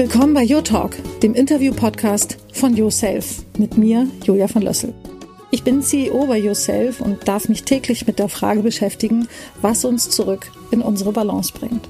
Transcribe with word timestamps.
Willkommen 0.00 0.32
bei 0.32 0.48
Your 0.48 0.64
Talk, 0.64 0.96
dem 1.20 1.34
Interview-Podcast 1.34 2.38
von 2.54 2.74
Yourself 2.74 3.44
mit 3.58 3.76
mir, 3.76 4.06
Julia 4.24 4.48
von 4.48 4.62
Lössel. 4.62 4.94
Ich 5.50 5.62
bin 5.62 5.82
CEO 5.82 6.24
bei 6.26 6.38
Yourself 6.38 7.02
und 7.02 7.28
darf 7.28 7.50
mich 7.50 7.64
täglich 7.64 8.06
mit 8.06 8.18
der 8.18 8.30
Frage 8.30 8.62
beschäftigen, 8.62 9.28
was 9.60 9.84
uns 9.84 10.08
zurück 10.08 10.52
in 10.70 10.80
unsere 10.80 11.12
Balance 11.12 11.52
bringt. 11.52 11.86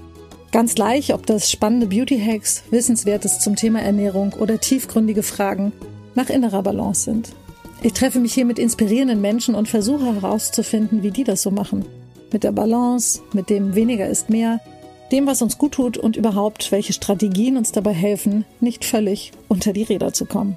Ganz 0.51 0.75
gleich, 0.75 1.15
ob 1.15 1.25
das 1.25 1.53
spannende 1.53 1.87
Beauty-Hacks, 1.87 2.65
Wissenswertes 2.73 3.39
zum 3.39 3.55
Thema 3.55 3.81
Ernährung 3.81 4.33
oder 4.33 4.59
tiefgründige 4.59 5.23
Fragen 5.23 5.71
nach 6.17 6.31
innerer 6.31 6.65
Balance 6.65 7.05
sind. 7.05 7.29
Ich 7.81 7.93
treffe 7.93 8.19
mich 8.19 8.35
hier 8.35 8.45
mit 8.45 8.59
inspirierenden 8.59 9.21
Menschen 9.21 9.55
und 9.55 9.69
versuche 9.69 10.17
herauszufinden, 10.17 11.05
wie 11.05 11.13
die 11.13 11.23
das 11.23 11.43
so 11.43 11.53
machen. 11.53 11.85
Mit 12.33 12.43
der 12.43 12.51
Balance, 12.51 13.21
mit 13.35 13.51
dem 13.51 13.77
weniger 13.77 14.09
ist 14.09 14.31
mehr, 14.31 14.59
dem, 15.13 15.27
was 15.27 15.43
uns 15.43 15.59
gut 15.59 15.73
tut 15.73 15.97
und 15.97 16.17
überhaupt, 16.17 16.73
welche 16.73 16.93
Strategien 16.93 17.57
uns 17.57 17.73
dabei 17.73 17.93
helfen, 17.93 18.45
nicht 18.61 18.85
völlig 18.85 19.33
unter 19.49 19.73
die 19.73 19.83
Räder 19.83 20.13
zu 20.13 20.25
kommen. 20.25 20.57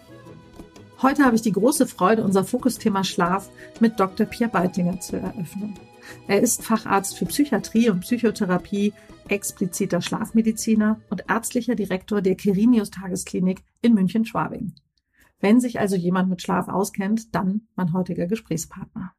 Heute 1.01 1.25
habe 1.25 1.35
ich 1.35 1.41
die 1.41 1.51
große 1.51 1.85
Freude, 1.85 2.23
unser 2.23 2.45
Fokusthema 2.45 3.03
Schlaf 3.03 3.49
mit 3.79 3.99
Dr. 3.99 4.25
Pierre 4.25 4.51
Beitinger 4.51 4.99
zu 4.99 5.17
eröffnen. 5.17 5.73
Er 6.27 6.41
ist 6.41 6.63
Facharzt 6.63 7.17
für 7.17 7.25
Psychiatrie 7.25 7.89
und 7.89 8.01
Psychotherapie, 8.01 8.93
expliziter 9.27 10.01
Schlafmediziner 10.01 10.99
und 11.09 11.25
ärztlicher 11.27 11.75
Direktor 11.75 12.21
der 12.21 12.35
Kerinius 12.35 12.89
Tagesklinik 12.89 13.63
in 13.81 13.93
München-Schwabing. 13.93 14.73
Wenn 15.39 15.59
sich 15.59 15.79
also 15.79 15.95
jemand 15.95 16.29
mit 16.29 16.41
Schlaf 16.41 16.69
auskennt, 16.69 17.35
dann 17.35 17.67
mein 17.75 17.91
heutiger 17.93 18.27
Gesprächspartner. 18.27 19.13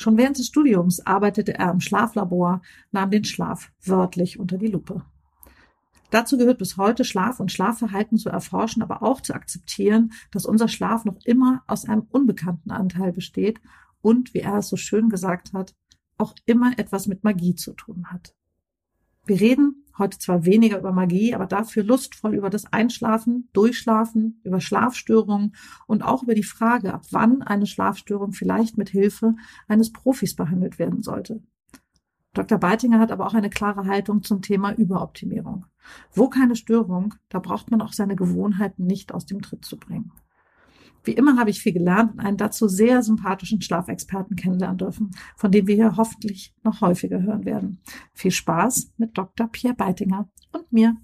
Schon 0.00 0.16
während 0.16 0.38
des 0.38 0.46
Studiums 0.46 1.04
arbeitete 1.04 1.58
er 1.58 1.70
im 1.70 1.80
Schlaflabor, 1.80 2.62
nahm 2.90 3.10
den 3.10 3.24
Schlaf 3.24 3.70
wörtlich 3.84 4.40
unter 4.40 4.56
die 4.56 4.68
Lupe. 4.68 5.04
Dazu 6.08 6.38
gehört 6.38 6.56
bis 6.56 6.78
heute, 6.78 7.04
Schlaf 7.04 7.38
und 7.38 7.52
Schlafverhalten 7.52 8.16
zu 8.16 8.30
erforschen, 8.30 8.80
aber 8.80 9.02
auch 9.02 9.20
zu 9.20 9.34
akzeptieren, 9.34 10.14
dass 10.30 10.46
unser 10.46 10.68
Schlaf 10.68 11.04
noch 11.04 11.18
immer 11.26 11.64
aus 11.66 11.84
einem 11.84 12.06
unbekannten 12.08 12.70
Anteil 12.70 13.12
besteht 13.12 13.60
und, 14.00 14.32
wie 14.32 14.38
er 14.38 14.56
es 14.56 14.68
so 14.68 14.78
schön 14.78 15.10
gesagt 15.10 15.52
hat, 15.52 15.74
auch 16.16 16.34
immer 16.46 16.78
etwas 16.78 17.06
mit 17.06 17.22
Magie 17.22 17.54
zu 17.54 17.74
tun 17.74 18.06
hat. 18.10 18.34
Wir 19.26 19.38
reden 19.38 19.84
Heute 20.00 20.18
zwar 20.18 20.46
weniger 20.46 20.78
über 20.78 20.92
Magie, 20.92 21.34
aber 21.34 21.44
dafür 21.44 21.84
lustvoll 21.84 22.34
über 22.34 22.48
das 22.48 22.72
Einschlafen, 22.72 23.50
Durchschlafen, 23.52 24.40
über 24.44 24.58
Schlafstörungen 24.58 25.54
und 25.86 26.02
auch 26.02 26.22
über 26.22 26.34
die 26.34 26.42
Frage, 26.42 26.94
ab 26.94 27.02
wann 27.10 27.42
eine 27.42 27.66
Schlafstörung 27.66 28.32
vielleicht 28.32 28.78
mit 28.78 28.88
Hilfe 28.88 29.34
eines 29.68 29.92
Profis 29.92 30.34
behandelt 30.34 30.78
werden 30.78 31.02
sollte. 31.02 31.42
Dr. 32.32 32.56
Beitinger 32.56 32.98
hat 32.98 33.12
aber 33.12 33.26
auch 33.26 33.34
eine 33.34 33.50
klare 33.50 33.84
Haltung 33.84 34.22
zum 34.22 34.40
Thema 34.40 34.72
Überoptimierung. 34.72 35.66
Wo 36.14 36.30
keine 36.30 36.56
Störung, 36.56 37.14
da 37.28 37.38
braucht 37.38 37.70
man 37.70 37.82
auch 37.82 37.92
seine 37.92 38.16
Gewohnheiten 38.16 38.86
nicht 38.86 39.12
aus 39.12 39.26
dem 39.26 39.42
Tritt 39.42 39.66
zu 39.66 39.76
bringen. 39.76 40.12
Wie 41.02 41.12
immer 41.12 41.38
habe 41.38 41.50
ich 41.50 41.60
viel 41.60 41.72
gelernt 41.72 42.12
und 42.12 42.20
einen 42.20 42.36
dazu 42.36 42.68
sehr 42.68 43.02
sympathischen 43.02 43.62
Schlafexperten 43.62 44.36
kennenlernen 44.36 44.78
dürfen, 44.78 45.10
von 45.36 45.50
dem 45.50 45.66
wir 45.66 45.74
hier 45.74 45.96
hoffentlich 45.96 46.54
noch 46.62 46.80
häufiger 46.82 47.22
hören 47.22 47.44
werden. 47.44 47.80
Viel 48.12 48.30
Spaß 48.30 48.92
mit 48.98 49.16
Dr. 49.16 49.48
Pierre 49.48 49.74
Beitinger 49.74 50.28
und 50.52 50.70
mir. 50.72 50.96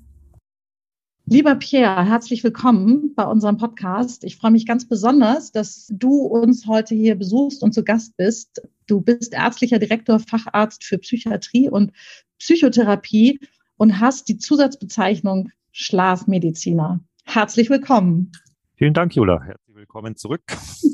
Lieber 1.29 1.57
Pierre, 1.57 2.05
herzlich 2.05 2.45
willkommen 2.45 3.15
bei 3.17 3.25
unserem 3.25 3.57
Podcast. 3.57 4.23
Ich 4.23 4.37
freue 4.37 4.53
mich 4.53 4.67
ganz 4.67 4.87
besonders, 4.87 5.51
dass 5.51 5.89
du 5.91 6.19
uns 6.21 6.67
heute 6.67 6.95
hier 6.95 7.17
besuchst 7.17 7.63
und 7.63 7.73
zu 7.73 7.83
Gast 7.83 8.17
bist. 8.17 8.63
Du 8.87 9.01
bist 9.01 9.33
ärztlicher 9.33 9.79
Direktor, 9.79 10.21
Facharzt 10.21 10.85
für 10.85 10.99
Psychiatrie 10.99 11.69
und 11.69 11.91
Psychotherapie 12.39 13.41
und 13.77 13.99
hast 13.99 14.29
die 14.29 14.39
Zusatzbezeichnung 14.39 15.51
Schlafmediziner. 15.73 17.01
Herzlich 17.25 17.71
willkommen. 17.71 18.31
Vielen 18.77 18.95
Dank, 18.95 19.17
Jula 19.17 19.43
willkommen 19.77 20.17
zurück. 20.17 20.43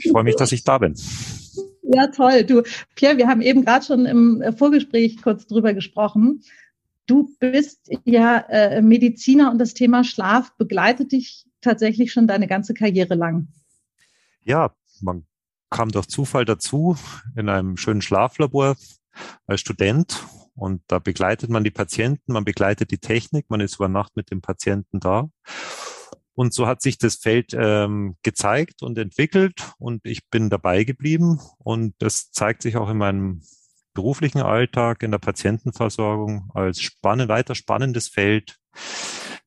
Ich 0.01 0.11
freue 0.11 0.25
mich, 0.25 0.35
dass 0.35 0.51
ich 0.51 0.65
da 0.65 0.79
bin. 0.79 0.97
Ja, 1.83 2.09
toll. 2.09 2.43
Du, 2.43 2.63
Pierre, 2.97 3.17
wir 3.17 3.29
haben 3.29 3.41
eben 3.41 3.65
gerade 3.65 3.85
schon 3.85 4.07
im 4.07 4.43
Vorgespräch 4.57 5.23
kurz 5.23 5.47
drüber 5.47 5.73
gesprochen. 5.73 6.43
Du 7.07 7.31
bist 7.39 7.89
ja 8.05 8.39
äh, 8.49 8.83
Mediziner 8.83 9.53
und 9.53 9.59
das 9.59 9.75
Thema 9.75 10.03
Schlaf 10.03 10.57
begleitet 10.57 11.13
dich 11.13 11.47
tatsächlich 11.61 12.13
schon 12.13 12.27
deine 12.27 12.49
ganze 12.49 12.75
Karriere 12.75 13.15
lang. 13.15 13.49
Ja, 14.43 14.75
man 15.01 15.27
kam 15.71 15.91
durch 15.93 16.09
Zufall 16.09 16.45
dazu 16.45 16.97
in 17.37 17.49
einem 17.49 17.77
schönen 17.77 18.03
Schlaflabor 18.03 18.77
als 19.47 19.61
Student 19.61 20.25
und 20.55 20.83
da 20.89 20.99
begleitet 20.99 21.51
man 21.51 21.63
die 21.63 21.71
Patienten, 21.71 22.33
man 22.33 22.45
begleitet 22.45 22.91
die 22.91 22.99
Technik, 22.99 23.49
man 23.49 23.61
ist 23.61 23.77
über 23.77 23.89
Nacht 23.89 24.17
mit 24.17 24.33
dem 24.33 24.41
Patienten 24.41 24.99
da. 24.99 25.29
Und 26.35 26.55
so 26.55 26.67
hat 26.67 26.81
sich 26.81 26.99
das 26.99 27.17
Feld 27.17 27.55
ähm, 27.55 28.17
gezeigt 28.23 28.83
und 28.83 28.97
entwickelt 28.99 29.73
und 29.79 30.01
ich 30.05 30.29
bin 30.31 30.49
dabei 30.49 30.85
geblieben. 30.85 31.41
Und 31.59 31.95
das 31.99 32.31
zeigt 32.31 32.63
sich 32.63 32.77
auch 32.77 32.89
in 32.89 32.97
meinem 32.97 33.43
beruflichen 33.95 34.41
Alltag, 34.41 35.03
in 35.03 35.11
der 35.11 35.19
Patientenversorgung 35.19 36.51
als 36.55 36.81
spannend, 36.81 37.29
weiter 37.29 37.55
spannendes 37.55 38.09
Feld 38.09 38.59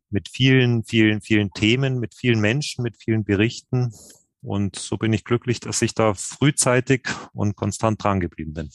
mit 0.09 0.29
vielen, 0.29 0.83
vielen, 0.83 1.21
vielen 1.21 1.51
Themen, 1.51 1.99
mit 1.99 2.13
vielen 2.13 2.39
Menschen, 2.39 2.83
mit 2.83 2.97
vielen 2.97 3.23
Berichten. 3.23 3.91
Und 4.41 4.75
so 4.75 4.97
bin 4.97 5.11
ich 5.11 5.23
glücklich, 5.23 5.59
dass 5.59 5.81
ich 5.81 5.95
da 5.95 6.13
frühzeitig 6.13 7.07
und 7.33 7.55
konstant 7.55 8.03
dran 8.03 8.19
geblieben 8.19 8.53
bin. 8.53 8.69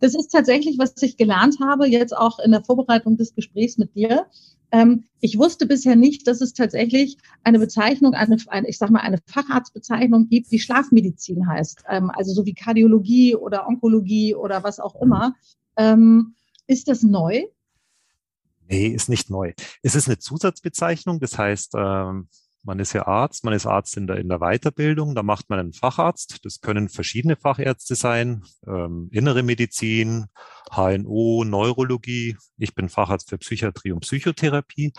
Das 0.00 0.14
ist 0.14 0.28
tatsächlich, 0.28 0.78
was 0.78 0.94
ich 1.02 1.16
gelernt 1.16 1.58
habe, 1.60 1.86
jetzt 1.86 2.16
auch 2.16 2.38
in 2.38 2.52
der 2.52 2.64
Vorbereitung 2.64 3.16
des 3.16 3.34
Gesprächs 3.34 3.76
mit 3.76 3.94
dir. 3.94 4.26
Ähm, 4.72 5.04
ich 5.20 5.38
wusste 5.38 5.66
bisher 5.66 5.96
nicht, 5.96 6.26
dass 6.26 6.40
es 6.40 6.52
tatsächlich 6.52 7.18
eine 7.44 7.58
Bezeichnung, 7.58 8.14
eine, 8.14 8.36
eine, 8.48 8.68
ich 8.68 8.78
sag 8.78 8.90
mal, 8.90 9.00
eine 9.00 9.18
Facharztbezeichnung 9.26 10.28
gibt, 10.28 10.50
die 10.50 10.58
Schlafmedizin 10.58 11.46
heißt. 11.46 11.84
Ähm, 11.88 12.10
also 12.10 12.32
so 12.32 12.46
wie 12.46 12.54
Kardiologie 12.54 13.34
oder 13.34 13.66
Onkologie 13.66 14.34
oder 14.34 14.62
was 14.62 14.80
auch 14.80 15.00
immer. 15.00 15.34
Ähm, 15.76 16.34
ist 16.66 16.88
das 16.88 17.02
neu? 17.02 17.44
Nee, 18.68 18.88
ist 18.88 19.08
nicht 19.08 19.30
neu. 19.30 19.52
Es 19.82 19.96
ist 19.96 20.06
eine 20.06 20.18
Zusatzbezeichnung, 20.18 21.18
das 21.18 21.36
heißt, 21.36 21.72
ähm, 21.76 22.28
man 22.62 22.78
ist 22.78 22.92
ja 22.92 23.06
Arzt, 23.06 23.44
man 23.44 23.54
ist 23.54 23.66
Arzt 23.66 23.96
in 23.96 24.06
der, 24.06 24.16
in 24.16 24.28
der 24.28 24.38
Weiterbildung, 24.38 25.14
da 25.14 25.22
macht 25.22 25.48
man 25.48 25.58
einen 25.58 25.72
Facharzt. 25.72 26.44
Das 26.44 26.60
können 26.60 26.88
verschiedene 26.88 27.36
Fachärzte 27.36 27.94
sein, 27.94 28.42
ähm, 28.66 29.08
innere 29.12 29.42
Medizin, 29.42 30.26
HNO, 30.70 31.44
Neurologie. 31.44 32.36
Ich 32.58 32.74
bin 32.74 32.88
Facharzt 32.88 33.30
für 33.30 33.38
Psychiatrie 33.38 33.92
und 33.92 34.00
Psychotherapie. 34.00 34.92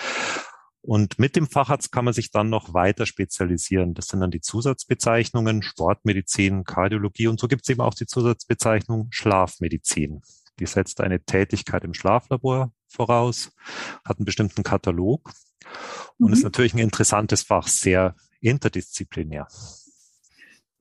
Und 0.83 1.19
mit 1.19 1.35
dem 1.35 1.47
Facharzt 1.47 1.91
kann 1.91 2.05
man 2.05 2.15
sich 2.15 2.31
dann 2.31 2.49
noch 2.49 2.73
weiter 2.73 3.05
spezialisieren. 3.05 3.93
Das 3.93 4.07
sind 4.07 4.21
dann 4.21 4.31
die 4.31 4.41
Zusatzbezeichnungen 4.41 5.61
Sportmedizin, 5.61 6.63
Kardiologie 6.63 7.27
und 7.27 7.39
so 7.39 7.47
gibt 7.47 7.61
es 7.63 7.69
eben 7.69 7.81
auch 7.81 7.93
die 7.93 8.07
Zusatzbezeichnung 8.07 9.07
Schlafmedizin. 9.11 10.21
Die 10.59 10.65
setzt 10.65 10.99
eine 11.01 11.23
Tätigkeit 11.23 11.83
im 11.83 11.93
Schlaflabor 11.93 12.71
voraus, 12.91 13.51
hat 14.03 14.17
einen 14.17 14.25
bestimmten 14.25 14.63
Katalog 14.63 15.31
und 16.19 16.27
mhm. 16.27 16.33
ist 16.33 16.43
natürlich 16.43 16.73
ein 16.73 16.79
interessantes 16.79 17.43
Fach, 17.43 17.67
sehr 17.67 18.15
interdisziplinär. 18.41 19.47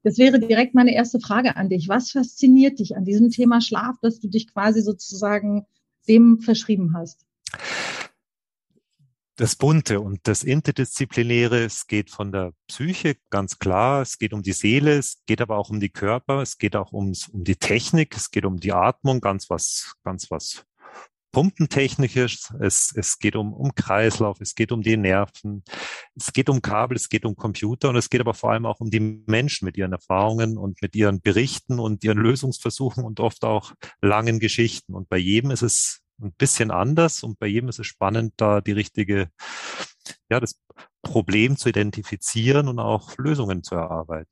Das 0.02 0.16
wäre 0.16 0.40
direkt 0.40 0.74
meine 0.74 0.94
erste 0.94 1.20
Frage 1.20 1.56
an 1.56 1.68
dich. 1.68 1.88
Was 1.88 2.12
fasziniert 2.12 2.78
dich 2.78 2.96
an 2.96 3.04
diesem 3.04 3.30
Thema 3.30 3.60
Schlaf, 3.60 3.96
dass 4.00 4.18
du 4.18 4.28
dich 4.28 4.50
quasi 4.52 4.80
sozusagen 4.80 5.66
dem 6.08 6.40
verschrieben 6.40 6.94
hast? 6.96 7.26
Das 9.36 9.56
Bunte 9.56 10.00
und 10.00 10.20
das 10.24 10.42
Interdisziplinäre, 10.42 11.64
es 11.64 11.86
geht 11.86 12.10
von 12.10 12.30
der 12.30 12.52
Psyche, 12.66 13.16
ganz 13.30 13.58
klar, 13.58 14.02
es 14.02 14.18
geht 14.18 14.34
um 14.34 14.42
die 14.42 14.52
Seele, 14.52 14.98
es 14.98 15.22
geht 15.24 15.40
aber 15.40 15.56
auch 15.56 15.70
um 15.70 15.80
die 15.80 15.88
Körper, 15.88 16.42
es 16.42 16.58
geht 16.58 16.76
auch 16.76 16.92
ums, 16.92 17.28
um 17.28 17.44
die 17.44 17.56
Technik, 17.56 18.14
es 18.14 18.30
geht 18.30 18.44
um 18.44 18.58
die 18.58 18.72
Atmung, 18.72 19.22
ganz 19.22 19.48
was, 19.48 19.94
ganz 20.04 20.30
was 20.30 20.66
pumpentechnisches, 21.32 22.52
es, 22.60 22.92
es 22.94 23.18
geht 23.18 23.36
um, 23.36 23.52
um 23.52 23.74
Kreislauf, 23.74 24.40
es 24.40 24.54
geht 24.54 24.72
um 24.72 24.82
die 24.82 24.96
Nerven, 24.96 25.64
es 26.16 26.32
geht 26.32 26.48
um 26.48 26.62
Kabel, 26.62 26.96
es 26.96 27.08
geht 27.08 27.24
um 27.24 27.36
Computer 27.36 27.90
und 27.90 27.96
es 27.96 28.10
geht 28.10 28.20
aber 28.20 28.34
vor 28.34 28.52
allem 28.52 28.66
auch 28.66 28.80
um 28.80 28.90
die 28.90 29.00
Menschen 29.00 29.64
mit 29.64 29.76
ihren 29.76 29.92
Erfahrungen 29.92 30.58
und 30.58 30.82
mit 30.82 30.94
ihren 30.96 31.20
Berichten 31.20 31.78
und 31.78 32.04
ihren 32.04 32.18
Lösungsversuchen 32.18 33.04
und 33.04 33.20
oft 33.20 33.44
auch 33.44 33.72
langen 34.00 34.40
Geschichten. 34.40 34.94
Und 34.94 35.08
bei 35.08 35.18
jedem 35.18 35.50
ist 35.50 35.62
es 35.62 36.00
ein 36.20 36.32
bisschen 36.32 36.70
anders 36.70 37.22
und 37.22 37.38
bei 37.38 37.46
jedem 37.46 37.68
ist 37.68 37.78
es 37.78 37.86
spannend, 37.86 38.34
da 38.36 38.60
die 38.60 38.72
richtige, 38.72 39.30
ja, 40.30 40.40
das 40.40 40.60
Problem 41.02 41.56
zu 41.56 41.68
identifizieren 41.68 42.68
und 42.68 42.78
auch 42.78 43.16
Lösungen 43.16 43.62
zu 43.62 43.74
erarbeiten. 43.74 44.30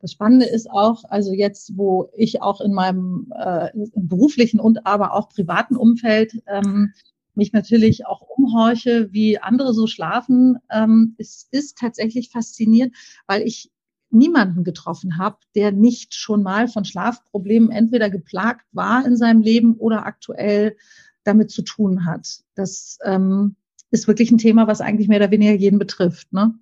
Das 0.00 0.12
Spannende 0.12 0.46
ist 0.46 0.70
auch, 0.70 1.04
also 1.08 1.32
jetzt, 1.32 1.76
wo 1.76 2.10
ich 2.14 2.42
auch 2.42 2.60
in 2.60 2.72
meinem 2.72 3.32
äh, 3.34 3.70
beruflichen 3.94 4.60
und 4.60 4.86
aber 4.86 5.14
auch 5.14 5.28
privaten 5.28 5.76
Umfeld 5.76 6.42
ähm, 6.46 6.92
mich 7.34 7.52
natürlich 7.52 8.06
auch 8.06 8.22
umhorche, 8.22 9.12
wie 9.12 9.38
andere 9.38 9.74
so 9.74 9.86
schlafen, 9.86 10.58
ähm, 10.70 11.14
es 11.18 11.48
ist 11.50 11.78
tatsächlich 11.78 12.30
faszinierend, 12.30 12.94
weil 13.26 13.42
ich 13.42 13.70
niemanden 14.10 14.64
getroffen 14.64 15.18
habe, 15.18 15.38
der 15.54 15.72
nicht 15.72 16.14
schon 16.14 16.42
mal 16.42 16.68
von 16.68 16.84
Schlafproblemen 16.84 17.70
entweder 17.70 18.08
geplagt 18.10 18.66
war 18.72 19.04
in 19.04 19.16
seinem 19.16 19.42
Leben 19.42 19.74
oder 19.74 20.06
aktuell 20.06 20.76
damit 21.24 21.50
zu 21.50 21.62
tun 21.62 22.04
hat. 22.04 22.40
Das 22.54 22.98
ähm, 23.04 23.56
ist 23.90 24.06
wirklich 24.06 24.30
ein 24.30 24.38
Thema, 24.38 24.66
was 24.66 24.80
eigentlich 24.80 25.08
mehr 25.08 25.18
oder 25.18 25.30
weniger 25.30 25.54
jeden 25.54 25.78
betrifft, 25.78 26.32
ne? 26.32 26.54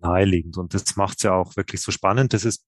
Naheliegend. 0.00 0.56
Und 0.56 0.74
das 0.74 0.96
macht 0.96 1.18
es 1.18 1.24
ja 1.24 1.34
auch 1.34 1.56
wirklich 1.56 1.80
so 1.80 1.92
spannend. 1.92 2.32
Das 2.32 2.44
ist 2.44 2.64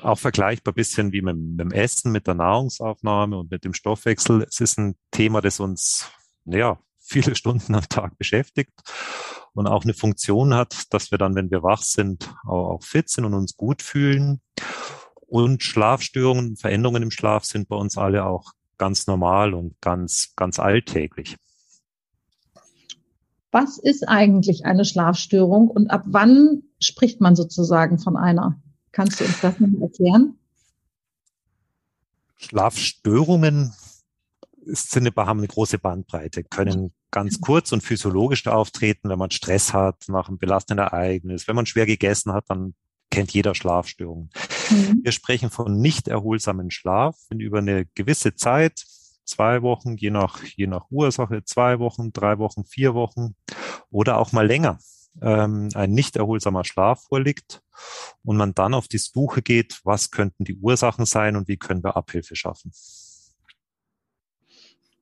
auch 0.00 0.18
vergleichbar 0.18 0.74
bisschen 0.74 1.12
wie 1.12 1.22
mit, 1.22 1.36
mit 1.36 1.60
dem 1.60 1.70
Essen, 1.70 2.12
mit 2.12 2.26
der 2.26 2.34
Nahrungsaufnahme 2.34 3.38
und 3.38 3.50
mit 3.50 3.64
dem 3.64 3.74
Stoffwechsel. 3.74 4.42
Es 4.48 4.60
ist 4.60 4.78
ein 4.78 4.96
Thema, 5.10 5.40
das 5.40 5.60
uns, 5.60 6.10
ja, 6.44 6.78
viele 6.98 7.34
Stunden 7.34 7.74
am 7.74 7.86
Tag 7.88 8.16
beschäftigt 8.16 8.72
und 9.52 9.66
auch 9.66 9.84
eine 9.84 9.94
Funktion 9.94 10.54
hat, 10.54 10.92
dass 10.92 11.10
wir 11.10 11.18
dann, 11.18 11.34
wenn 11.34 11.50
wir 11.50 11.62
wach 11.62 11.82
sind, 11.82 12.34
auch, 12.46 12.82
fit 12.82 13.08
sind 13.08 13.24
und 13.24 13.34
uns 13.34 13.56
gut 13.56 13.82
fühlen. 13.82 14.40
Und 15.26 15.62
Schlafstörungen, 15.62 16.56
Veränderungen 16.56 17.02
im 17.02 17.10
Schlaf 17.10 17.44
sind 17.44 17.68
bei 17.68 17.76
uns 17.76 17.98
alle 17.98 18.24
auch 18.24 18.52
ganz 18.78 19.06
normal 19.06 19.54
und 19.54 19.80
ganz, 19.80 20.32
ganz 20.36 20.58
alltäglich. 20.58 21.36
Was 23.50 23.78
ist 23.78 24.08
eigentlich 24.08 24.64
eine 24.64 24.84
Schlafstörung 24.84 25.68
und 25.68 25.90
ab 25.90 26.02
wann 26.06 26.64
spricht 26.84 27.20
man 27.20 27.36
sozusagen 27.36 27.98
von 27.98 28.16
einer? 28.16 28.60
Kannst 28.92 29.20
du 29.20 29.24
uns 29.24 29.40
das 29.40 29.58
noch 29.58 29.80
erklären? 29.80 30.38
Schlafstörungen 32.36 33.72
sind, 34.66 35.16
haben 35.16 35.38
eine 35.38 35.48
große 35.48 35.78
Bandbreite, 35.78 36.44
können 36.44 36.92
ganz 37.10 37.40
kurz 37.40 37.72
und 37.72 37.82
physiologisch 37.82 38.46
auftreten, 38.46 39.08
wenn 39.08 39.18
man 39.18 39.30
Stress 39.30 39.72
hat 39.72 40.04
nach 40.08 40.28
einem 40.28 40.38
belastenden 40.38 40.84
Ereignis. 40.84 41.46
Wenn 41.46 41.56
man 41.56 41.66
schwer 41.66 41.86
gegessen 41.86 42.32
hat, 42.32 42.44
dann 42.48 42.74
kennt 43.10 43.32
jeder 43.32 43.54
Schlafstörungen. 43.54 44.30
Mhm. 44.70 45.00
Wir 45.02 45.12
sprechen 45.12 45.50
von 45.50 45.80
nicht 45.80 46.08
erholsamen 46.08 46.70
Schlaf, 46.70 47.16
wenn 47.28 47.40
über 47.40 47.58
eine 47.58 47.86
gewisse 47.94 48.34
Zeit, 48.34 48.84
zwei 49.24 49.62
Wochen, 49.62 49.96
je 49.96 50.10
nach, 50.10 50.42
je 50.42 50.66
nach 50.66 50.86
Ursache, 50.90 51.44
zwei 51.44 51.78
Wochen, 51.78 52.12
drei 52.12 52.38
Wochen, 52.38 52.64
vier 52.64 52.94
Wochen 52.94 53.36
oder 53.90 54.18
auch 54.18 54.32
mal 54.32 54.46
länger, 54.46 54.78
ähm, 55.22 55.68
ein 55.74 55.90
nicht 55.90 56.16
erholsamer 56.16 56.64
Schlaf 56.64 57.04
vorliegt 57.04 57.62
und 58.22 58.36
man 58.36 58.54
dann 58.54 58.74
auf 58.74 58.88
die 58.88 58.98
Suche 58.98 59.42
geht, 59.42 59.80
was 59.84 60.10
könnten 60.10 60.44
die 60.44 60.56
Ursachen 60.56 61.06
sein 61.06 61.36
und 61.36 61.48
wie 61.48 61.56
können 61.56 61.84
wir 61.84 61.96
Abhilfe 61.96 62.36
schaffen. 62.36 62.72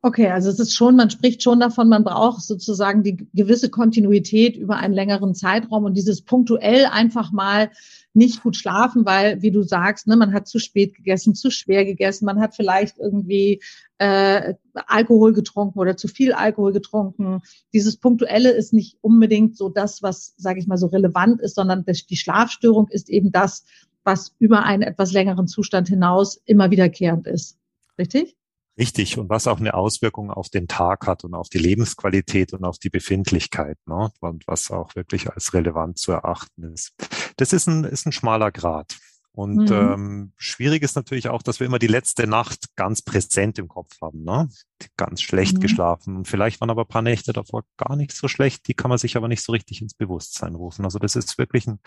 Okay, 0.04 0.28
also 0.31 0.50
es 0.50 0.58
ist 0.58 0.75
schon, 0.75 0.96
man 0.96 1.10
spricht 1.10 1.44
schon 1.44 1.60
davon, 1.60 1.88
man 1.88 2.02
braucht 2.02 2.43
sozusagen 2.43 3.04
die 3.04 3.28
gewisse 3.34 3.70
Kontinuität 3.70 4.56
über 4.56 4.76
einen 4.78 4.94
längeren 4.94 5.32
Zeitraum 5.32 5.84
und 5.84 5.96
dieses 5.96 6.22
punktuell 6.22 6.87
einfach 6.87 7.31
mal 7.31 7.70
nicht 8.12 8.43
gut 8.43 8.56
schlafen, 8.56 9.06
weil, 9.06 9.43
wie 9.43 9.52
du 9.52 9.62
sagst, 9.62 10.08
ne, 10.08 10.16
man 10.16 10.32
hat 10.32 10.49
zu 10.49 10.58
spät 10.58 10.96
gegessen, 10.96 11.37
zu 11.37 11.52
schwer 11.52 11.84
gegessen, 11.84 12.25
man 12.25 12.40
hat 12.40 12.56
vielleicht 12.56 12.99
irgendwie 12.99 13.62
äh, 13.99 14.54
Alkohol 14.75 15.34
getrunken 15.34 15.78
oder 15.78 15.96
zu 15.96 16.08
viel 16.08 16.32
Alkohol 16.32 16.72
getrunken. 16.72 17.40
Dieses 17.72 17.96
Punktuelle 17.96 18.50
ist 18.50 18.72
nicht 18.72 18.98
unbedingt 19.02 19.56
so 19.56 19.69
das, 19.69 20.02
was, 20.02 20.34
sage 20.37 20.58
ich 20.58 20.66
mal, 20.66 20.78
so 20.78 20.88
relevant 20.88 21.40
ist, 21.40 21.55
sondern 21.55 21.84
die 21.87 22.16
Schlafstörung 22.16 22.88
ist 22.88 23.08
eben 23.08 23.31
das, 23.31 23.64
was 24.02 24.34
über 24.40 24.64
einen 24.64 24.82
etwas 24.82 25.12
längeren 25.12 25.46
Zustand 25.46 25.87
hinaus 25.87 26.43
immer 26.44 26.72
wiederkehrend 26.72 27.28
ist. 27.28 27.56
Richtig? 27.96 28.37
Richtig, 28.78 29.19
und 29.19 29.28
was 29.28 29.46
auch 29.46 29.60
eine 29.60 29.74
Auswirkung 29.74 30.30
auf 30.30 30.48
den 30.48 30.66
Tag 30.66 31.06
hat 31.06 31.24
und 31.24 31.34
auf 31.34 31.48
die 31.50 31.58
Lebensqualität 31.58 32.54
und 32.54 32.64
auf 32.64 32.78
die 32.78 32.88
Befindlichkeit, 32.88 33.76
ne? 33.86 34.10
und 34.20 34.46
was 34.46 34.70
auch 34.70 34.94
wirklich 34.94 35.30
als 35.30 35.52
relevant 35.52 35.98
zu 35.98 36.12
erachten 36.12 36.72
ist. 36.72 36.92
Das 37.36 37.52
ist 37.52 37.66
ein, 37.66 37.84
ist 37.84 38.06
ein 38.06 38.12
schmaler 38.12 38.50
Grad. 38.50 38.96
Und 39.34 39.70
mhm. 39.70 39.72
ähm, 39.72 40.32
schwierig 40.36 40.82
ist 40.82 40.94
natürlich 40.94 41.28
auch, 41.28 41.42
dass 41.42 41.58
wir 41.58 41.66
immer 41.66 41.78
die 41.78 41.86
letzte 41.86 42.26
Nacht 42.26 42.76
ganz 42.76 43.00
präsent 43.00 43.58
im 43.58 43.66
Kopf 43.66 43.98
haben, 44.02 44.24
ne? 44.24 44.50
Ganz 44.98 45.22
schlecht 45.22 45.56
mhm. 45.56 45.60
geschlafen. 45.60 46.24
Vielleicht 46.26 46.60
waren 46.60 46.69
aber 46.69 46.82
ein 46.82 46.88
paar 46.88 47.02
Nächte 47.02 47.32
davor 47.32 47.64
gar 47.78 47.96
nicht 47.96 48.12
so 48.12 48.28
schlecht, 48.28 48.69
die 48.69 48.74
kann 48.74 48.90
man 48.90 48.98
sich 48.98 49.16
aber 49.16 49.28
nicht 49.28 49.42
so 49.42 49.52
richtig 49.52 49.80
ins 49.80 49.94
Bewusstsein 49.94 50.54
rufen. 50.54 50.84
Also 50.84 50.98
das 50.98 51.16
ist 51.16 51.38
wirklich 51.38 51.66
ein 51.66 51.78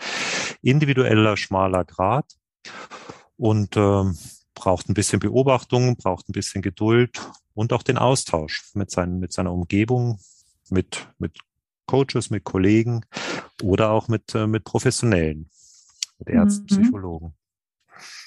individueller, 0.60 1.36
schmaler 1.36 1.84
Grad. 1.84 2.26
Und 3.36 3.76
ähm, 3.76 4.18
braucht 4.56 4.88
ein 4.88 4.94
bisschen 4.94 5.20
Beobachtung, 5.20 5.96
braucht 5.96 6.28
ein 6.28 6.32
bisschen 6.32 6.62
Geduld 6.62 7.20
und 7.54 7.72
auch 7.72 7.84
den 7.84 7.98
Austausch 7.98 8.64
mit, 8.74 8.90
seinen, 8.90 9.20
mit 9.20 9.32
seiner 9.32 9.52
Umgebung, 9.52 10.18
mit, 10.70 11.06
mit 11.18 11.38
Coaches, 11.86 12.30
mit 12.30 12.42
Kollegen 12.42 13.02
oder 13.62 13.90
auch 13.92 14.08
mit, 14.08 14.34
äh, 14.34 14.48
mit 14.48 14.64
Professionellen, 14.64 15.48
mit 16.18 16.28
Ärzten, 16.28 16.74
mhm. 16.74 16.82
Psychologen. 16.82 17.34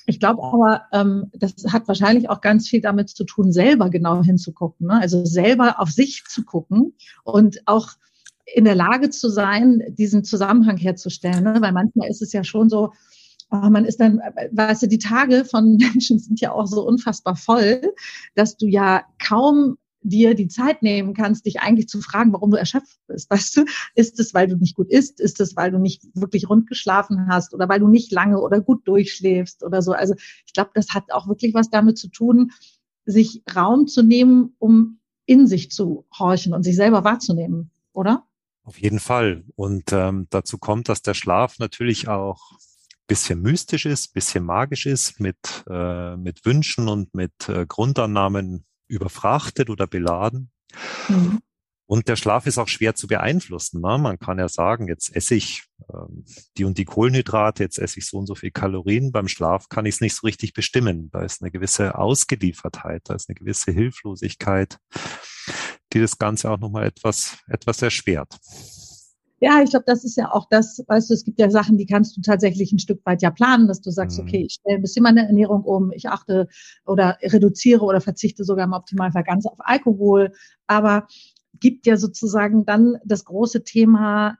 Ich 0.05 0.19
glaube 0.19 0.41
aber, 0.41 0.85
ähm, 0.91 1.29
das 1.33 1.53
hat 1.71 1.87
wahrscheinlich 1.87 2.29
auch 2.29 2.41
ganz 2.41 2.67
viel 2.67 2.81
damit 2.81 3.09
zu 3.09 3.25
tun, 3.25 3.51
selber 3.51 3.89
genau 3.89 4.23
hinzugucken. 4.23 4.87
Ne? 4.87 4.99
Also 4.99 5.25
selber 5.25 5.79
auf 5.79 5.91
sich 5.91 6.23
zu 6.27 6.45
gucken 6.45 6.95
und 7.23 7.61
auch 7.67 7.89
in 8.45 8.65
der 8.65 8.75
Lage 8.75 9.11
zu 9.11 9.29
sein, 9.29 9.83
diesen 9.89 10.23
Zusammenhang 10.23 10.77
herzustellen. 10.77 11.43
Ne? 11.43 11.57
Weil 11.59 11.73
manchmal 11.73 12.09
ist 12.09 12.23
es 12.23 12.33
ja 12.33 12.43
schon 12.43 12.69
so, 12.69 12.93
oh, 13.51 13.69
man 13.69 13.85
ist 13.85 13.99
dann, 13.99 14.19
weißt 14.51 14.83
du, 14.83 14.87
die 14.87 14.99
Tage 14.99 15.45
von 15.45 15.77
Menschen 15.77 16.19
sind 16.19 16.39
ja 16.41 16.51
auch 16.51 16.67
so 16.67 16.85
unfassbar 16.85 17.35
voll, 17.35 17.81
dass 18.35 18.57
du 18.57 18.67
ja 18.67 19.03
kaum 19.23 19.77
dir 20.01 20.33
die 20.33 20.47
Zeit 20.47 20.81
nehmen 20.81 21.13
kannst, 21.13 21.45
dich 21.45 21.59
eigentlich 21.59 21.89
zu 21.89 22.01
fragen, 22.01 22.31
warum 22.31 22.51
du 22.51 22.57
erschöpft 22.57 22.99
bist. 23.07 23.29
Weißt 23.29 23.57
du, 23.57 23.65
ist 23.95 24.19
es, 24.19 24.33
weil 24.33 24.47
du 24.47 24.55
nicht 24.55 24.75
gut 24.75 24.89
isst? 24.89 25.19
Ist 25.19 25.41
es, 25.41 25.55
weil 25.55 25.71
du 25.71 25.77
nicht 25.77 26.03
wirklich 26.13 26.49
rund 26.49 26.67
geschlafen 26.67 27.27
hast 27.27 27.53
oder 27.53 27.67
weil 27.67 27.79
du 27.79 27.87
nicht 27.87 28.11
lange 28.11 28.39
oder 28.39 28.61
gut 28.61 28.87
durchschläfst 28.87 29.63
oder 29.63 29.81
so? 29.81 29.91
Also 29.91 30.15
ich 30.45 30.53
glaube, 30.53 30.71
das 30.73 30.89
hat 30.93 31.11
auch 31.11 31.27
wirklich 31.27 31.53
was 31.53 31.69
damit 31.69 31.97
zu 31.97 32.07
tun, 32.09 32.51
sich 33.05 33.43
Raum 33.53 33.87
zu 33.87 34.03
nehmen, 34.03 34.55
um 34.59 34.99
in 35.25 35.47
sich 35.47 35.69
zu 35.69 36.05
horchen 36.17 36.53
und 36.53 36.63
sich 36.63 36.75
selber 36.75 37.03
wahrzunehmen, 37.03 37.71
oder? 37.93 38.23
Auf 38.63 38.79
jeden 38.79 38.99
Fall. 38.99 39.43
Und 39.55 39.91
ähm, 39.91 40.27
dazu 40.29 40.57
kommt, 40.57 40.89
dass 40.89 41.01
der 41.01 41.13
Schlaf 41.13 41.59
natürlich 41.59 42.07
auch 42.07 42.57
bisschen 43.09 43.41
mystisch 43.41 43.85
ist, 43.85 44.13
bisschen 44.13 44.45
magisch 44.45 44.85
ist, 44.85 45.19
mit, 45.19 45.65
äh, 45.69 46.15
mit 46.15 46.45
Wünschen 46.45 46.87
und 46.87 47.13
mit 47.13 47.49
äh, 47.49 47.65
Grundannahmen 47.65 48.65
überfrachtet 48.87 49.69
oder 49.69 49.87
beladen. 49.87 50.51
Mhm. 51.09 51.39
Und 51.85 52.07
der 52.07 52.15
Schlaf 52.15 52.45
ist 52.45 52.59
auch 52.59 52.67
schwer 52.67 52.93
zu 52.93 53.07
beeinflussen. 53.07 53.81
Ne? 53.81 53.97
Man 53.97 54.19
kann 54.19 54.37
ja 54.37 54.47
sagen, 54.47 54.87
jetzt 54.87 55.15
esse 55.15 55.33
ich 55.33 55.63
ähm, 55.91 56.23
die 56.55 56.63
und 56.63 56.77
die 56.77 56.85
Kohlenhydrate, 56.85 57.63
jetzt 57.63 57.79
esse 57.79 57.97
ich 57.97 58.05
so 58.05 58.19
und 58.19 58.27
so 58.27 58.35
viel 58.35 58.51
Kalorien. 58.51 59.11
Beim 59.11 59.27
Schlaf 59.27 59.69
kann 59.69 59.87
ich 59.87 59.95
es 59.95 60.01
nicht 60.01 60.15
so 60.15 60.27
richtig 60.27 60.53
bestimmen. 60.53 61.09
Da 61.09 61.23
ist 61.23 61.41
eine 61.41 61.49
gewisse 61.49 61.97
Ausgeliefertheit, 61.97 63.01
da 63.05 63.15
ist 63.15 63.27
eine 63.27 63.35
gewisse 63.35 63.71
Hilflosigkeit, 63.71 64.77
die 65.91 65.99
das 65.99 66.19
Ganze 66.19 66.51
auch 66.51 66.59
nochmal 66.59 66.85
etwas, 66.85 67.39
etwas 67.47 67.81
erschwert. 67.81 68.37
Ja, 69.41 69.61
ich 69.63 69.69
glaube, 69.69 69.85
das 69.87 70.03
ist 70.03 70.17
ja 70.17 70.31
auch 70.31 70.47
das, 70.49 70.83
weißt 70.87 71.09
du, 71.09 71.13
es 71.13 71.23
gibt 71.23 71.39
ja 71.39 71.49
Sachen, 71.49 71.77
die 71.77 71.85
kannst 71.85 72.17
du 72.17 72.21
tatsächlich 72.21 72.71
ein 72.73 72.79
Stück 72.79 73.05
weit 73.05 73.21
ja 73.21 73.31
planen, 73.31 73.67
dass 73.67 73.81
du 73.81 73.89
sagst, 73.89 74.19
mhm. 74.19 74.27
okay, 74.27 74.45
ich 74.45 74.53
stelle 74.53 74.77
ein 74.77 74.81
bisschen 74.81 75.03
meine 75.03 75.25
Ernährung 75.25 75.63
um, 75.63 75.91
ich 75.93 76.09
achte 76.09 76.47
oder 76.85 77.17
reduziere 77.21 77.83
oder 77.83 78.01
verzichte 78.01 78.43
sogar 78.43 78.65
im 78.65 78.73
Optimalfall 78.73 79.23
ganz 79.23 79.45
auf 79.45 79.57
Alkohol. 79.59 80.33
Aber 80.67 81.07
gibt 81.59 81.85
ja 81.87 81.97
sozusagen 81.97 82.65
dann 82.65 82.97
das 83.05 83.25
große 83.25 83.63
Thema, 83.63 84.37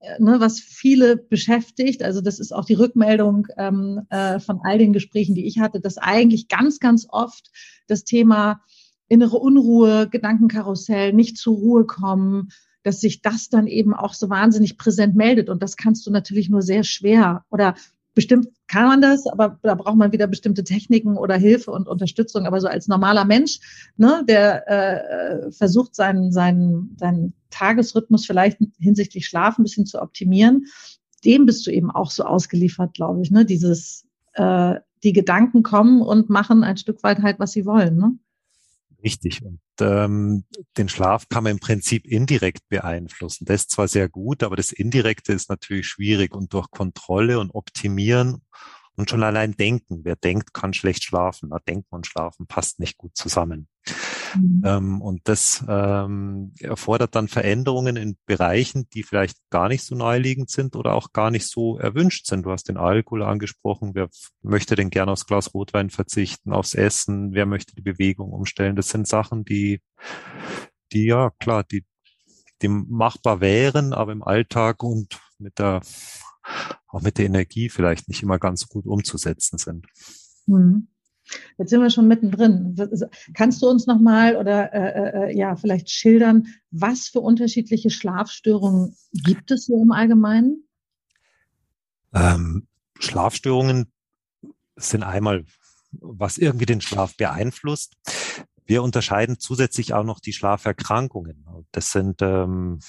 äh, 0.00 0.22
ne, 0.22 0.40
was 0.40 0.60
viele 0.60 1.16
beschäftigt. 1.16 2.02
Also 2.02 2.20
das 2.20 2.38
ist 2.38 2.52
auch 2.52 2.64
die 2.64 2.74
Rückmeldung 2.74 3.46
ähm, 3.56 4.02
äh, 4.10 4.38
von 4.38 4.60
all 4.62 4.78
den 4.78 4.92
Gesprächen, 4.92 5.34
die 5.34 5.46
ich 5.46 5.58
hatte, 5.58 5.80
dass 5.80 5.98
eigentlich 5.98 6.48
ganz, 6.48 6.78
ganz 6.78 7.06
oft 7.10 7.50
das 7.88 8.04
Thema 8.04 8.60
innere 9.08 9.38
Unruhe, 9.38 10.08
Gedankenkarussell, 10.08 11.12
nicht 11.12 11.38
zur 11.38 11.56
Ruhe 11.56 11.86
kommen, 11.86 12.48
dass 12.82 13.00
sich 13.00 13.22
das 13.22 13.48
dann 13.48 13.66
eben 13.66 13.94
auch 13.94 14.14
so 14.14 14.30
wahnsinnig 14.30 14.78
präsent 14.78 15.16
meldet. 15.16 15.48
Und 15.48 15.62
das 15.62 15.76
kannst 15.76 16.06
du 16.06 16.10
natürlich 16.10 16.48
nur 16.48 16.62
sehr 16.62 16.84
schwer 16.84 17.44
oder 17.50 17.74
bestimmt 18.14 18.48
kann 18.66 18.88
man 18.88 19.00
das, 19.00 19.28
aber 19.28 19.60
da 19.62 19.76
braucht 19.76 19.96
man 19.96 20.10
wieder 20.10 20.26
bestimmte 20.26 20.64
Techniken 20.64 21.16
oder 21.16 21.36
Hilfe 21.36 21.70
und 21.70 21.86
Unterstützung. 21.86 22.46
Aber 22.46 22.60
so 22.60 22.66
als 22.66 22.88
normaler 22.88 23.24
Mensch, 23.24 23.60
ne, 23.96 24.24
der 24.28 24.68
äh, 24.68 25.52
versucht, 25.52 25.94
seinen, 25.94 26.32
seinen, 26.32 26.96
seinen 26.98 27.32
Tagesrhythmus 27.50 28.26
vielleicht 28.26 28.58
hinsichtlich 28.78 29.26
Schlaf 29.26 29.56
ein 29.56 29.62
bisschen 29.62 29.86
zu 29.86 30.02
optimieren, 30.02 30.66
dem 31.24 31.46
bist 31.46 31.64
du 31.66 31.70
eben 31.70 31.90
auch 31.90 32.10
so 32.10 32.24
ausgeliefert, 32.24 32.94
glaube 32.94 33.22
ich. 33.22 33.30
Ne? 33.30 33.44
Dieses, 33.44 34.04
äh, 34.34 34.74
die 35.04 35.12
Gedanken 35.12 35.62
kommen 35.62 36.02
und 36.02 36.28
machen 36.28 36.64
ein 36.64 36.76
Stück 36.76 37.02
weit 37.02 37.22
halt, 37.22 37.38
was 37.38 37.52
sie 37.52 37.66
wollen. 37.66 37.96
Ne? 37.96 38.18
Richtig. 39.02 39.42
Und 39.44 39.60
ähm, 39.80 40.44
den 40.76 40.88
Schlaf 40.88 41.28
kann 41.28 41.44
man 41.44 41.52
im 41.52 41.60
Prinzip 41.60 42.04
indirekt 42.04 42.68
beeinflussen. 42.68 43.44
Das 43.44 43.62
ist 43.62 43.70
zwar 43.70 43.86
sehr 43.86 44.08
gut, 44.08 44.42
aber 44.42 44.56
das 44.56 44.72
Indirekte 44.72 45.32
ist 45.32 45.48
natürlich 45.48 45.86
schwierig 45.86 46.34
und 46.34 46.52
durch 46.52 46.70
Kontrolle 46.70 47.38
und 47.38 47.54
Optimieren 47.54 48.42
und 48.96 49.08
schon 49.08 49.22
allein 49.22 49.52
denken. 49.52 50.00
Wer 50.02 50.16
denkt, 50.16 50.52
kann 50.52 50.72
schlecht 50.74 51.04
schlafen. 51.04 51.50
Na, 51.52 51.58
denken 51.60 51.94
und 51.94 52.06
schlafen 52.08 52.46
passt 52.48 52.80
nicht 52.80 52.98
gut 52.98 53.16
zusammen. 53.16 53.68
Mhm. 54.34 54.62
Ähm, 54.64 55.00
und 55.00 55.20
das 55.24 55.64
ähm, 55.68 56.52
erfordert 56.60 57.14
dann 57.14 57.28
Veränderungen 57.28 57.96
in 57.96 58.16
Bereichen, 58.26 58.88
die 58.94 59.02
vielleicht 59.02 59.38
gar 59.50 59.68
nicht 59.68 59.84
so 59.84 59.94
naheliegend 59.94 60.50
sind 60.50 60.76
oder 60.76 60.94
auch 60.94 61.12
gar 61.12 61.30
nicht 61.30 61.46
so 61.46 61.78
erwünscht 61.78 62.26
sind. 62.26 62.44
Du 62.44 62.50
hast 62.50 62.68
den 62.68 62.76
Alkohol 62.76 63.22
angesprochen. 63.22 63.92
Wer 63.94 64.08
möchte 64.42 64.74
denn 64.74 64.90
gerne 64.90 65.12
aufs 65.12 65.26
Glas 65.26 65.54
Rotwein 65.54 65.90
verzichten, 65.90 66.52
aufs 66.52 66.74
Essen? 66.74 67.32
Wer 67.32 67.46
möchte 67.46 67.74
die 67.74 67.82
Bewegung 67.82 68.32
umstellen? 68.32 68.76
Das 68.76 68.88
sind 68.88 69.06
Sachen, 69.06 69.44
die, 69.44 69.80
die 70.92 71.06
ja 71.06 71.30
klar, 71.38 71.64
die 71.64 71.84
die 72.62 72.68
machbar 72.68 73.40
wären, 73.40 73.92
aber 73.92 74.12
im 74.12 74.22
Alltag 74.22 74.82
und 74.82 75.20
mit 75.38 75.58
der, 75.58 75.80
auch 76.88 77.02
mit 77.02 77.18
der 77.18 77.26
Energie 77.26 77.68
vielleicht 77.68 78.08
nicht 78.08 78.22
immer 78.22 78.38
ganz 78.38 78.68
gut 78.68 78.86
umzusetzen 78.86 79.58
sind. 79.58 79.86
Mhm. 80.46 80.88
Jetzt 81.58 81.70
sind 81.70 81.82
wir 81.82 81.90
schon 81.90 82.08
mittendrin. 82.08 82.76
Kannst 83.34 83.62
du 83.62 83.68
uns 83.68 83.86
nochmal 83.86 84.36
oder 84.36 84.72
äh, 84.72 85.30
äh, 85.30 85.36
ja 85.36 85.56
vielleicht 85.56 85.90
schildern, 85.90 86.46
was 86.70 87.08
für 87.08 87.20
unterschiedliche 87.20 87.90
Schlafstörungen 87.90 88.96
gibt 89.12 89.50
es 89.50 89.66
so 89.66 89.80
im 89.82 89.92
Allgemeinen? 89.92 90.64
Ähm, 92.14 92.66
Schlafstörungen 92.98 93.92
sind 94.76 95.02
einmal, 95.02 95.44
was 95.92 96.38
irgendwie 96.38 96.66
den 96.66 96.80
Schlaf 96.80 97.16
beeinflusst. 97.16 97.94
Wir 98.64 98.82
unterscheiden 98.82 99.38
zusätzlich 99.38 99.94
auch 99.94 100.04
noch 100.04 100.20
die 100.20 100.32
Schlaferkrankungen. 100.32 101.46
Das 101.72 101.90
sind 101.90 102.20
ähm, 102.22 102.80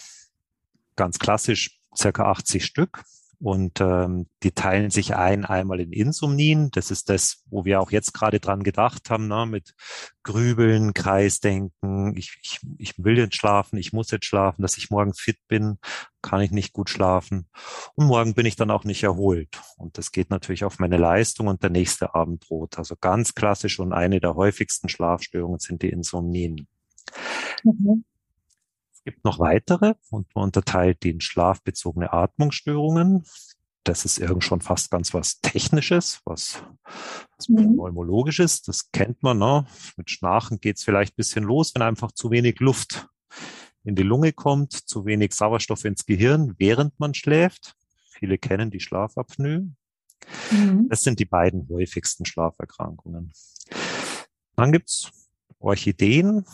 ganz 0.95 1.19
klassisch 1.19 1.79
circa 1.95 2.29
80 2.31 2.65
Stück. 2.65 3.03
Und 3.41 3.79
ähm, 3.79 4.27
die 4.43 4.51
teilen 4.51 4.89
sich 4.89 5.15
ein 5.15 5.45
einmal 5.45 5.79
in 5.79 5.93
Insomnien. 5.93 6.71
Das 6.71 6.91
ist 6.91 7.09
das, 7.09 7.41
wo 7.45 7.63
wir 7.63 7.79
auch 7.79 7.91
jetzt 7.91 8.13
gerade 8.13 8.41
dran 8.41 8.63
gedacht 8.63 9.09
haben, 9.09 9.29
ne, 9.29 9.45
mit 9.45 9.75
Grübeln, 10.23 10.93
Kreisdenken. 10.93 12.17
Ich, 12.17 12.37
ich, 12.43 12.59
ich 12.77 12.93
will 12.97 13.17
jetzt 13.17 13.37
schlafen, 13.37 13.77
ich 13.77 13.93
muss 13.93 14.11
jetzt 14.11 14.25
schlafen, 14.25 14.61
dass 14.61 14.77
ich 14.77 14.89
morgen 14.89 15.13
fit 15.13 15.37
bin, 15.47 15.77
kann 16.21 16.41
ich 16.41 16.51
nicht 16.51 16.73
gut 16.73 16.89
schlafen. 16.89 17.47
Und 17.95 18.07
morgen 18.07 18.33
bin 18.33 18.45
ich 18.45 18.57
dann 18.57 18.71
auch 18.71 18.83
nicht 18.83 19.03
erholt. 19.03 19.61
Und 19.77 19.97
das 19.97 20.11
geht 20.11 20.29
natürlich 20.29 20.65
auf 20.65 20.79
meine 20.79 20.97
Leistung 20.97 21.47
und 21.47 21.63
der 21.63 21.69
nächste 21.69 22.13
Abend 22.15 22.49
droht. 22.49 22.77
Also 22.77 22.97
ganz 22.99 23.35
klassisch 23.35 23.79
und 23.79 23.93
eine 23.93 24.19
der 24.19 24.35
häufigsten 24.35 24.89
Schlafstörungen 24.89 25.59
sind 25.59 25.81
die 25.81 25.89
Insomnien. 25.89 26.67
Mhm. 27.63 28.03
Es 28.99 29.05
gibt 29.05 29.23
noch 29.23 29.39
weitere 29.39 29.93
und 30.09 30.27
man 30.35 30.43
unterteilt 30.45 31.03
die 31.03 31.11
in 31.11 31.21
schlafbezogene 31.21 32.11
Atmungsstörungen. 32.11 33.23
Das 33.85 34.03
ist 34.03 34.19
irgend 34.19 34.43
schon 34.43 34.59
fast 34.59 34.91
ganz 34.91 35.13
was 35.13 35.39
Technisches, 35.39 36.19
was, 36.25 36.61
was 37.37 37.47
mhm. 37.47 37.75
Pneumologisches. 37.75 38.61
Das 38.61 38.91
kennt 38.91 39.23
man. 39.23 39.37
Ne? 39.37 39.65
Mit 39.95 40.09
Schnarchen 40.11 40.59
geht 40.59 40.77
es 40.77 40.83
vielleicht 40.83 41.15
bisschen 41.15 41.45
los, 41.45 41.73
wenn 41.73 41.81
einfach 41.81 42.11
zu 42.11 42.29
wenig 42.29 42.59
Luft 42.59 43.07
in 43.85 43.95
die 43.95 44.03
Lunge 44.03 44.33
kommt, 44.33 44.73
zu 44.73 45.05
wenig 45.05 45.33
Sauerstoff 45.33 45.85
ins 45.85 46.05
Gehirn, 46.05 46.55
während 46.57 46.99
man 46.99 47.13
schläft. 47.13 47.77
Viele 48.11 48.37
kennen 48.37 48.69
die 48.69 48.81
Schlafapnoe. 48.81 49.69
Mhm. 50.51 50.89
Das 50.89 51.03
sind 51.03 51.19
die 51.19 51.25
beiden 51.25 51.69
häufigsten 51.69 52.25
Schlaferkrankungen. 52.25 53.31
Dann 54.57 54.73
gibt's 54.73 55.09
Orchideen, 55.59 56.45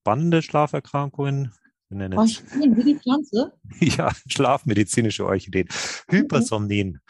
spannende 0.00 0.42
Schlaferkrankungen, 0.42 1.52
nennen 1.94 2.18
Orchideen, 2.18 2.76
wie 2.76 2.84
die 2.84 2.98
Pflanze? 2.98 3.52
Ja, 3.80 4.12
schlafmedizinische 4.26 5.24
Orchideen. 5.26 5.68
Hypersomnien. 6.08 7.00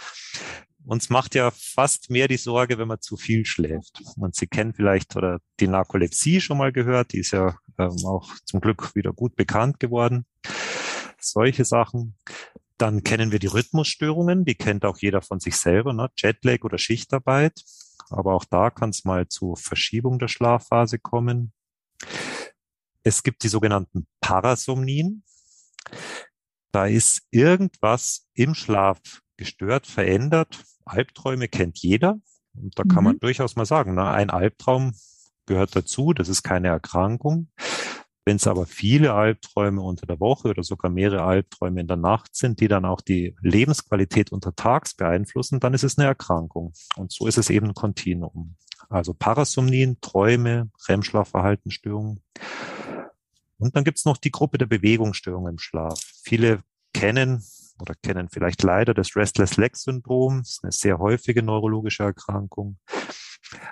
Uns 0.86 1.08
macht 1.08 1.34
ja 1.34 1.50
fast 1.50 2.10
mehr 2.10 2.28
die 2.28 2.36
Sorge, 2.36 2.78
wenn 2.78 2.88
man 2.88 3.00
zu 3.00 3.16
viel 3.16 3.46
schläft. 3.46 4.02
Und 4.16 4.34
Sie 4.34 4.46
kennen 4.46 4.74
vielleicht 4.74 5.16
oder 5.16 5.40
die 5.58 5.66
Narkolepsie 5.66 6.40
schon 6.40 6.58
mal 6.58 6.72
gehört, 6.72 7.12
die 7.12 7.20
ist 7.20 7.30
ja 7.30 7.56
ähm, 7.78 7.96
auch 8.04 8.34
zum 8.44 8.60
Glück 8.60 8.94
wieder 8.94 9.12
gut 9.12 9.34
bekannt 9.34 9.80
geworden. 9.80 10.26
Solche 11.18 11.64
Sachen. 11.64 12.16
Dann 12.76 13.02
kennen 13.02 13.32
wir 13.32 13.38
die 13.38 13.46
Rhythmusstörungen, 13.46 14.44
die 14.44 14.56
kennt 14.56 14.84
auch 14.84 14.98
jeder 14.98 15.22
von 15.22 15.40
sich 15.40 15.56
selber, 15.56 15.92
ne? 15.92 16.10
Jetlag 16.16 16.64
oder 16.64 16.76
Schichtarbeit. 16.76 17.62
Aber 18.10 18.34
auch 18.34 18.44
da 18.44 18.70
kann 18.70 18.90
es 18.90 19.04
mal 19.04 19.28
zu 19.28 19.54
Verschiebung 19.54 20.18
der 20.18 20.28
Schlafphase 20.28 20.98
kommen. 20.98 21.52
Es 23.04 23.22
gibt 23.22 23.42
die 23.42 23.48
sogenannten 23.48 24.06
Parasomnien. 24.20 25.22
Da 26.72 26.86
ist 26.86 27.22
irgendwas 27.30 28.26
im 28.34 28.54
Schlaf 28.54 28.98
gestört, 29.36 29.86
verändert. 29.86 30.64
Albträume 30.86 31.48
kennt 31.48 31.78
jeder. 31.78 32.18
Und 32.54 32.78
da 32.78 32.84
mhm. 32.84 32.88
kann 32.88 33.04
man 33.04 33.14
mhm. 33.16 33.20
durchaus 33.20 33.56
mal 33.56 33.66
sagen, 33.66 33.94
na, 33.94 34.12
ein 34.12 34.30
Albtraum 34.30 34.94
gehört 35.46 35.76
dazu. 35.76 36.14
Das 36.14 36.28
ist 36.28 36.42
keine 36.42 36.68
Erkrankung. 36.68 37.48
Wenn 38.24 38.36
es 38.36 38.46
aber 38.46 38.64
viele 38.64 39.12
Albträume 39.12 39.82
unter 39.82 40.06
der 40.06 40.18
Woche 40.18 40.48
oder 40.48 40.62
sogar 40.62 40.90
mehrere 40.90 41.24
Albträume 41.24 41.82
in 41.82 41.86
der 41.86 41.98
Nacht 41.98 42.34
sind, 42.34 42.58
die 42.58 42.68
dann 42.68 42.86
auch 42.86 43.02
die 43.02 43.36
Lebensqualität 43.42 44.32
untertags 44.32 44.94
beeinflussen, 44.94 45.60
dann 45.60 45.74
ist 45.74 45.84
es 45.84 45.98
eine 45.98 46.08
Erkrankung. 46.08 46.72
Und 46.96 47.12
so 47.12 47.26
ist 47.26 47.36
es 47.36 47.50
eben 47.50 47.68
ein 47.68 47.74
Kontinuum. 47.74 48.56
Also 48.88 49.12
Parasomnien, 49.12 50.00
Träume, 50.00 50.70
REM-Schlafverhaltensstörungen. 50.88 52.22
Und 53.58 53.76
dann 53.76 53.84
gibt's 53.84 54.04
noch 54.04 54.16
die 54.16 54.30
Gruppe 54.30 54.58
der 54.58 54.66
Bewegungsstörungen 54.66 55.54
im 55.54 55.58
Schlaf. 55.58 56.00
Viele 56.22 56.62
kennen 56.92 57.42
oder 57.80 57.94
kennen 57.94 58.28
vielleicht 58.30 58.62
leider 58.62 58.94
das 58.94 59.16
Restless 59.16 59.56
Leg 59.56 59.76
Syndrom. 59.76 60.38
Das 60.38 60.50
ist 60.50 60.64
eine 60.64 60.72
sehr 60.72 60.98
häufige 60.98 61.42
neurologische 61.42 62.04
Erkrankung. 62.04 62.78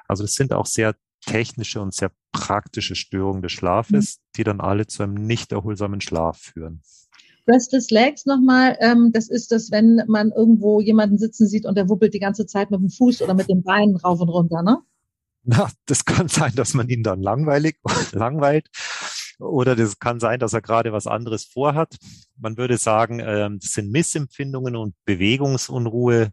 Also 0.06 0.24
es 0.24 0.32
sind 0.32 0.52
auch 0.52 0.66
sehr 0.66 0.94
technische 1.24 1.80
und 1.80 1.94
sehr 1.94 2.10
praktische 2.32 2.96
Störungen 2.96 3.42
des 3.42 3.52
Schlafes, 3.52 4.16
mhm. 4.16 4.22
die 4.36 4.44
dann 4.44 4.60
alle 4.60 4.86
zu 4.86 5.02
einem 5.02 5.14
nicht 5.14 5.52
erholsamen 5.52 6.00
Schlaf 6.00 6.38
führen. 6.38 6.82
Restless 7.48 7.90
Legs 7.90 8.24
nochmal, 8.26 8.76
ähm, 8.80 9.10
das 9.12 9.28
ist 9.28 9.50
das, 9.50 9.70
wenn 9.72 10.02
man 10.06 10.30
irgendwo 10.30 10.80
jemanden 10.80 11.18
sitzen 11.18 11.48
sieht 11.48 11.66
und 11.66 11.76
der 11.76 11.88
wuppelt 11.88 12.14
die 12.14 12.20
ganze 12.20 12.46
Zeit 12.46 12.70
mit 12.70 12.80
dem 12.80 12.88
Fuß 12.88 13.22
oder 13.22 13.34
mit 13.34 13.48
den 13.48 13.62
Beinen 13.62 13.96
rauf 13.96 14.20
und 14.20 14.28
runter, 14.28 14.62
ne? 14.62 14.78
Na, 15.44 15.68
das 15.86 16.04
kann 16.04 16.28
sein, 16.28 16.54
dass 16.54 16.72
man 16.74 16.88
ihn 16.88 17.02
dann 17.02 17.20
langweilig, 17.20 17.78
langweilt. 18.12 18.68
Oder 19.42 19.76
das 19.76 19.98
kann 19.98 20.20
sein, 20.20 20.38
dass 20.38 20.52
er 20.52 20.62
gerade 20.62 20.92
was 20.92 21.06
anderes 21.06 21.44
vorhat. 21.44 21.96
Man 22.36 22.56
würde 22.56 22.78
sagen, 22.78 23.20
ähm, 23.20 23.58
das 23.60 23.72
sind 23.72 23.90
Missempfindungen 23.90 24.76
und 24.76 24.94
Bewegungsunruhe 25.04 26.30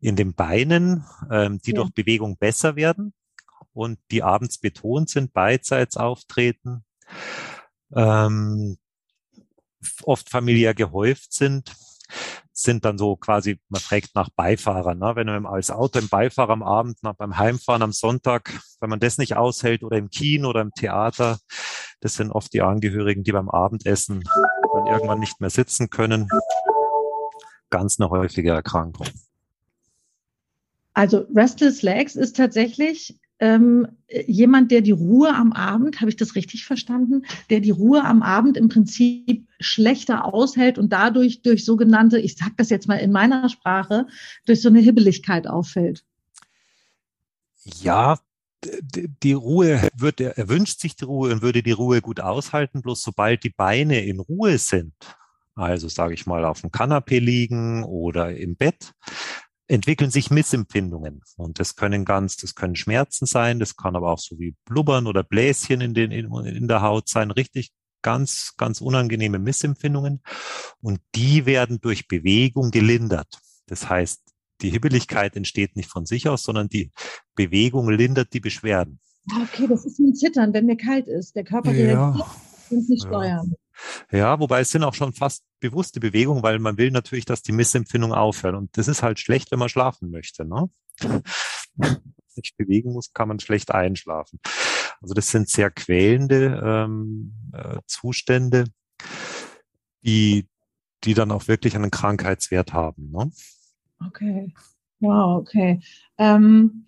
in 0.00 0.16
den 0.16 0.34
Beinen, 0.34 1.04
ähm, 1.30 1.58
die 1.64 1.70
ja. 1.70 1.76
durch 1.76 1.90
Bewegung 1.92 2.36
besser 2.36 2.76
werden 2.76 3.14
und 3.72 3.98
die 4.10 4.22
abends 4.22 4.58
betont 4.58 5.08
sind, 5.08 5.32
beidseits 5.32 5.96
auftreten, 5.96 6.84
ähm, 7.94 8.76
oft 10.04 10.28
familiär 10.28 10.74
gehäuft 10.74 11.32
sind 11.32 11.74
sind 12.52 12.84
dann 12.84 12.98
so 12.98 13.16
quasi, 13.16 13.58
man 13.68 13.80
fragt 13.80 14.14
nach 14.14 14.28
Beifahrern. 14.30 14.98
Ne? 14.98 15.12
Wenn 15.16 15.26
man 15.26 15.46
als 15.46 15.70
Auto 15.70 15.98
im 15.98 16.08
Beifahrer 16.08 16.52
am 16.52 16.62
Abend, 16.62 17.02
nach, 17.02 17.14
beim 17.14 17.38
Heimfahren 17.38 17.82
am 17.82 17.92
Sonntag, 17.92 18.52
wenn 18.80 18.90
man 18.90 19.00
das 19.00 19.18
nicht 19.18 19.36
aushält 19.36 19.82
oder 19.82 19.96
im 19.96 20.10
Kino 20.10 20.50
oder 20.50 20.60
im 20.60 20.72
Theater, 20.72 21.38
das 22.02 22.16
sind 22.16 22.32
oft 22.32 22.52
die 22.52 22.62
Angehörigen, 22.62 23.22
die 23.22 23.32
beim 23.32 23.48
Abendessen 23.48 24.24
dann 24.74 24.86
irgendwann 24.86 25.20
nicht 25.20 25.40
mehr 25.40 25.50
sitzen 25.50 25.88
können. 25.88 26.28
Ganz 27.70 27.98
eine 27.98 28.10
häufige 28.10 28.50
Erkrankung. 28.50 29.06
Also 30.94 31.24
Restless 31.34 31.82
Legs 31.82 32.16
ist 32.16 32.36
tatsächlich 32.36 33.18
ähm, 33.38 33.88
jemand, 34.26 34.70
der 34.70 34.82
die 34.82 34.90
Ruhe 34.90 35.34
am 35.34 35.52
Abend, 35.52 36.00
habe 36.00 36.10
ich 36.10 36.16
das 36.16 36.34
richtig 36.34 36.64
verstanden, 36.64 37.22
der 37.50 37.60
die 37.60 37.70
Ruhe 37.70 38.04
am 38.04 38.22
Abend 38.22 38.56
im 38.56 38.68
Prinzip 38.68 39.46
schlechter 39.58 40.26
aushält 40.26 40.78
und 40.78 40.92
dadurch 40.92 41.42
durch 41.42 41.64
sogenannte, 41.64 42.18
ich 42.18 42.36
sage 42.36 42.52
das 42.56 42.68
jetzt 42.68 42.88
mal 42.88 42.96
in 42.96 43.12
meiner 43.12 43.48
Sprache, 43.48 44.06
durch 44.44 44.60
so 44.60 44.68
eine 44.68 44.80
Hibbeligkeit 44.80 45.46
auffällt. 45.46 46.04
Ja, 47.64 48.18
die 48.64 49.32
Ruhe 49.32 49.88
wird, 49.94 50.20
er 50.20 50.48
wünscht 50.48 50.80
sich 50.80 50.96
die 50.96 51.04
Ruhe 51.04 51.32
und 51.32 51.42
würde 51.42 51.62
die 51.62 51.72
Ruhe 51.72 52.00
gut 52.00 52.20
aushalten, 52.20 52.82
bloß 52.82 53.02
sobald 53.02 53.44
die 53.44 53.50
Beine 53.50 54.04
in 54.04 54.20
Ruhe 54.20 54.58
sind, 54.58 54.94
also 55.54 55.88
sage 55.88 56.14
ich 56.14 56.26
mal 56.26 56.44
auf 56.44 56.60
dem 56.60 56.70
Kanapee 56.70 57.18
liegen 57.18 57.84
oder 57.84 58.36
im 58.36 58.56
Bett, 58.56 58.92
entwickeln 59.68 60.10
sich 60.10 60.30
Missempfindungen. 60.30 61.22
Und 61.36 61.58
das 61.58 61.76
können 61.76 62.04
ganz, 62.04 62.36
das 62.36 62.54
können 62.54 62.76
Schmerzen 62.76 63.26
sein, 63.26 63.58
das 63.58 63.76
kann 63.76 63.96
aber 63.96 64.12
auch 64.12 64.18
so 64.18 64.38
wie 64.38 64.54
Blubbern 64.64 65.06
oder 65.06 65.22
Bläschen 65.22 65.80
in, 65.80 65.94
den, 65.94 66.10
in, 66.10 66.32
in 66.44 66.68
der 66.68 66.82
Haut 66.82 67.08
sein, 67.08 67.30
richtig 67.30 67.72
ganz, 68.02 68.54
ganz 68.56 68.80
unangenehme 68.80 69.38
Missempfindungen. 69.38 70.22
Und 70.80 71.00
die 71.14 71.46
werden 71.46 71.80
durch 71.80 72.08
Bewegung 72.08 72.70
gelindert. 72.70 73.38
Das 73.66 73.88
heißt, 73.88 74.31
die 74.62 74.70
Hibbeligkeit 74.70 75.36
entsteht 75.36 75.76
nicht 75.76 75.90
von 75.90 76.06
sich 76.06 76.28
aus, 76.28 76.42
sondern 76.42 76.68
die 76.68 76.92
Bewegung 77.34 77.90
lindert 77.90 78.32
die 78.32 78.40
Beschwerden. 78.40 79.00
Ah, 79.30 79.42
okay, 79.42 79.66
das 79.68 79.84
ist 79.84 79.98
wie 79.98 80.08
ein 80.08 80.14
Zittern, 80.14 80.52
wenn 80.52 80.66
mir 80.66 80.76
kalt 80.76 81.06
ist. 81.06 81.36
Der 81.36 81.44
Körper 81.44 81.72
ja. 81.72 82.10
und 82.70 82.88
nicht 82.88 83.06
steuern. 83.06 83.54
Ja, 84.10 84.38
wobei 84.38 84.60
es 84.60 84.70
sind 84.70 84.84
auch 84.84 84.94
schon 84.94 85.12
fast 85.12 85.44
bewusste 85.60 86.00
Bewegungen, 86.00 86.42
weil 86.42 86.58
man 86.58 86.76
will 86.76 86.90
natürlich, 86.90 87.24
dass 87.24 87.42
die 87.42 87.52
Missempfindung 87.52 88.12
aufhört. 88.12 88.54
Und 88.54 88.76
das 88.76 88.88
ist 88.88 89.02
halt 89.02 89.18
schlecht, 89.18 89.50
wenn 89.50 89.58
man 89.58 89.68
schlafen 89.68 90.10
möchte. 90.10 90.44
Ne? 90.44 90.70
sich 92.28 92.54
bewegen 92.56 92.92
muss, 92.92 93.12
kann 93.12 93.28
man 93.28 93.40
schlecht 93.40 93.72
einschlafen. 93.72 94.40
Also 95.00 95.14
das 95.14 95.28
sind 95.28 95.48
sehr 95.48 95.70
quälende 95.70 96.62
ähm, 96.64 97.34
äh, 97.52 97.78
Zustände, 97.86 98.64
die, 100.02 100.48
die 101.04 101.14
dann 101.14 101.30
auch 101.30 101.48
wirklich 101.48 101.74
einen 101.74 101.90
Krankheitswert 101.90 102.72
haben. 102.72 103.10
Ne? 103.10 103.30
Okay. 104.08 104.52
Wow, 105.00 105.40
okay. 105.40 105.80
Ähm, 106.18 106.84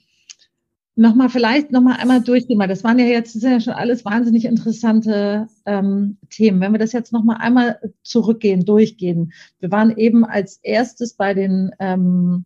Nochmal 0.97 1.29
vielleicht 1.29 1.73
nochmal 1.73 1.97
einmal 1.97 2.23
durchgehen, 2.23 2.59
weil 2.61 2.69
das 2.69 2.85
waren 2.85 3.01
ja 3.01 3.07
jetzt 3.07 3.35
das 3.35 3.43
sind 3.43 3.51
ja 3.51 3.61
schon 3.61 3.73
alles 3.73 4.05
wahnsinnig 4.05 4.45
interessante 4.45 5.49
ähm, 5.67 6.19
Themen. 6.31 6.61
Wenn 6.61 6.71
wir 6.71 6.79
das 6.79 6.93
jetzt 6.93 7.13
nochmal 7.13 7.39
einmal 7.39 7.81
zurückgehen, 8.05 8.65
durchgehen. 8.65 9.33
Wir 9.59 9.73
waren 9.73 9.97
eben 9.97 10.25
als 10.25 10.61
erstes 10.63 11.15
bei 11.15 11.35
den 11.35 11.73
ähm, 11.81 12.45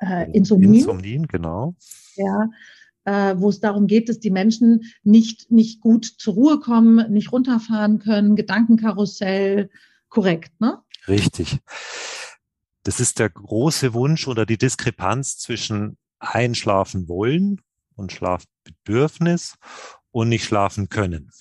äh, 0.00 0.28
Insomnien. 0.32 0.74
Insomnien, 0.74 1.28
genau. 1.28 1.76
Ja, 2.16 2.50
äh, 3.04 3.36
wo 3.38 3.48
es 3.48 3.60
darum 3.60 3.86
geht, 3.86 4.08
dass 4.08 4.18
die 4.18 4.32
Menschen 4.32 4.82
nicht, 5.04 5.48
nicht 5.48 5.80
gut 5.80 6.04
zur 6.04 6.34
Ruhe 6.34 6.58
kommen, 6.58 7.12
nicht 7.12 7.30
runterfahren 7.30 8.00
können, 8.00 8.34
Gedankenkarussell, 8.34 9.70
korrekt, 10.08 10.60
ne? 10.60 10.80
Richtig. 11.06 11.60
Das 12.86 13.00
ist 13.00 13.18
der 13.18 13.30
große 13.30 13.94
Wunsch 13.94 14.28
oder 14.28 14.46
die 14.46 14.58
Diskrepanz 14.58 15.38
zwischen 15.38 15.98
einschlafen 16.20 17.08
wollen 17.08 17.60
und 17.96 18.12
Schlafbedürfnis 18.12 19.56
und 20.12 20.28
nicht 20.28 20.44
schlafen 20.44 20.88
können. 20.88 21.32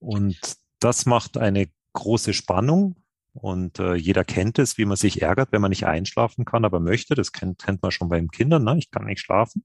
Und 0.00 0.40
das 0.80 1.06
macht 1.06 1.36
eine 1.36 1.68
große 1.92 2.34
Spannung. 2.34 2.96
Und 3.32 3.78
äh, 3.78 3.94
jeder 3.94 4.24
kennt 4.24 4.58
es, 4.58 4.76
wie 4.76 4.84
man 4.84 4.96
sich 4.96 5.22
ärgert, 5.22 5.52
wenn 5.52 5.60
man 5.60 5.68
nicht 5.68 5.86
einschlafen 5.86 6.44
kann, 6.44 6.64
aber 6.64 6.80
möchte. 6.80 7.14
Das 7.14 7.30
kennt, 7.30 7.62
kennt 7.62 7.80
man 7.80 7.92
schon 7.92 8.08
beim 8.08 8.32
Kindern. 8.32 8.64
Ne? 8.64 8.76
Ich 8.78 8.90
kann 8.90 9.04
nicht 9.04 9.20
schlafen. 9.20 9.64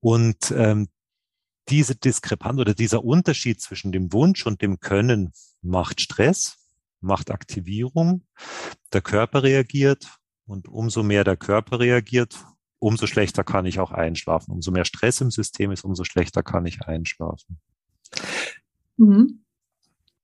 Und 0.00 0.50
ähm, 0.56 0.88
diese 1.68 1.94
Diskrepanz 1.94 2.58
oder 2.58 2.72
dieser 2.72 3.04
Unterschied 3.04 3.60
zwischen 3.60 3.92
dem 3.92 4.14
Wunsch 4.14 4.46
und 4.46 4.62
dem 4.62 4.80
Können 4.80 5.34
macht 5.60 6.00
Stress, 6.00 6.63
macht 7.04 7.30
Aktivierung. 7.30 8.22
Der 8.92 9.00
Körper 9.00 9.42
reagiert 9.42 10.18
und 10.46 10.68
umso 10.68 11.02
mehr 11.02 11.24
der 11.24 11.36
Körper 11.36 11.80
reagiert, 11.80 12.44
umso 12.78 13.06
schlechter 13.06 13.44
kann 13.44 13.66
ich 13.66 13.78
auch 13.78 13.92
einschlafen. 13.92 14.52
Umso 14.52 14.70
mehr 14.70 14.84
Stress 14.84 15.20
im 15.20 15.30
System 15.30 15.70
ist, 15.70 15.84
umso 15.84 16.04
schlechter 16.04 16.42
kann 16.42 16.66
ich 16.66 16.82
einschlafen. 16.82 17.58
Mhm. 18.96 19.44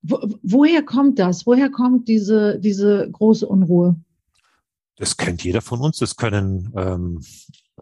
Wo, 0.03 0.19
woher 0.41 0.83
kommt 0.83 1.19
das? 1.19 1.45
Woher 1.45 1.69
kommt 1.69 2.07
diese, 2.07 2.59
diese 2.59 3.09
große 3.11 3.47
Unruhe? 3.47 3.95
Das 4.95 5.17
kennt 5.17 5.43
jeder 5.43 5.61
von 5.61 5.79
uns. 5.79 5.97
Das 5.97 6.15
können 6.15 6.71
ähm, 6.75 7.23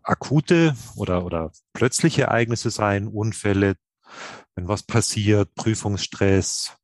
akute 0.03 0.75
oder, 0.95 1.25
oder 1.25 1.51
plötzliche 1.73 2.23
Ereignisse 2.23 2.69
sein, 2.69 3.07
Unfälle, 3.07 3.75
wenn 4.55 4.67
was 4.67 4.83
passiert, 4.83 5.53
Prüfungsstress, 5.55 6.77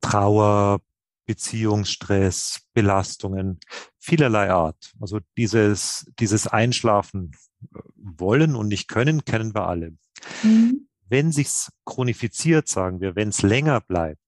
Trauer, 0.00 0.80
Beziehungsstress, 1.26 2.62
Belastungen 2.72 3.58
vielerlei 3.98 4.50
Art. 4.50 4.92
Also 5.00 5.20
dieses, 5.36 6.10
dieses 6.18 6.46
Einschlafen 6.46 7.32
äh, 7.74 7.78
wollen 7.96 8.54
und 8.54 8.68
nicht 8.68 8.88
können, 8.88 9.24
kennen 9.24 9.54
wir 9.54 9.66
alle. 9.66 9.94
Mhm. 10.42 10.88
Wenn 11.08 11.32
sich's 11.32 11.72
chronifiziert, 11.84 12.68
sagen 12.68 13.00
wir, 13.00 13.14
wenn 13.14 13.28
es 13.28 13.42
länger 13.42 13.80
bleibt, 13.80 14.22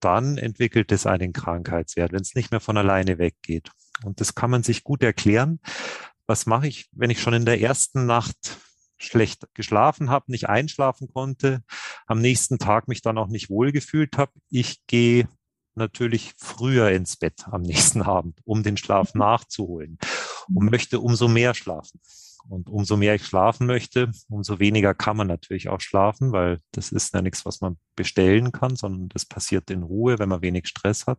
dann 0.00 0.38
entwickelt 0.38 0.92
es 0.92 1.06
einen 1.06 1.32
Krankheitswert, 1.32 2.12
wenn 2.12 2.22
es 2.22 2.34
nicht 2.34 2.50
mehr 2.50 2.60
von 2.60 2.76
alleine 2.76 3.18
weggeht. 3.18 3.70
Und 4.04 4.20
das 4.20 4.34
kann 4.34 4.50
man 4.50 4.62
sich 4.62 4.84
gut 4.84 5.02
erklären. 5.02 5.60
Was 6.26 6.46
mache 6.46 6.68
ich, 6.68 6.88
wenn 6.92 7.10
ich 7.10 7.20
schon 7.20 7.34
in 7.34 7.44
der 7.44 7.60
ersten 7.60 8.06
Nacht 8.06 8.58
schlecht 8.98 9.46
geschlafen 9.54 10.10
habe, 10.10 10.30
nicht 10.30 10.48
einschlafen 10.48 11.08
konnte, 11.08 11.62
am 12.06 12.20
nächsten 12.20 12.58
Tag 12.58 12.88
mich 12.88 13.02
dann 13.02 13.18
auch 13.18 13.28
nicht 13.28 13.50
wohlgefühlt 13.50 14.16
habe? 14.16 14.32
Ich 14.50 14.84
gehe 14.86 15.28
natürlich 15.76 16.34
früher 16.36 16.90
ins 16.90 17.16
Bett 17.16 17.46
am 17.50 17.62
nächsten 17.62 18.02
Abend, 18.02 18.40
um 18.44 18.62
den 18.62 18.76
Schlaf 18.76 19.14
mhm. 19.14 19.20
nachzuholen 19.20 19.98
und 20.48 20.64
mhm. 20.64 20.70
möchte 20.70 21.00
umso 21.00 21.28
mehr 21.28 21.54
schlafen. 21.54 22.00
Und 22.48 22.68
umso 22.68 22.96
mehr 22.96 23.16
ich 23.16 23.26
schlafen 23.26 23.66
möchte, 23.66 24.12
umso 24.28 24.60
weniger 24.60 24.94
kann 24.94 25.16
man 25.16 25.26
natürlich 25.26 25.68
auch 25.68 25.80
schlafen, 25.80 26.30
weil 26.30 26.60
das 26.70 26.92
ist 26.92 27.12
ja 27.12 27.20
nichts, 27.20 27.44
was 27.44 27.60
man 27.60 27.76
bestellen 27.96 28.52
kann, 28.52 28.76
sondern 28.76 29.08
das 29.08 29.24
passiert 29.24 29.68
in 29.68 29.82
Ruhe, 29.82 30.20
wenn 30.20 30.28
man 30.28 30.42
wenig 30.42 30.68
Stress 30.68 31.08
hat. 31.08 31.18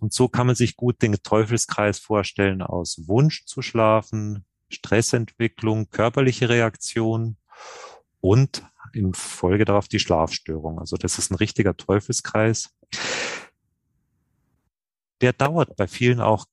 Und 0.00 0.12
so 0.12 0.26
kann 0.26 0.48
man 0.48 0.56
sich 0.56 0.74
gut 0.74 1.00
den 1.00 1.14
Teufelskreis 1.22 2.00
vorstellen 2.00 2.60
aus 2.60 3.02
Wunsch 3.06 3.44
zu 3.44 3.62
schlafen, 3.62 4.44
Stressentwicklung, 4.68 5.90
körperliche 5.90 6.48
Reaktion 6.48 7.36
und 8.20 8.64
in 8.92 9.14
Folge 9.14 9.64
darauf 9.64 9.86
die 9.86 10.00
Schlafstörung. 10.00 10.78
Also 10.78 10.96
das 10.96 11.18
ist 11.18 11.30
ein 11.30 11.36
richtiger 11.36 11.76
Teufelskreis 11.76 12.70
der 15.22 15.32
dauert 15.32 15.76
bei 15.76 15.86
vielen 15.86 16.20
auch 16.20 16.46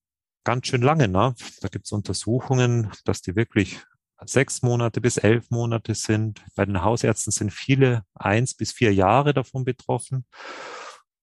ganz 0.45 0.67
schön 0.67 0.81
lange. 0.81 1.07
Ne? 1.07 1.35
Da 1.61 1.67
gibt 1.67 1.85
es 1.85 1.91
Untersuchungen, 1.91 2.91
dass 3.03 3.21
die 3.21 3.35
wirklich 3.35 3.81
sechs 4.25 4.61
Monate 4.61 5.01
bis 5.01 5.17
elf 5.17 5.49
Monate 5.49 5.95
sind. 5.95 6.43
Bei 6.55 6.65
den 6.65 6.83
Hausärzten 6.83 7.31
sind 7.31 7.51
viele 7.51 8.03
eins 8.13 8.53
bis 8.53 8.71
vier 8.71 8.93
Jahre 8.93 9.33
davon 9.33 9.65
betroffen. 9.65 10.25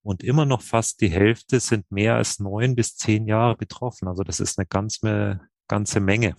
Und 0.03 0.23
immer 0.23 0.47
noch 0.47 0.63
fast 0.63 1.01
die 1.01 1.11
Hälfte 1.11 1.61
sind 1.61 1.91
mehr 1.91 2.15
als 2.15 2.39
neun 2.39 2.77
bis 2.77 2.97
zehn 2.97 3.27
Jahre 3.27 3.57
betroffen. 3.57 4.09
Also 4.09 4.23
das 4.23 4.41
ist 4.41 4.59
eine 4.59 4.67
ganze, 4.67 5.41
ganze 5.69 6.01
Menge. 6.01 6.37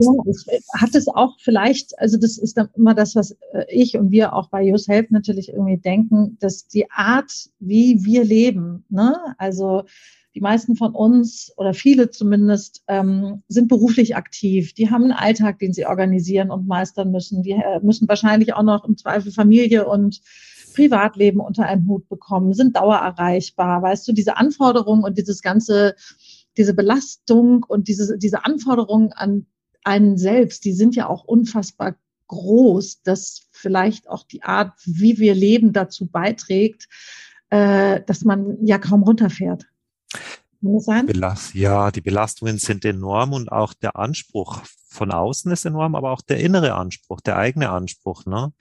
Ja, 0.00 0.12
ich 0.26 0.48
äh, 0.48 0.60
hatte 0.78 0.98
es 0.98 1.08
auch 1.08 1.36
vielleicht, 1.40 1.98
also 1.98 2.18
das 2.18 2.38
ist 2.38 2.56
dann 2.56 2.68
immer 2.76 2.94
das, 2.94 3.14
was 3.14 3.32
äh, 3.52 3.64
ich 3.68 3.96
und 3.96 4.10
wir 4.10 4.34
auch 4.34 4.48
bei 4.48 4.62
YourSelf 4.62 5.10
natürlich 5.10 5.50
irgendwie 5.50 5.78
denken, 5.78 6.36
dass 6.40 6.66
die 6.66 6.90
Art, 6.90 7.32
wie 7.58 8.04
wir 8.04 8.24
leben, 8.24 8.84
ne, 8.88 9.16
also 9.38 9.84
die 10.34 10.40
meisten 10.40 10.76
von 10.76 10.94
uns 10.94 11.52
oder 11.56 11.74
viele 11.74 12.10
zumindest 12.10 12.82
ähm, 12.88 13.42
sind 13.48 13.68
beruflich 13.68 14.16
aktiv. 14.16 14.72
Die 14.72 14.90
haben 14.90 15.04
einen 15.04 15.12
Alltag, 15.12 15.58
den 15.58 15.74
sie 15.74 15.86
organisieren 15.86 16.50
und 16.50 16.66
meistern 16.66 17.10
müssen. 17.10 17.42
Die 17.42 17.50
äh, 17.50 17.80
müssen 17.82 18.08
wahrscheinlich 18.08 18.54
auch 18.54 18.62
noch 18.62 18.86
im 18.86 18.96
Zweifel 18.96 19.30
Familie 19.30 19.86
und 19.86 20.22
Privatleben 20.74 21.40
unter 21.40 21.66
einen 21.66 21.86
Hut 21.86 22.08
bekommen, 22.08 22.54
sind 22.54 22.76
dauererreichbar. 22.76 23.82
Weißt 23.82 24.08
du, 24.08 24.12
diese 24.12 24.38
Anforderungen 24.38 25.04
und 25.04 25.18
dieses 25.18 25.42
ganze, 25.42 25.94
diese 26.56 26.72
Belastung 26.72 27.64
und 27.68 27.88
diese, 27.88 28.16
diese 28.16 28.44
Anforderungen 28.46 29.12
an 29.12 29.46
einen 29.84 30.16
selbst, 30.18 30.64
die 30.64 30.72
sind 30.72 30.94
ja 30.94 31.08
auch 31.08 31.24
unfassbar 31.24 31.96
groß, 32.28 33.02
dass 33.02 33.48
vielleicht 33.50 34.08
auch 34.08 34.24
die 34.24 34.42
Art, 34.42 34.72
wie 34.84 35.18
wir 35.18 35.34
leben, 35.34 35.72
dazu 35.72 36.06
beiträgt, 36.06 36.88
äh, 37.50 38.00
dass 38.06 38.24
man 38.24 38.64
ja 38.64 38.78
kaum 38.78 39.02
runterfährt. 39.02 39.66
Belast 41.06 41.54
ja, 41.54 41.90
die 41.90 42.00
Belastungen 42.00 42.56
sind 42.56 42.84
enorm 42.84 43.32
und 43.32 43.50
auch 43.50 43.74
der 43.74 43.96
Anspruch 43.96 44.62
von 44.88 45.10
außen 45.10 45.50
ist 45.50 45.64
enorm, 45.64 45.96
aber 45.96 46.12
auch 46.12 46.20
der 46.20 46.38
innere 46.38 46.74
Anspruch, 46.74 47.20
der 47.20 47.36
eigene 47.36 47.70
Anspruch, 47.70 48.26
ne? 48.26 48.52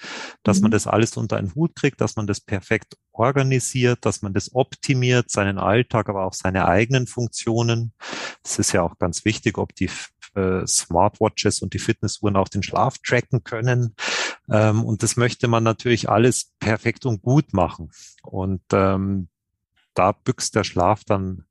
dass 0.44 0.58
mhm. 0.58 0.64
man 0.64 0.72
das 0.72 0.88
alles 0.88 1.16
unter 1.16 1.38
einen 1.38 1.54
Hut 1.54 1.76
kriegt, 1.76 2.02
dass 2.02 2.16
man 2.16 2.26
das 2.26 2.42
perfekt 2.42 2.98
organisiert, 3.12 4.00
dass 4.02 4.24
man 4.24 4.34
das 4.34 4.56
optimiert, 4.56 5.30
seinen 5.30 5.60
Alltag, 5.60 6.10
aber 6.10 6.26
auch 6.26 6.34
seine 6.34 6.68
eigenen 6.68 7.06
Funktionen. 7.06 7.94
Das 8.42 8.58
ist 8.58 8.72
ja 8.72 8.82
auch 8.82 8.98
ganz 8.98 9.24
wichtig, 9.24 9.58
ob 9.58 9.76
die 9.76 9.90
äh, 10.36 10.66
Smartwatches 10.66 11.62
und 11.62 11.74
die 11.74 11.80
Fitnessuhren 11.80 12.36
auch 12.36 12.48
den 12.48 12.64
Schlaf 12.64 12.98
tracken 13.00 13.44
können. 13.44 13.96
Ähm, 14.50 14.84
und 14.84 15.04
das 15.04 15.18
möchte 15.18 15.48
man 15.48 15.64
natürlich 15.64 16.10
alles 16.10 16.52
perfekt 16.60 17.06
und 17.06 17.22
gut 17.22 17.54
machen. 17.54 17.92
Und 18.24 18.62
ähm, 18.72 19.28
da 19.94 20.12
büchst 20.12 20.56
der 20.56 20.64
Schlaf 20.64 21.04
dann 21.04 21.46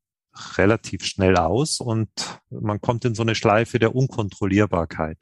relativ 0.57 1.05
schnell 1.05 1.35
aus 1.37 1.79
und 1.79 2.09
man 2.49 2.79
kommt 2.79 3.05
in 3.05 3.15
so 3.15 3.21
eine 3.21 3.35
Schleife 3.35 3.79
der 3.79 3.95
Unkontrollierbarkeit. 3.95 5.17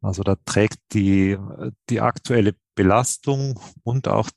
Also 0.00 0.22
da 0.22 0.36
trägt 0.44 0.78
die, 0.92 1.36
die 1.90 2.00
aktuelle 2.00 2.54
Belastung 2.76 3.58
und 3.82 4.06
auch 4.06 4.30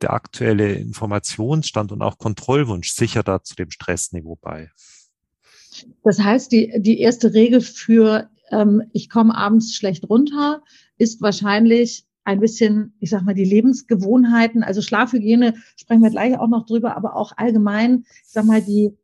der 0.00 0.12
aktuelle 0.12 0.72
Informationsstand 0.74 1.92
und 1.92 2.02
auch 2.02 2.18
Kontrollwunsch 2.18 2.92
sicher 2.92 3.22
da 3.22 3.42
zu 3.42 3.54
dem 3.54 3.70
Stressniveau 3.70 4.36
bei. 4.40 4.70
Das 6.02 6.20
heißt, 6.20 6.52
die, 6.52 6.72
die 6.78 7.00
erste 7.00 7.34
Regel 7.34 7.60
für 7.60 8.28
ähm, 8.50 8.82
ich 8.92 9.08
komme 9.10 9.36
abends 9.36 9.74
schlecht 9.74 10.08
runter 10.08 10.62
ist 10.98 11.20
wahrscheinlich 11.22 12.06
ein 12.24 12.40
bisschen, 12.40 12.94
ich 13.00 13.10
sag 13.10 13.22
mal, 13.22 13.34
die 13.34 13.44
Lebensgewohnheiten, 13.44 14.62
also 14.62 14.80
Schlafhygiene 14.80 15.54
sprechen 15.76 16.02
wir 16.02 16.10
gleich 16.10 16.38
auch 16.38 16.48
noch 16.48 16.64
drüber, 16.64 16.96
aber 16.96 17.16
auch 17.16 17.32
allgemein, 17.36 18.04
ich 18.24 18.32
sag 18.32 18.46
mal, 18.46 18.62
die, 18.62 18.96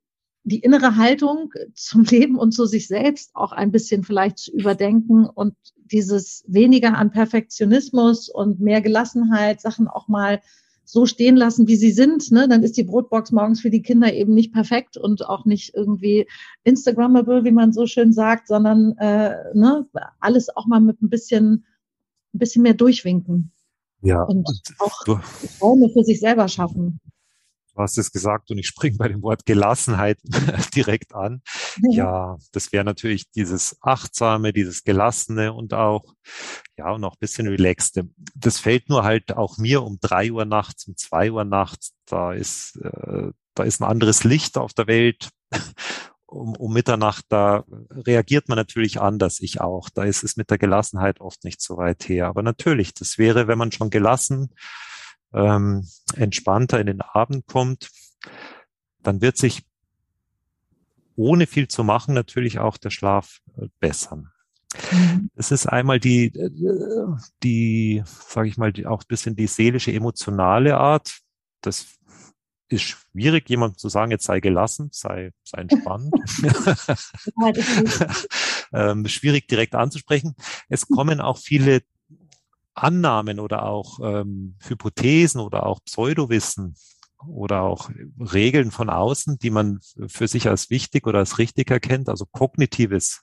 die 0.45 0.61
innere 0.61 0.97
Haltung 0.97 1.53
zum 1.75 2.05
Leben 2.11 2.39
und 2.39 2.53
zu 2.53 2.65
sich 2.65 2.89
selbst 2.89 3.31
auch 3.35 3.53
ein 3.53 3.73
bisschen 3.73 4.05
vielleicht 4.05 4.39
zu 4.39 4.53
überdenken 4.53 5.27
und 5.27 5.55
dieses 5.77 6.45
weniger 6.47 6.97
an 6.97 7.11
Perfektionismus 7.11 8.29
und 8.29 8.61
mehr 8.61 8.81
Gelassenheit, 8.81 9.61
Sachen 9.61 9.89
auch 9.89 10.09
mal 10.09 10.41
so 10.91 11.07
stehen 11.07 11.37
lassen, 11.37 11.69
wie 11.69 11.77
sie 11.77 11.93
sind, 11.93 12.33
ne, 12.33 12.49
dann 12.49 12.63
ist 12.63 12.77
die 12.77 12.83
Brotbox 12.83 13.31
morgens 13.31 13.61
für 13.61 13.71
die 13.71 13.83
Kinder 13.83 14.13
eben 14.13 14.35
nicht 14.35 14.53
perfekt 14.53 14.97
und 14.97 15.25
auch 15.25 15.45
nicht 15.45 15.75
irgendwie 15.75 16.29
Instagrammable, 16.65 17.45
wie 17.45 17.53
man 17.53 17.73
so 17.73 17.87
schön 17.87 18.13
sagt, 18.13 18.49
sondern 18.49 18.97
äh, 18.99 19.37
ne, 19.55 19.87
alles 20.19 20.55
auch 20.55 20.67
mal 20.67 20.81
mit 20.81 21.01
ein 21.01 21.09
bisschen, 21.09 21.65
ein 22.35 22.39
bisschen 22.39 22.63
mehr 22.63 22.75
durchwinken. 22.75 23.53
Ja. 24.03 24.23
Und 24.25 24.49
auch 24.79 25.07
Räume 25.61 25.91
für 25.91 26.03
sich 26.03 26.21
selber 26.21 26.49
schaffen. 26.49 27.01
Du 27.81 27.85
hast 27.85 27.97
es 27.97 28.13
gesagt 28.13 28.51
und 28.51 28.59
ich 28.59 28.67
springe 28.67 28.99
bei 28.99 29.09
dem 29.09 29.23
Wort 29.23 29.47
Gelassenheit 29.47 30.19
direkt 30.75 31.15
an. 31.15 31.41
Ja, 31.89 32.37
das 32.53 32.73
wäre 32.73 32.85
natürlich 32.85 33.31
dieses 33.31 33.79
Achtsame, 33.81 34.53
dieses 34.53 34.85
Gelassene 34.85 35.55
und 35.55 35.73
auch, 35.73 36.05
ja, 36.77 36.91
und 36.91 37.03
auch 37.05 37.15
ein 37.15 37.21
bisschen 37.21 37.49
relaxte. 37.49 38.11
Das 38.35 38.59
fällt 38.59 38.91
nur 38.91 39.03
halt 39.03 39.35
auch 39.35 39.57
mir 39.57 39.83
um 39.83 39.97
drei 39.99 40.31
Uhr 40.31 40.45
nachts, 40.45 40.89
um 40.89 40.97
zwei 40.99 41.33
Uhr 41.33 41.47
nachts. 41.47 41.95
Da 42.05 42.35
ist, 42.35 42.77
äh, 42.83 43.31
da 43.55 43.63
ist 43.63 43.81
ein 43.81 43.89
anderes 43.89 44.25
Licht 44.25 44.59
auf 44.59 44.75
der 44.75 44.87
Welt. 44.87 45.31
Um, 46.33 46.55
um 46.55 46.73
Mitternacht, 46.73 47.25
da 47.29 47.65
reagiert 47.91 48.49
man 48.49 48.55
natürlich 48.55 49.01
anders, 49.01 49.41
ich 49.41 49.61
auch. 49.61 49.89
Da 49.91 50.05
ist 50.05 50.23
es 50.23 50.37
mit 50.37 50.49
der 50.49 50.59
Gelassenheit 50.59 51.21
oft 51.21 51.43
nicht 51.43 51.61
so 51.61 51.77
weit 51.77 52.09
her. 52.09 52.29
Aber 52.29 52.45
natürlich, 52.45 52.95
das 52.95 53.19
wäre, 53.19 53.49
wenn 53.49 53.59
man 53.59 53.73
schon 53.73 53.91
gelassen 53.91 54.55
ähm, 55.33 55.87
entspannter 56.17 56.81
in 56.81 56.87
den 56.87 57.01
Abend 57.01 57.47
kommt, 57.47 57.91
dann 59.03 59.21
wird 59.21 59.37
sich 59.37 59.65
ohne 61.17 61.47
viel 61.47 61.69
zu 61.69 61.85
machen 61.85 62.15
natürlich 62.15 62.59
auch 62.59 62.77
der 62.77 62.91
Schlaf 62.91 63.41
äh, 63.59 63.69
bessern. 63.79 64.31
Mhm. 64.91 65.31
Es 65.35 65.51
ist 65.51 65.67
einmal 65.67 66.01
die, 66.01 66.27
äh, 66.27 66.51
die, 67.43 68.03
sage 68.07 68.49
ich 68.49 68.57
mal, 68.57 68.73
die, 68.73 68.87
auch 68.87 69.03
ein 69.03 69.09
bisschen 69.09 69.37
die 69.37 69.47
seelische, 69.47 69.93
emotionale 69.93 70.77
Art. 70.79 71.21
Das 71.61 71.99
ist 72.69 72.83
schwierig, 72.83 73.51
jemand 73.51 73.79
zu 73.79 73.89
sagen, 73.89 74.13
jetzt 74.13 74.25
sei 74.25 74.41
gelassen, 74.41 74.91
sei, 74.93 75.33
sei 75.43 75.63
entspannt. 75.63 76.15
ähm, 78.73 79.07
schwierig 79.09 79.49
direkt 79.49 79.75
anzusprechen. 79.75 80.35
Es 80.69 80.87
kommen 80.87 81.21
auch 81.21 81.39
viele 81.39 81.83
Annahmen 82.75 83.41
oder 83.41 83.65
auch 83.65 83.99
ähm, 84.03 84.57
Hypothesen 84.67 85.41
oder 85.41 85.67
auch 85.67 85.81
Pseudowissen 85.85 86.77
oder 87.27 87.63
auch 87.63 87.91
Regeln 88.19 88.71
von 88.71 88.89
außen, 88.89 89.39
die 89.39 89.51
man 89.51 89.81
für 90.07 90.27
sich 90.27 90.49
als 90.49 90.71
wichtig 90.71 91.07
oder 91.07 91.19
als 91.19 91.39
richtig 91.39 91.71
erkennt, 91.71 92.09
also 92.09 92.25
kognitives 92.27 93.23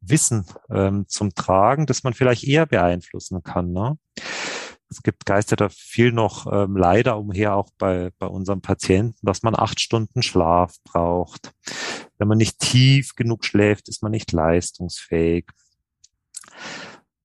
Wissen 0.00 0.46
ähm, 0.70 1.06
zum 1.08 1.34
Tragen, 1.34 1.86
das 1.86 2.02
man 2.02 2.12
vielleicht 2.12 2.44
eher 2.44 2.66
beeinflussen 2.66 3.42
kann. 3.42 3.72
Ne? 3.72 3.96
Es 4.90 5.02
gibt 5.02 5.24
Geister 5.24 5.56
da 5.56 5.68
viel 5.70 6.12
noch 6.12 6.46
ähm, 6.52 6.76
leider 6.76 7.18
umher, 7.18 7.54
auch 7.56 7.70
bei, 7.78 8.10
bei 8.18 8.26
unseren 8.26 8.60
Patienten, 8.60 9.18
dass 9.22 9.42
man 9.42 9.56
acht 9.56 9.80
Stunden 9.80 10.22
Schlaf 10.22 10.74
braucht. 10.84 11.52
Wenn 12.18 12.28
man 12.28 12.38
nicht 12.38 12.58
tief 12.58 13.14
genug 13.14 13.44
schläft, 13.44 13.88
ist 13.88 14.02
man 14.02 14.12
nicht 14.12 14.32
leistungsfähig. 14.32 15.46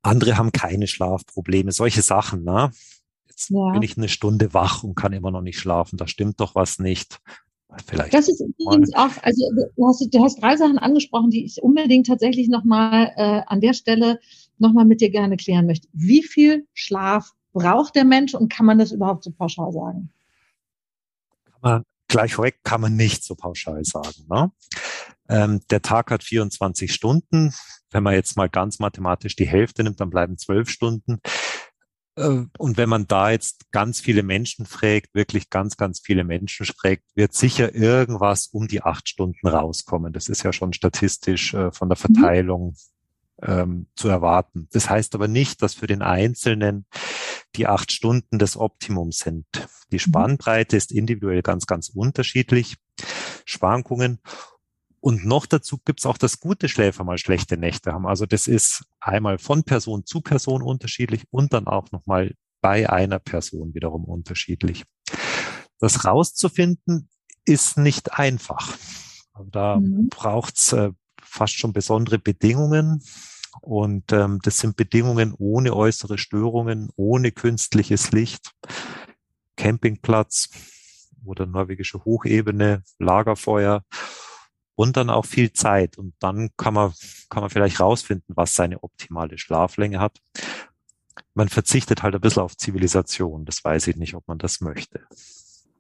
Andere 0.02 0.38
haben 0.38 0.52
keine 0.52 0.88
Schlafprobleme, 0.88 1.72
solche 1.72 2.02
Sachen. 2.02 2.44
Ne? 2.44 2.72
Jetzt 3.28 3.50
ja. 3.50 3.72
bin 3.72 3.82
ich 3.82 3.98
eine 3.98 4.10
Stunde 4.10 4.54
wach 4.54 4.84
und 4.84 4.96
kann 4.96 5.14
immer 5.14 5.32
noch 5.32 5.42
nicht 5.42 5.60
schlafen. 5.60 5.98
Da 5.98 6.08
stimmt 6.08 6.40
doch 6.40 6.56
was 6.56 6.80
nicht. 6.80 7.20
Vielleicht. 7.86 8.14
Das 8.14 8.30
ist 8.30 8.42
übrigens 8.42 8.94
auch, 8.96 9.12
also 9.22 9.44
du 9.76 9.88
hast, 9.88 10.08
du 10.14 10.24
hast 10.24 10.42
drei 10.42 10.56
Sachen 10.56 10.78
angesprochen, 10.78 11.30
die 11.30 11.46
ich 11.46 11.62
unbedingt 11.62 12.08
tatsächlich 12.08 12.48
nochmal 12.48 13.12
äh, 13.18 13.42
an 13.46 13.60
der 13.60 13.74
Stelle 13.74 14.20
nochmal 14.58 14.86
mit 14.86 15.02
dir 15.02 15.10
gerne 15.10 15.36
klären 15.38 15.66
möchte. 15.66 15.88
Wie 15.92 16.24
viel 16.24 16.66
Schlaf 16.74 17.34
braucht 17.54 17.96
der 17.96 18.06
Mensch 18.06 18.34
und 18.34 18.52
kann 18.52 18.66
man 18.66 18.80
das 18.80 18.92
überhaupt 18.92 19.24
so 19.24 19.32
pauschal 19.32 19.72
sagen? 19.74 20.10
Kann 21.46 21.60
man, 21.62 21.84
gleich 22.08 22.36
vorweg 22.36 22.60
kann 22.64 22.82
man 22.82 22.96
nicht 22.96 23.24
so 23.24 23.36
pauschal 23.36 23.84
sagen. 23.84 24.26
Ne? 24.30 24.52
Ähm, 25.30 25.62
der 25.70 25.82
Tag 25.82 26.12
hat 26.12 26.24
24 26.24 26.94
Stunden. 26.94 27.54
Wenn 27.92 28.04
man 28.04 28.14
jetzt 28.14 28.38
mal 28.38 28.50
ganz 28.50 28.80
mathematisch 28.80 29.36
die 29.36 29.48
Hälfte 29.48 29.84
nimmt, 29.84 30.00
dann 30.00 30.10
bleiben 30.10 30.38
zwölf 30.38 30.70
Stunden. 30.70 31.20
Äh, 32.18 32.46
und 32.58 32.78
wenn 32.78 32.90
man 32.90 33.08
da 33.08 33.32
jetzt 33.32 33.72
ganz 33.72 34.00
viele 34.00 34.24
Menschen 34.24 34.66
fragt, 34.66 35.14
wirklich 35.14 35.50
ganz, 35.50 35.78
ganz 35.78 36.02
viele 36.04 36.24
Menschen 36.24 36.66
fragt, 36.66 37.04
wird 37.16 37.34
sicher 37.34 37.74
irgendwas 37.74 38.48
um 38.48 38.68
die 38.68 38.82
acht 38.82 39.08
Stunden 39.08 39.48
rauskommen. 39.48 40.14
Das 40.14 40.28
ist 40.28 40.44
ja 40.44 40.52
schon 40.52 40.74
statistisch 40.74 41.54
äh, 41.54 41.72
von 41.72 41.90
der 41.90 41.98
mhm. 41.98 42.14
Verteilung 42.14 42.76
ähm, 43.42 43.88
zu 43.96 44.10
erwarten. 44.10 44.68
Das 44.72 44.90
heißt 44.90 45.16
aber 45.16 45.28
nicht, 45.28 45.62
dass 45.62 45.76
für 45.76 45.88
den 45.88 46.02
Einzelnen 46.02 46.86
die 47.56 47.68
acht 47.68 47.92
Stunden 47.92 48.40
das 48.40 48.58
Optimum 48.58 49.12
sind. 49.12 49.46
Die 49.92 49.96
mhm. 49.96 50.00
Spannbreite 50.00 50.76
ist 50.76 50.92
individuell 50.92 51.42
ganz, 51.42 51.66
ganz 51.66 51.90
unterschiedlich. 51.90 52.78
Schwankungen. 53.46 54.20
Und 55.08 55.24
noch 55.24 55.46
dazu 55.46 55.78
gibt's 55.86 56.06
auch 56.06 56.18
das 56.18 56.42
gute 56.42 56.68
Schläfer 56.68 57.06
mal 57.06 57.18
schlechte 57.18 57.56
Nächte 57.56 57.94
haben. 57.94 58.06
Also 58.06 58.26
das 58.26 58.46
ist 58.46 58.84
einmal 59.00 59.38
von 59.38 59.64
Person 59.64 60.06
zu 60.06 60.20
Person 60.20 60.62
unterschiedlich 60.62 61.24
und 61.32 61.54
dann 61.54 61.66
auch 61.66 61.90
nochmal 61.94 62.36
bei 62.60 62.90
einer 62.90 63.18
Person 63.18 63.74
wiederum 63.74 64.04
unterschiedlich. 64.04 64.84
Das 65.80 66.04
rauszufinden 66.04 67.08
ist 67.46 67.78
nicht 67.78 68.20
einfach. 68.20 68.76
Also 69.32 69.50
da 69.50 69.78
mhm. 69.78 70.10
braucht's 70.10 70.74
äh, 70.74 70.92
fast 71.22 71.54
schon 71.54 71.72
besondere 71.72 72.20
Bedingungen. 72.20 73.02
Und 73.62 74.12
ähm, 74.12 74.40
das 74.44 74.58
sind 74.58 74.76
Bedingungen 74.76 75.34
ohne 75.38 75.74
äußere 75.74 76.18
Störungen, 76.18 76.90
ohne 76.98 77.32
künstliches 77.32 78.12
Licht, 78.12 78.52
Campingplatz 79.56 80.50
oder 81.24 81.46
norwegische 81.46 82.04
Hochebene, 82.04 82.84
Lagerfeuer 83.00 83.86
und 84.78 84.96
dann 84.96 85.10
auch 85.10 85.26
viel 85.26 85.52
Zeit. 85.52 85.98
Und 85.98 86.14
dann 86.20 86.52
kann 86.56 86.76
man, 86.76 86.94
kann 87.30 87.42
man 87.42 87.50
vielleicht 87.50 87.80
rausfinden, 87.80 88.36
was 88.36 88.54
seine 88.54 88.84
optimale 88.84 89.40
Schlaflänge 89.40 90.00
hat. 90.00 90.22
Man 91.34 91.50
verzichtet 91.50 92.04
halt 92.04 92.14
ein 92.14 92.22
bisschen 92.22 92.44
auf 92.44 92.56
Zivilisation. 92.56 93.44
Das 93.44 93.64
weiß 93.64 93.88
ich 93.88 93.96
nicht, 93.96 94.14
ob 94.14 94.28
man 94.28 94.38
das 94.38 94.62
möchte. 94.62 95.02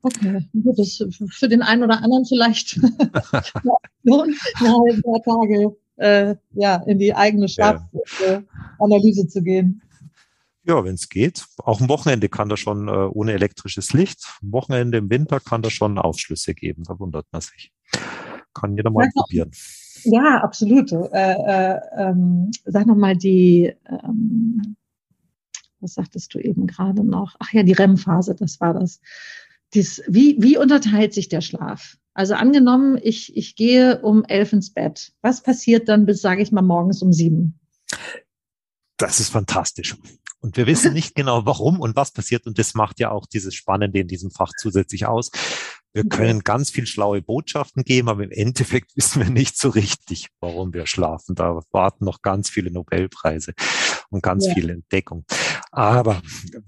Okay, 0.01 0.49
gut, 0.51 0.79
das 0.79 1.03
für 1.29 1.47
den 1.47 1.61
einen 1.61 1.83
oder 1.83 2.01
anderen 2.01 2.25
vielleicht 2.25 2.77
halbe 2.81 3.03
paar 5.03 5.23
Tage 5.23 5.75
äh, 5.97 6.35
ja, 6.53 6.77
in 6.87 6.97
die 6.97 7.13
eigene 7.13 7.49
Schlafanalyse 7.49 9.21
ja. 9.21 9.27
zu 9.27 9.43
gehen. 9.43 9.83
Ja, 10.63 10.83
wenn 10.83 10.95
es 10.95 11.09
geht. 11.09 11.45
Auch 11.59 11.81
am 11.81 11.89
Wochenende 11.89 12.29
kann 12.29 12.49
da 12.49 12.57
schon 12.57 12.87
äh, 12.87 12.91
ohne 12.91 13.33
elektrisches 13.33 13.93
Licht. 13.93 14.25
Am 14.41 14.53
Wochenende 14.53 14.97
im 14.97 15.07
Winter 15.09 15.39
kann 15.39 15.61
da 15.61 15.69
schon 15.69 15.99
Aufschlüsse 15.99 16.55
geben. 16.55 16.83
Da 16.83 16.99
wundert 16.99 17.27
man 17.31 17.41
sich. 17.41 17.71
Kann 18.59 18.75
jeder 18.75 18.89
mal 18.89 19.05
sag 19.05 19.13
probieren. 19.13 19.49
Noch, 20.05 20.13
ja, 20.13 20.41
absolut. 20.41 20.91
Äh, 20.91 21.33
äh, 21.33 21.79
ähm, 21.97 22.51
sag 22.65 22.85
noch 22.85 22.95
mal 22.95 23.15
die, 23.15 23.73
ähm, 23.89 24.75
was 25.79 25.93
sagtest 25.93 26.33
du 26.33 26.39
eben 26.39 26.67
gerade 26.67 27.03
noch? 27.03 27.35
Ach 27.39 27.51
ja, 27.53 27.63
die 27.63 27.73
REM-Phase, 27.73 28.35
das 28.35 28.59
war 28.59 28.73
das. 28.73 28.99
Dies, 29.73 30.01
wie, 30.07 30.37
wie 30.39 30.57
unterteilt 30.57 31.13
sich 31.13 31.29
der 31.29 31.41
Schlaf? 31.41 31.97
Also 32.13 32.33
angenommen, 32.33 32.97
ich, 33.01 33.35
ich 33.37 33.55
gehe 33.55 34.01
um 34.01 34.23
elf 34.23 34.53
ins 34.53 34.73
Bett. 34.73 35.13
Was 35.21 35.43
passiert 35.43 35.87
dann 35.87 36.05
bis, 36.05 36.21
sage 36.21 36.41
ich 36.41 36.51
mal, 36.51 36.61
morgens 36.61 37.01
um 37.01 37.13
sieben? 37.13 37.59
Das 38.97 39.19
ist 39.19 39.29
fantastisch. 39.29 39.95
Und 40.39 40.57
wir 40.57 40.65
wissen 40.65 40.93
nicht 40.95 41.15
genau, 41.15 41.45
warum 41.45 41.79
und 41.79 41.95
was 41.95 42.11
passiert. 42.11 42.47
Und 42.47 42.57
das 42.57 42.73
macht 42.73 42.99
ja 42.99 43.11
auch 43.11 43.25
dieses 43.27 43.53
Spannende 43.53 43.99
in 43.99 44.07
diesem 44.07 44.31
Fach 44.31 44.51
zusätzlich 44.59 45.05
aus. 45.05 45.31
Wir 45.93 46.03
können 46.03 46.41
ganz 46.41 46.69
viel 46.69 46.85
schlaue 46.85 47.21
Botschaften 47.21 47.83
geben, 47.83 48.09
aber 48.09 48.23
im 48.23 48.31
Endeffekt 48.31 48.91
wissen 48.95 49.23
wir 49.23 49.29
nicht 49.29 49.57
so 49.57 49.69
richtig, 49.69 50.27
warum 50.39 50.73
wir 50.73 50.85
schlafen. 50.85 51.35
Da 51.35 51.59
warten 51.71 52.05
noch 52.05 52.21
ganz 52.21 52.49
viele 52.49 52.71
Nobelpreise 52.71 53.53
und 54.09 54.21
ganz 54.21 54.47
ja. 54.47 54.53
viel 54.53 54.69
Entdeckung. 54.69 55.25
Aber 55.71 56.21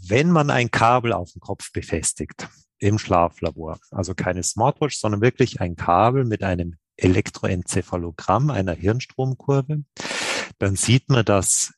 wenn 0.08 0.32
man 0.32 0.50
ein 0.50 0.72
Kabel 0.72 1.14
auf 1.14 1.32
dem 1.32 1.42
Kopf 1.42 1.72
befestigt 1.72 2.48
im 2.80 2.98
Schlaflabor, 2.98 3.80
also 3.92 4.14
keine 4.16 4.44
Smartwatch, 4.44 4.98
sondern 4.98 5.22
wirklich 5.22 5.62
ein 5.62 5.76
Kabel 5.76 6.26
mit 6.26 6.44
einem 6.44 6.76
Elektroenzephalogramm, 6.98 8.50
einer 8.50 8.74
Hirnstromkurve, 8.74 9.84
dann 10.58 10.76
sieht 10.76 11.10
man, 11.10 11.26
dass 11.26 11.74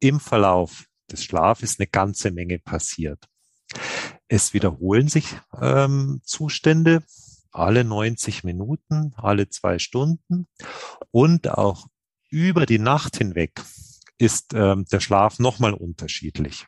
im 0.00 0.20
Verlauf 0.20 0.86
des 1.10 1.24
Schlafes 1.24 1.78
eine 1.78 1.86
ganze 1.86 2.30
Menge 2.30 2.58
passiert. 2.58 3.24
Es 4.28 4.52
wiederholen 4.52 5.08
sich 5.08 5.36
ähm, 5.60 6.20
Zustände 6.24 7.02
alle 7.50 7.82
90 7.82 8.44
Minuten, 8.44 9.14
alle 9.16 9.48
zwei 9.48 9.78
Stunden 9.78 10.46
und 11.10 11.48
auch 11.48 11.88
über 12.30 12.66
die 12.66 12.78
Nacht 12.78 13.16
hinweg 13.16 13.60
ist 14.18 14.52
ähm, 14.54 14.84
der 14.92 15.00
Schlaf 15.00 15.38
nochmal 15.38 15.72
unterschiedlich. 15.72 16.66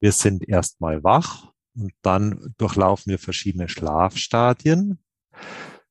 Wir 0.00 0.12
sind 0.12 0.48
erstmal 0.48 1.04
wach 1.04 1.52
und 1.74 1.92
dann 2.02 2.54
durchlaufen 2.56 3.10
wir 3.10 3.18
verschiedene 3.18 3.68
Schlafstadien. 3.68 4.98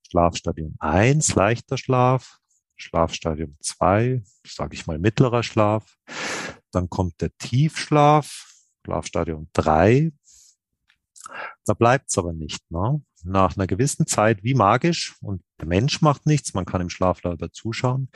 Schlafstadium 0.10 0.76
1, 0.80 1.36
leichter 1.36 1.78
Schlaf, 1.78 2.40
Schlafstadium 2.76 3.56
2, 3.62 4.24
sage 4.48 4.74
ich 4.74 4.88
mal 4.88 4.98
mittlerer 4.98 5.44
Schlaf. 5.44 5.98
Dann 6.72 6.90
kommt 6.90 7.22
der 7.22 7.36
Tiefschlaf, 7.38 8.52
Schlafstadium 8.86 9.50
3, 9.54 10.12
da 11.66 11.74
bleibt 11.74 12.10
es 12.10 12.18
aber 12.18 12.34
nicht. 12.34 12.70
Ne? 12.72 13.02
Nach 13.24 13.56
einer 13.56 13.68
gewissen 13.68 14.08
Zeit, 14.08 14.44
wie 14.44 14.54
magisch, 14.54 15.16
und 15.22 15.42
der 15.60 15.68
Mensch 15.68 16.02
macht 16.02 16.26
nichts, 16.26 16.54
man 16.54 16.66
kann 16.66 16.82
im 16.82 16.90
Schlaflager 16.90 17.52
zuschauen, 17.52 18.10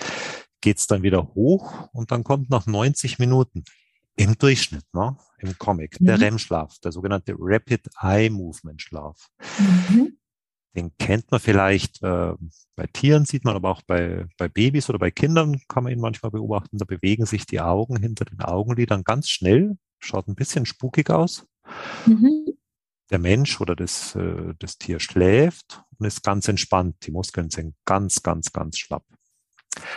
geht 0.61 0.77
es 0.77 0.87
dann 0.87 1.03
wieder 1.03 1.33
hoch 1.35 1.89
und 1.91 2.11
dann 2.11 2.23
kommt 2.23 2.49
nach 2.49 2.65
90 2.65 3.19
Minuten 3.19 3.63
Im 4.15 4.37
Durchschnitt, 4.37 4.85
ne? 4.93 5.17
im 5.39 5.57
Comic, 5.57 5.99
mhm. 5.99 6.05
der 6.05 6.21
REM-Schlaf, 6.21 6.79
der 6.79 6.91
sogenannte 6.91 7.35
Rapid 7.37 7.89
Eye 8.01 8.29
Movement 8.29 8.81
Schlaf. 8.81 9.29
Mhm. 9.59 10.17
Den 10.75 10.95
kennt 10.97 11.29
man 11.29 11.39
vielleicht 11.39 12.01
äh, 12.01 12.33
bei 12.75 12.87
Tieren, 12.87 13.25
sieht 13.25 13.43
man 13.43 13.55
aber 13.55 13.69
auch 13.69 13.83
bei, 13.83 14.25
bei 14.37 14.47
Babys 14.47 14.89
oder 14.89 14.97
bei 14.97 15.11
Kindern 15.11 15.61
kann 15.67 15.83
man 15.83 15.93
ihn 15.93 15.99
manchmal 15.99 16.31
beobachten. 16.31 16.79
Da 16.79 16.85
bewegen 16.85 17.25
sich 17.25 17.45
die 17.45 17.61
Augen 17.61 17.97
hinter 17.97 18.25
den 18.25 18.41
Augenlidern 18.41 19.03
ganz 19.03 19.29
schnell, 19.29 19.77
schaut 19.99 20.27
ein 20.27 20.35
bisschen 20.35 20.65
spukig 20.65 21.11
aus. 21.11 21.45
Mhm. 22.07 22.57
Der 23.13 23.19
Mensch 23.19 23.61
oder 23.61 23.75
das, 23.75 24.15
äh, 24.15 24.55
das 24.57 24.79
Tier 24.79 24.99
schläft 24.99 25.83
und 25.99 26.07
ist 26.07 26.23
ganz 26.23 26.47
entspannt. 26.47 26.95
Die 27.05 27.11
Muskeln 27.11 27.51
sind 27.51 27.75
ganz, 27.85 28.23
ganz, 28.23 28.51
ganz 28.51 28.79
schlapp. 28.79 29.05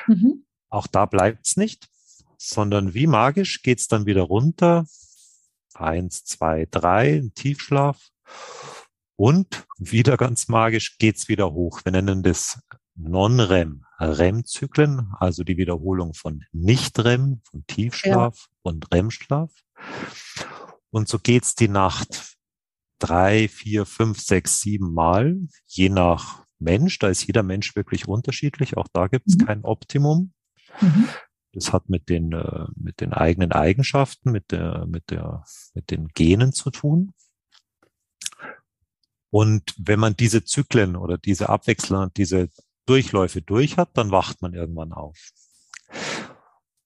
Mhm. 0.06 0.44
Auch 0.68 0.86
da 0.86 1.06
bleibt 1.06 1.46
es 1.46 1.56
nicht, 1.56 1.88
sondern 2.36 2.92
wie 2.92 3.06
magisch 3.06 3.62
geht 3.62 3.80
es 3.80 3.88
dann 3.88 4.04
wieder 4.04 4.20
runter. 4.20 4.84
Eins, 5.72 6.24
zwei, 6.24 6.68
drei, 6.70 7.22
Tiefschlaf. 7.34 8.10
Und 9.16 9.64
wieder 9.78 10.18
ganz 10.18 10.48
magisch 10.48 10.98
geht's 10.98 11.26
wieder 11.26 11.54
hoch. 11.54 11.80
Wir 11.84 11.92
nennen 11.92 12.22
das 12.22 12.60
Non-REM, 12.96 13.86
REM-Zyklen, 13.98 15.14
also 15.18 15.42
die 15.42 15.56
Wiederholung 15.56 16.12
von 16.12 16.44
Nicht-REM, 16.52 17.40
von 17.50 17.66
Tiefschlaf 17.66 18.36
ja. 18.36 18.56
und 18.60 18.92
REM-Schlaf. 18.92 19.52
Und 20.90 21.08
so 21.08 21.18
geht's 21.18 21.54
die 21.54 21.68
Nacht 21.68 22.35
drei, 22.98 23.48
vier, 23.48 23.86
fünf, 23.86 24.20
sechs, 24.20 24.60
sieben 24.60 24.92
Mal, 24.92 25.36
je 25.66 25.88
nach 25.88 26.44
Mensch. 26.58 26.98
Da 26.98 27.08
ist 27.08 27.26
jeder 27.26 27.42
Mensch 27.42 27.76
wirklich 27.76 28.08
unterschiedlich. 28.08 28.76
Auch 28.76 28.88
da 28.92 29.08
gibt's 29.08 29.36
mhm. 29.36 29.46
kein 29.46 29.64
Optimum. 29.64 30.32
Mhm. 30.80 31.08
Das 31.52 31.72
hat 31.72 31.88
mit 31.88 32.08
den, 32.08 32.32
äh, 32.32 32.66
mit 32.76 33.00
den 33.00 33.12
eigenen 33.12 33.52
Eigenschaften, 33.52 34.30
mit 34.30 34.52
der, 34.52 34.86
mit 34.86 35.10
der, 35.10 35.44
mit 35.74 35.90
den 35.90 36.08
Genen 36.08 36.52
zu 36.52 36.70
tun. 36.70 37.12
Und 39.30 39.74
wenn 39.78 40.00
man 40.00 40.16
diese 40.16 40.44
Zyklen 40.44 40.96
oder 40.96 41.18
diese 41.18 41.48
Abwechslung, 41.48 42.10
diese 42.14 42.48
Durchläufe 42.86 43.42
durch 43.42 43.76
hat, 43.76 43.90
dann 43.94 44.10
wacht 44.10 44.40
man 44.42 44.54
irgendwann 44.54 44.92
auf. 44.92 45.18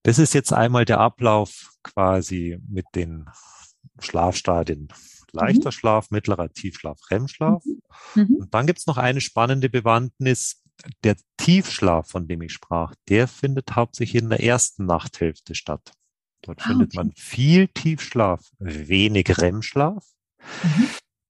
Das 0.03 0.19
ist 0.19 0.33
jetzt 0.33 0.53
einmal 0.53 0.85
der 0.85 0.99
Ablauf 0.99 1.73
quasi 1.83 2.59
mit 2.67 2.87
den 2.95 3.27
Schlafstadien. 3.99 4.89
Leichter 5.33 5.69
mhm. 5.69 5.73
Schlaf, 5.73 6.11
mittlerer 6.11 6.53
Tiefschlaf, 6.53 6.99
REM-Schlaf. 7.11 7.65
Mhm. 7.65 8.23
mhm. 8.23 8.37
Und 8.37 8.55
dann 8.55 8.67
gibt's 8.67 8.87
noch 8.87 8.99
eine 8.99 9.21
spannende 9.21 9.69
Bewandtnis. 9.69 10.63
Der 11.05 11.17
Tiefschlaf, 11.37 12.09
von 12.09 12.27
dem 12.27 12.41
ich 12.43 12.53
sprach, 12.53 12.95
der 13.09 13.29
findet 13.29 13.77
hauptsächlich 13.77 14.23
in 14.23 14.31
der 14.31 14.43
ersten 14.43 14.87
Nachthälfte 14.87 15.55
statt. 15.55 15.93
Dort 16.43 16.63
ah, 16.63 16.69
findet 16.69 16.95
man 16.95 17.13
viel 17.17 17.69
Tiefschlaf, 17.69 18.51
wenig 18.59 19.37
REM-Schlaf. 19.37 20.07
Mhm. 20.63 20.89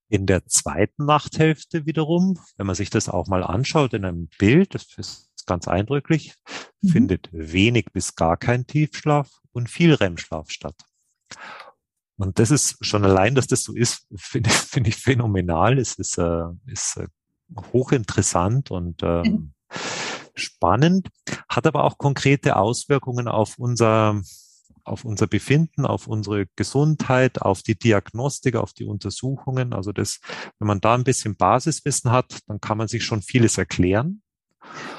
In 0.08 0.26
der 0.26 0.46
zweiten 0.46 1.04
Nachthälfte 1.04 1.86
wiederum, 1.86 2.38
wenn 2.56 2.66
man 2.66 2.74
sich 2.74 2.90
das 2.90 3.08
auch 3.08 3.28
mal 3.28 3.44
anschaut 3.44 3.94
in 3.94 4.04
einem 4.04 4.28
Bild, 4.38 4.74
das 4.74 4.86
ist 4.96 5.30
ganz 5.46 5.68
eindrücklich, 5.68 6.34
mhm. 6.80 6.88
findet 6.88 7.28
wenig 7.32 7.86
bis 7.92 8.14
gar 8.14 8.36
kein 8.36 8.66
Tiefschlaf 8.66 9.40
und 9.52 9.68
viel 9.68 9.94
REM-Schlaf 9.94 10.50
statt. 10.50 10.76
Und 12.20 12.38
das 12.38 12.50
ist 12.50 12.76
schon 12.82 13.04
allein, 13.04 13.34
dass 13.34 13.46
das 13.46 13.62
so 13.62 13.74
ist, 13.74 14.06
finde 14.14 14.50
find 14.50 14.86
ich 14.86 14.96
phänomenal. 14.96 15.78
Es 15.78 15.94
ist, 15.94 16.18
äh, 16.18 16.44
ist 16.66 16.98
äh, 16.98 17.06
hochinteressant 17.72 18.70
und 18.70 19.02
ähm, 19.02 19.52
spannend, 20.34 21.08
hat 21.48 21.66
aber 21.66 21.84
auch 21.84 21.96
konkrete 21.96 22.56
Auswirkungen 22.56 23.26
auf 23.26 23.58
unser 23.58 24.20
auf 24.82 25.04
unser 25.04 25.26
Befinden, 25.26 25.84
auf 25.84 26.08
unsere 26.08 26.46
Gesundheit, 26.56 27.42
auf 27.42 27.62
die 27.62 27.78
Diagnostik, 27.78 28.56
auf 28.56 28.72
die 28.72 28.86
Untersuchungen. 28.86 29.72
Also 29.72 29.92
das, 29.92 30.20
wenn 30.58 30.66
man 30.66 30.80
da 30.80 30.94
ein 30.94 31.04
bisschen 31.04 31.36
Basiswissen 31.36 32.10
hat, 32.10 32.40
dann 32.48 32.60
kann 32.60 32.78
man 32.78 32.88
sich 32.88 33.04
schon 33.04 33.22
vieles 33.22 33.56
erklären. 33.56 34.22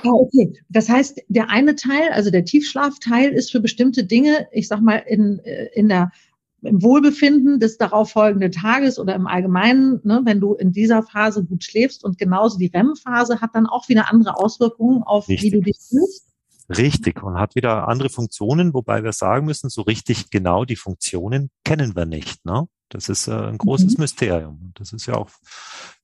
Ah, 0.03 0.09
okay. 0.11 0.53
Das 0.69 0.87
heißt, 0.87 1.21
der 1.27 1.49
eine 1.49 1.75
Teil, 1.75 2.09
also 2.11 2.31
der 2.31 2.45
Tiefschlafteil, 2.45 3.31
ist 3.31 3.51
für 3.51 3.59
bestimmte 3.59 4.05
Dinge, 4.05 4.47
ich 4.51 4.67
sag 4.67 4.81
mal, 4.81 4.97
in, 4.97 5.39
äh, 5.39 5.65
in 5.73 5.89
der 5.89 6.11
im 6.61 6.83
Wohlbefinden 6.83 7.59
des 7.59 7.77
darauffolgenden 7.77 8.51
Tages 8.51 8.99
oder 8.99 9.15
im 9.15 9.27
Allgemeinen, 9.27 9.99
ne, 10.03 10.21
wenn 10.25 10.39
du 10.39 10.53
in 10.53 10.71
dieser 10.71 11.03
Phase 11.03 11.43
gut 11.43 11.63
schläfst 11.63 12.03
und 12.03 12.17
genauso 12.17 12.57
die 12.57 12.67
REM-Phase 12.67 13.41
hat 13.41 13.51
dann 13.53 13.65
auch 13.65 13.89
wieder 13.89 14.11
andere 14.11 14.37
Auswirkungen 14.37 15.03
auf, 15.03 15.27
Richtig. 15.27 15.51
wie 15.51 15.57
du 15.57 15.63
dich 15.63 15.77
fühlst. 15.77 16.27
Richtig 16.69 17.21
und 17.23 17.35
hat 17.35 17.55
wieder 17.55 17.87
andere 17.87 18.09
Funktionen, 18.09 18.73
wobei 18.73 19.03
wir 19.03 19.11
sagen 19.11 19.45
müssen, 19.45 19.69
so 19.69 19.81
richtig 19.81 20.29
genau 20.29 20.63
die 20.63 20.77
Funktionen 20.77 21.49
kennen 21.65 21.95
wir 21.95 22.05
nicht. 22.05 22.45
Ne? 22.45 22.67
Das 22.87 23.09
ist 23.09 23.27
äh, 23.27 23.33
ein 23.33 23.57
großes 23.57 23.97
mhm. 23.97 24.03
Mysterium 24.03 24.61
und 24.61 24.79
das 24.79 24.93
ist 24.93 25.05
ja 25.05 25.15
auch, 25.15 25.29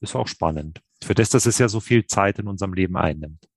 ist 0.02 0.16
auch 0.16 0.28
spannend. 0.28 0.82
Für 1.04 1.14
das, 1.14 1.30
dass 1.30 1.46
es 1.46 1.58
ja 1.58 1.70
so 1.70 1.80
viel 1.80 2.06
Zeit 2.08 2.40
in 2.40 2.48
unserem 2.48 2.74
Leben 2.74 2.98
einnimmt. 2.98 3.48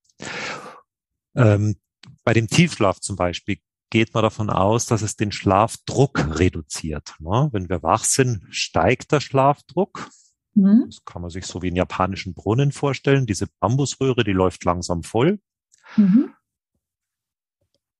Ähm, 1.34 1.76
bei 2.22 2.32
dem 2.32 2.48
Tiefschlaf 2.48 3.00
zum 3.00 3.16
Beispiel 3.16 3.58
geht 3.90 4.14
man 4.14 4.22
davon 4.22 4.50
aus, 4.50 4.86
dass 4.86 5.02
es 5.02 5.16
den 5.16 5.32
Schlafdruck 5.32 6.38
reduziert. 6.38 7.14
Ne? 7.18 7.48
Wenn 7.52 7.68
wir 7.68 7.82
wach 7.82 8.04
sind, 8.04 8.46
steigt 8.50 9.12
der 9.12 9.20
Schlafdruck. 9.20 10.08
Mhm. 10.54 10.84
Das 10.86 11.04
kann 11.04 11.22
man 11.22 11.30
sich 11.30 11.46
so 11.46 11.60
wie 11.62 11.68
einen 11.68 11.76
japanischen 11.76 12.34
Brunnen 12.34 12.72
vorstellen. 12.72 13.26
Diese 13.26 13.46
Bambusröhre, 13.60 14.24
die 14.24 14.32
läuft 14.32 14.64
langsam 14.64 15.02
voll. 15.02 15.40
Mhm. 15.96 16.32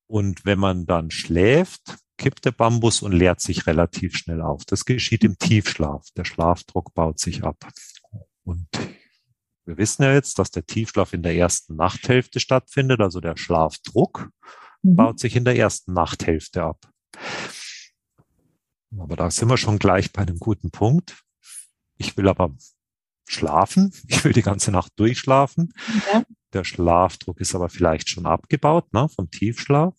Und 0.06 0.44
wenn 0.44 0.58
man 0.58 0.86
dann 0.86 1.10
schläft, 1.10 1.98
kippt 2.18 2.44
der 2.44 2.52
Bambus 2.52 3.02
und 3.02 3.12
leert 3.12 3.40
sich 3.40 3.66
relativ 3.66 4.16
schnell 4.16 4.42
auf. 4.42 4.64
Das 4.64 4.84
geschieht 4.84 5.24
im 5.24 5.38
Tiefschlaf. 5.38 6.08
Der 6.16 6.24
Schlafdruck 6.24 6.94
baut 6.94 7.18
sich 7.18 7.44
ab. 7.44 7.56
Und 8.44 8.68
wir 9.64 9.78
wissen 9.78 10.02
ja 10.02 10.12
jetzt, 10.12 10.38
dass 10.38 10.50
der 10.50 10.66
Tiefschlaf 10.66 11.12
in 11.12 11.22
der 11.22 11.34
ersten 11.34 11.76
Nachthälfte 11.76 12.40
stattfindet, 12.40 13.00
also 13.00 13.20
der 13.20 13.36
Schlafdruck 13.36 14.30
mhm. 14.82 14.96
baut 14.96 15.18
sich 15.20 15.36
in 15.36 15.44
der 15.44 15.56
ersten 15.56 15.92
Nachthälfte 15.92 16.62
ab. 16.62 16.90
Aber 18.98 19.16
da 19.16 19.30
sind 19.30 19.48
wir 19.48 19.56
schon 19.56 19.78
gleich 19.78 20.12
bei 20.12 20.22
einem 20.22 20.38
guten 20.38 20.70
Punkt. 20.70 21.22
Ich 21.96 22.16
will 22.16 22.28
aber 22.28 22.54
schlafen. 23.28 23.92
Ich 24.08 24.24
will 24.24 24.32
die 24.32 24.42
ganze 24.42 24.72
Nacht 24.72 24.92
durchschlafen. 24.96 25.72
Ja. 26.12 26.24
Der 26.52 26.64
Schlafdruck 26.64 27.40
ist 27.40 27.54
aber 27.54 27.68
vielleicht 27.68 28.08
schon 28.08 28.26
abgebaut 28.26 28.92
ne, 28.92 29.08
vom 29.08 29.30
Tiefschlaf. 29.30 29.94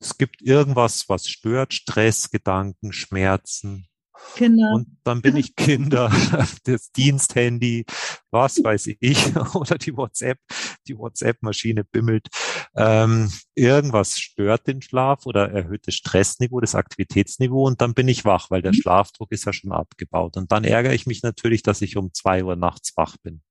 Es 0.00 0.16
gibt 0.16 0.42
irgendwas, 0.42 1.08
was 1.08 1.28
stört, 1.28 1.74
Stress, 1.74 2.30
Gedanken, 2.30 2.92
Schmerzen, 2.92 3.88
Genau. 4.36 4.74
Und 4.76 4.96
dann 5.04 5.22
bin 5.22 5.36
ich 5.36 5.56
Kinder, 5.56 6.10
das 6.64 6.90
Diensthandy, 6.92 7.84
was 8.30 8.62
weiß 8.62 8.90
ich, 9.00 9.36
oder 9.54 9.78
die 9.78 9.96
WhatsApp, 9.96 10.38
die 10.86 10.96
WhatsApp-Maschine 10.96 11.84
bimmelt. 11.84 12.28
Ähm, 12.76 13.30
irgendwas 13.54 14.18
stört 14.18 14.66
den 14.66 14.82
Schlaf 14.82 15.26
oder 15.26 15.50
erhöht 15.50 15.86
das 15.86 15.94
Stressniveau, 15.94 16.60
das 16.60 16.74
Aktivitätsniveau 16.74 17.66
und 17.66 17.80
dann 17.80 17.94
bin 17.94 18.08
ich 18.08 18.24
wach, 18.24 18.50
weil 18.50 18.62
der 18.62 18.72
mhm. 18.72 18.80
Schlafdruck 18.80 19.32
ist 19.32 19.44
ja 19.44 19.52
schon 19.52 19.72
abgebaut. 19.72 20.36
Und 20.36 20.50
dann 20.52 20.64
ärgere 20.64 20.94
ich 20.94 21.06
mich 21.06 21.22
natürlich, 21.22 21.62
dass 21.62 21.82
ich 21.82 21.96
um 21.96 22.12
zwei 22.12 22.44
Uhr 22.44 22.56
nachts 22.56 22.96
wach 22.96 23.16
bin. 23.22 23.42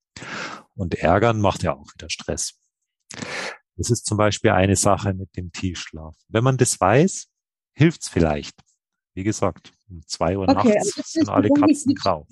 Und 0.75 0.95
ärgern 0.95 1.39
macht 1.39 1.63
ja 1.63 1.75
auch 1.75 1.93
wieder 1.93 2.09
Stress. 2.09 2.59
Das 3.75 3.89
ist 3.89 4.05
zum 4.05 4.17
Beispiel 4.17 4.51
eine 4.51 4.75
Sache 4.75 5.13
mit 5.13 5.35
dem 5.35 5.51
Tiefschlaf. 5.51 6.15
Wenn 6.27 6.43
man 6.43 6.57
das 6.57 6.79
weiß, 6.79 7.27
hilft's 7.73 8.09
vielleicht. 8.09 8.55
Wie 9.13 9.23
gesagt, 9.23 9.71
um 9.89 10.01
zwei 10.07 10.37
Uhr 10.37 10.47
okay, 10.47 10.75
nachts 10.75 11.13
sind 11.13 11.29
alle 11.29 11.49
Katzen 11.49 11.93
grau. 11.95 12.27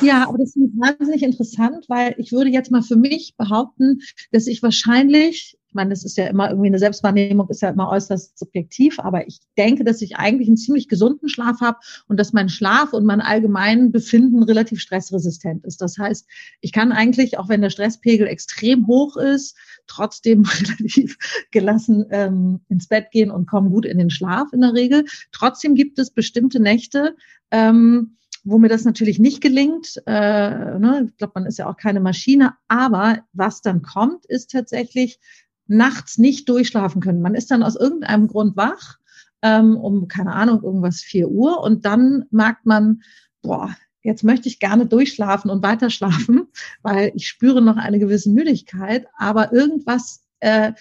Ja, 0.00 0.28
aber 0.28 0.38
das 0.38 0.54
ist 0.54 0.70
wahnsinnig 0.78 1.22
interessant, 1.22 1.84
weil 1.88 2.14
ich 2.18 2.30
würde 2.30 2.50
jetzt 2.50 2.70
mal 2.70 2.82
für 2.82 2.96
mich 2.96 3.34
behaupten, 3.36 4.00
dass 4.30 4.46
ich 4.46 4.62
wahrscheinlich 4.62 5.58
ich 5.74 5.76
meine, 5.76 5.90
das 5.90 6.04
ist 6.04 6.16
ja 6.16 6.28
immer 6.28 6.50
irgendwie 6.50 6.68
eine 6.68 6.78
Selbstwahrnehmung, 6.78 7.48
ist 7.48 7.62
ja 7.62 7.70
immer 7.70 7.90
äußerst 7.90 8.38
subjektiv, 8.38 9.00
aber 9.00 9.26
ich 9.26 9.40
denke, 9.58 9.82
dass 9.82 10.02
ich 10.02 10.14
eigentlich 10.14 10.46
einen 10.46 10.56
ziemlich 10.56 10.86
gesunden 10.86 11.28
Schlaf 11.28 11.60
habe 11.60 11.78
und 12.06 12.20
dass 12.20 12.32
mein 12.32 12.48
Schlaf 12.48 12.92
und 12.92 13.04
mein 13.04 13.20
allgemein 13.20 13.90
Befinden 13.90 14.44
relativ 14.44 14.78
stressresistent 14.78 15.64
ist. 15.64 15.80
Das 15.80 15.98
heißt, 15.98 16.28
ich 16.60 16.70
kann 16.70 16.92
eigentlich, 16.92 17.38
auch 17.38 17.48
wenn 17.48 17.60
der 17.60 17.70
Stresspegel 17.70 18.28
extrem 18.28 18.86
hoch 18.86 19.16
ist, 19.16 19.56
trotzdem 19.86 20.44
relativ 20.60 21.16
gelassen 21.50 22.06
ähm, 22.10 22.60
ins 22.68 22.88
Bett 22.88 23.10
gehen 23.10 23.30
und 23.30 23.46
komme 23.46 23.70
gut 23.70 23.86
in 23.86 23.98
den 23.98 24.10
Schlaf 24.10 24.52
in 24.52 24.60
der 24.60 24.74
Regel. 24.74 25.04
Trotzdem 25.32 25.74
gibt 25.74 25.98
es 25.98 26.10
bestimmte 26.10 26.60
Nächte, 26.60 27.16
ähm, 27.50 28.16
wo 28.44 28.58
mir 28.58 28.68
das 28.68 28.84
natürlich 28.84 29.18
nicht 29.18 29.40
gelingt. 29.40 30.02
Äh, 30.06 30.78
ne? 30.78 31.08
Ich 31.08 31.16
glaube, 31.16 31.32
man 31.36 31.46
ist 31.46 31.58
ja 31.58 31.68
auch 31.68 31.76
keine 31.76 32.00
Maschine. 32.00 32.54
Aber 32.68 33.20
was 33.32 33.62
dann 33.62 33.82
kommt, 33.82 34.26
ist 34.26 34.50
tatsächlich 34.50 35.18
nachts 35.66 36.18
nicht 36.18 36.48
durchschlafen 36.48 37.00
können. 37.00 37.22
Man 37.22 37.34
ist 37.34 37.50
dann 37.50 37.62
aus 37.62 37.76
irgendeinem 37.76 38.28
Grund 38.28 38.56
wach, 38.56 38.98
ähm, 39.42 39.76
um, 39.76 40.08
keine 40.08 40.32
Ahnung, 40.34 40.62
irgendwas 40.62 41.00
vier 41.00 41.28
Uhr 41.28 41.62
und 41.62 41.84
dann 41.84 42.24
merkt 42.30 42.66
man, 42.66 43.02
boah, 43.42 43.74
jetzt 44.04 44.22
möchte 44.22 44.48
ich 44.48 44.60
gerne 44.60 44.86
durchschlafen 44.86 45.50
und 45.50 45.64
weiter 45.64 45.90
schlafen, 45.90 46.46
weil 46.82 47.10
ich 47.16 47.26
spüre 47.26 47.60
noch 47.60 47.76
eine 47.76 47.98
gewisse 47.98 48.30
Müdigkeit, 48.30 49.06
aber 49.18 49.52
irgendwas 49.52 50.22
äh, 50.38 50.72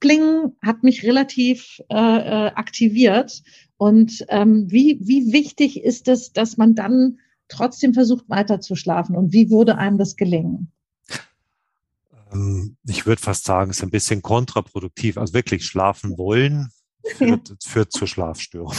Kling 0.00 0.52
hat 0.62 0.82
mich 0.82 1.02
relativ 1.04 1.80
äh, 1.88 1.96
äh, 1.96 2.52
aktiviert 2.54 3.42
Und 3.78 4.24
ähm, 4.28 4.70
wie, 4.70 5.00
wie 5.02 5.32
wichtig 5.32 5.82
ist 5.82 6.06
es, 6.06 6.32
dass 6.32 6.56
man 6.58 6.74
dann 6.74 7.18
trotzdem 7.48 7.94
versucht, 7.94 8.28
weiter 8.28 8.60
zu 8.60 8.76
schlafen? 8.76 9.16
Und 9.16 9.32
wie 9.32 9.50
würde 9.50 9.78
einem 9.78 9.96
das 9.96 10.16
gelingen? 10.16 10.70
Ähm, 12.30 12.76
ich 12.86 13.06
würde 13.06 13.22
fast 13.22 13.44
sagen, 13.44 13.70
es 13.70 13.78
ist 13.78 13.82
ein 13.82 13.90
bisschen 13.90 14.20
kontraproduktiv. 14.20 15.16
Also 15.16 15.32
wirklich 15.32 15.64
schlafen 15.64 16.18
wollen 16.18 16.68
führt, 17.14 17.48
ja. 17.48 17.56
führt 17.64 17.92
zur 17.92 18.06
Schlafstörung. 18.06 18.74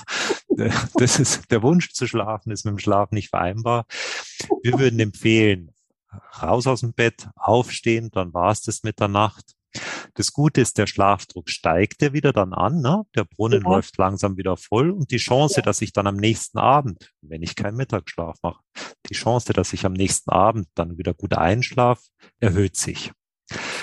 das 0.94 1.18
ist, 1.18 1.50
der 1.50 1.62
Wunsch 1.62 1.92
zu 1.92 2.06
schlafen 2.06 2.50
ist 2.50 2.64
mit 2.64 2.72
dem 2.72 2.78
Schlaf 2.78 3.10
nicht 3.10 3.30
vereinbar. 3.30 3.86
Wir 4.62 4.78
würden 4.78 4.98
empfehlen, 5.00 5.72
raus 6.42 6.66
aus 6.66 6.80
dem 6.80 6.92
Bett, 6.92 7.28
aufstehen, 7.36 8.10
dann 8.10 8.32
war 8.32 8.50
es 8.50 8.62
das 8.62 8.82
mit 8.82 9.00
der 9.00 9.08
Nacht. 9.08 9.54
Das 10.14 10.32
Gute 10.32 10.62
ist, 10.62 10.78
der 10.78 10.86
Schlafdruck 10.86 11.50
steigt 11.50 12.00
ja 12.00 12.14
wieder 12.14 12.32
dann 12.32 12.54
an. 12.54 12.80
Ne? 12.80 13.02
Der 13.14 13.24
Brunnen 13.24 13.62
ja. 13.62 13.68
läuft 13.68 13.98
langsam 13.98 14.38
wieder 14.38 14.56
voll 14.56 14.90
und 14.90 15.10
die 15.10 15.18
Chance, 15.18 15.56
ja. 15.56 15.62
dass 15.62 15.82
ich 15.82 15.92
dann 15.92 16.06
am 16.06 16.16
nächsten 16.16 16.58
Abend, 16.58 17.12
wenn 17.20 17.42
ich 17.42 17.56
keinen 17.56 17.76
Mittagsschlaf 17.76 18.38
mache, 18.42 18.62
die 19.10 19.14
Chance, 19.14 19.52
dass 19.52 19.74
ich 19.74 19.84
am 19.84 19.92
nächsten 19.92 20.30
Abend 20.30 20.68
dann 20.74 20.96
wieder 20.96 21.12
gut 21.12 21.34
einschlafe, 21.34 22.02
erhöht 22.40 22.76
sich. 22.76 23.12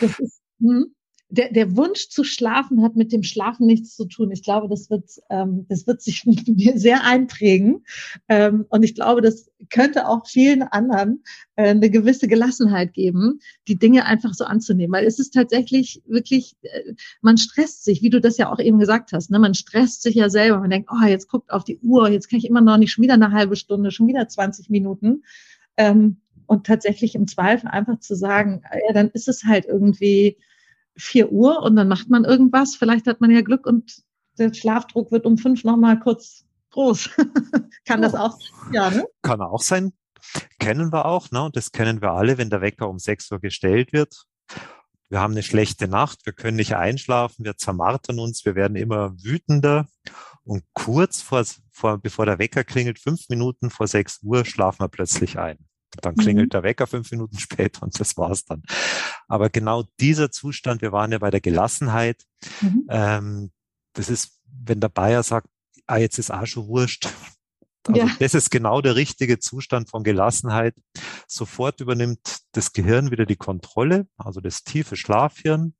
Ist, 0.01 0.41
hm 0.59 0.95
der, 1.33 1.51
der 1.51 1.75
Wunsch 1.75 2.09
zu 2.09 2.23
schlafen 2.23 2.83
hat 2.83 2.95
mit 2.95 3.11
dem 3.11 3.23
Schlafen 3.23 3.65
nichts 3.65 3.95
zu 3.95 4.05
tun. 4.05 4.29
Ich 4.29 4.43
glaube, 4.43 4.67
das 4.69 4.91
wird, 4.91 5.09
ähm, 5.31 5.65
das 5.67 5.87
wird 5.87 5.99
sich 5.99 6.25
mir 6.47 6.77
sehr 6.77 7.03
einprägen. 7.03 7.85
Ähm, 8.29 8.65
und 8.69 8.83
ich 8.83 8.93
glaube, 8.93 9.21
das 9.21 9.49
könnte 9.71 10.07
auch 10.07 10.27
vielen 10.27 10.61
anderen 10.61 11.23
äh, 11.55 11.69
eine 11.69 11.89
gewisse 11.89 12.27
Gelassenheit 12.27 12.93
geben, 12.93 13.39
die 13.67 13.79
Dinge 13.79 14.05
einfach 14.05 14.35
so 14.35 14.45
anzunehmen. 14.45 14.93
Weil 14.93 15.07
es 15.07 15.17
ist 15.17 15.33
tatsächlich 15.33 16.03
wirklich, 16.05 16.55
äh, 16.61 16.93
man 17.21 17.37
stresst 17.39 17.83
sich, 17.83 18.03
wie 18.03 18.11
du 18.11 18.21
das 18.21 18.37
ja 18.37 18.51
auch 18.51 18.59
eben 18.59 18.77
gesagt 18.77 19.11
hast. 19.11 19.31
Ne? 19.31 19.39
Man 19.39 19.55
stresst 19.55 20.03
sich 20.03 20.13
ja 20.13 20.29
selber. 20.29 20.59
Man 20.59 20.69
denkt, 20.69 20.91
oh, 20.93 21.03
jetzt 21.07 21.29
guckt 21.29 21.49
auf 21.51 21.63
die 21.63 21.79
Uhr, 21.79 22.09
jetzt 22.09 22.29
kann 22.29 22.37
ich 22.37 22.45
immer 22.45 22.61
noch 22.61 22.77
nicht 22.77 22.91
schon 22.91 23.03
wieder 23.03 23.15
eine 23.15 23.31
halbe 23.31 23.55
Stunde, 23.55 23.89
schon 23.89 24.07
wieder 24.07 24.27
20 24.27 24.69
Minuten. 24.69 25.23
Ähm, 25.77 26.17
und 26.45 26.67
tatsächlich 26.67 27.15
im 27.15 27.25
Zweifel 27.25 27.69
einfach 27.69 27.97
zu 28.01 28.13
sagen, 28.13 28.61
ja, 28.87 28.93
dann 28.93 29.09
ist 29.09 29.27
es 29.27 29.45
halt 29.45 29.65
irgendwie 29.65 30.37
vier 30.95 31.31
Uhr 31.31 31.61
und 31.63 31.75
dann 31.75 31.87
macht 31.87 32.09
man 32.09 32.23
irgendwas. 32.23 32.75
Vielleicht 32.75 33.07
hat 33.07 33.21
man 33.21 33.31
ja 33.31 33.41
Glück 33.41 33.65
und 33.65 34.03
der 34.37 34.53
Schlafdruck 34.53 35.11
wird 35.11 35.25
um 35.25 35.37
fünf 35.37 35.63
nochmal 35.63 35.99
kurz 35.99 36.45
groß. 36.71 37.09
Kann 37.85 38.01
das 38.01 38.15
auch? 38.15 38.37
Ja, 38.71 38.89
ne? 38.89 39.05
Kann 39.21 39.41
auch 39.41 39.61
sein. 39.61 39.93
Kennen 40.59 40.91
wir 40.91 41.05
auch, 41.05 41.31
ne? 41.31 41.43
Und 41.43 41.55
das 41.55 41.71
kennen 41.71 42.01
wir 42.01 42.11
alle, 42.11 42.37
wenn 42.37 42.49
der 42.49 42.61
Wecker 42.61 42.89
um 42.89 42.99
sechs 42.99 43.31
Uhr 43.31 43.39
gestellt 43.39 43.93
wird. 43.93 44.25
Wir 45.09 45.19
haben 45.19 45.33
eine 45.33 45.43
schlechte 45.43 45.87
Nacht, 45.87 46.25
wir 46.25 46.33
können 46.33 46.57
nicht 46.57 46.75
einschlafen, 46.75 47.45
wir 47.45 47.55
zermartern 47.55 48.19
uns, 48.19 48.45
wir 48.45 48.55
werden 48.55 48.75
immer 48.75 49.13
wütender. 49.21 49.87
Und 50.43 50.63
kurz 50.73 51.21
vor, 51.21 51.43
vor, 51.71 51.99
bevor 51.99 52.25
der 52.25 52.39
Wecker 52.39 52.63
klingelt, 52.63 52.99
fünf 52.99 53.29
Minuten 53.29 53.69
vor 53.69 53.87
sechs 53.87 54.21
Uhr, 54.23 54.43
schlafen 54.43 54.79
wir 54.79 54.87
plötzlich 54.87 55.37
ein. 55.37 55.59
Dann 56.01 56.15
klingelt 56.15 56.47
mhm. 56.47 56.49
der 56.51 56.63
Wecker 56.63 56.87
fünf 56.87 57.11
Minuten 57.11 57.37
später 57.39 57.83
und 57.83 57.99
das 57.99 58.17
war's 58.17 58.45
dann. 58.45 58.63
Aber 59.27 59.49
genau 59.49 59.83
dieser 59.99 60.31
Zustand, 60.31 60.81
wir 60.81 60.91
waren 60.91 61.11
ja 61.11 61.19
bei 61.19 61.31
der 61.31 61.41
Gelassenheit, 61.41 62.23
mhm. 62.61 62.85
ähm, 62.89 63.51
das 63.93 64.09
ist, 64.09 64.39
wenn 64.45 64.79
der 64.79 64.89
Bayer 64.89 65.23
sagt, 65.23 65.47
ah, 65.87 65.97
jetzt 65.97 66.17
ist 66.17 66.31
auch 66.31 66.45
schon 66.45 66.67
wurscht. 66.67 67.07
Also 67.85 68.01
ja. 68.01 68.15
Das 68.19 68.33
ist 68.33 68.49
genau 68.49 68.81
der 68.81 68.95
richtige 68.95 69.39
Zustand 69.39 69.89
von 69.89 70.03
Gelassenheit. 70.03 70.75
Sofort 71.27 71.81
übernimmt 71.81 72.39
das 72.53 72.71
Gehirn 72.71 73.11
wieder 73.11 73.25
die 73.25 73.35
Kontrolle, 73.35 74.07
also 74.17 74.39
das 74.39 74.63
tiefe 74.63 74.95
Schlafhirn 74.95 75.75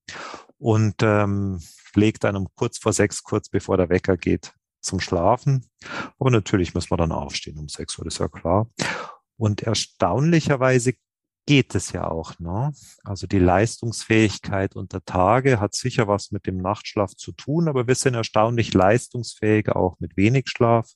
und 0.58 0.96
ähm, 1.02 1.62
legt 1.96 2.26
einem 2.26 2.48
kurz 2.56 2.78
vor 2.78 2.94
sechs, 2.94 3.24
kurz 3.24 3.50
bevor 3.50 3.78
der 3.78 3.90
Wecker 3.90 4.18
geht, 4.18 4.54
zum 4.82 5.00
Schlafen. 5.00 5.70
Aber 6.20 6.30
natürlich 6.30 6.74
muss 6.74 6.90
man 6.90 7.00
dann 7.00 7.12
aufstehen 7.12 7.58
um 7.58 7.70
sechs 7.70 7.98
Uhr, 7.98 8.06
das 8.06 8.16
ist 8.16 8.20
ja 8.20 8.28
klar. 8.28 8.68
Und 9.38 9.64
erstaunlicherweise 9.64 10.94
geht 11.46 11.76
es 11.76 11.92
ja 11.92 12.08
auch. 12.10 12.40
Ne? 12.40 12.72
Also 13.04 13.28
die 13.28 13.40
Leistungsfähigkeit 13.40 14.76
unter 14.76 15.04
Tage 15.04 15.60
hat 15.60 15.76
sicher 15.76 16.08
was 16.08 16.32
mit 16.32 16.48
dem 16.48 16.58
Nachtschlaf 16.58 17.16
zu 17.16 17.32
tun, 17.34 17.68
aber 17.68 17.88
wir 17.88 17.96
sind 17.96 18.14
erstaunlich 18.14 18.74
leistungsfähig, 18.74 19.70
auch 19.70 20.00
mit 20.00 20.16
wenig 20.16 20.50
Schlaf. 20.50 20.90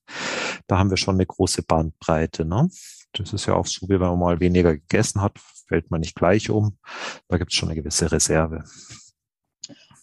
Da 0.68 0.78
haben 0.78 0.90
wir 0.90 0.98
schon 0.98 1.16
eine 1.16 1.26
große 1.26 1.64
Bandbreite. 1.64 2.46
Ne? 2.46 2.70
Das 3.14 3.34
ist 3.34 3.46
ja 3.46 3.56
auch 3.56 3.66
so, 3.66 3.88
wie 3.88 4.00
wenn 4.00 4.00
man 4.00 4.20
mal 4.20 4.40
weniger 4.40 4.74
gegessen 4.74 5.22
hat, 5.22 5.38
fällt 5.68 5.92
man 5.92 6.02
nicht 6.02 6.16
gleich 6.16 6.50
um. 6.50 6.78
Da 7.28 7.38
gibt 7.38 7.52
es 7.52 7.58
schon 7.58 7.70
eine 7.70 7.82
gewisse 7.82 8.12
Reserve. 8.12 8.64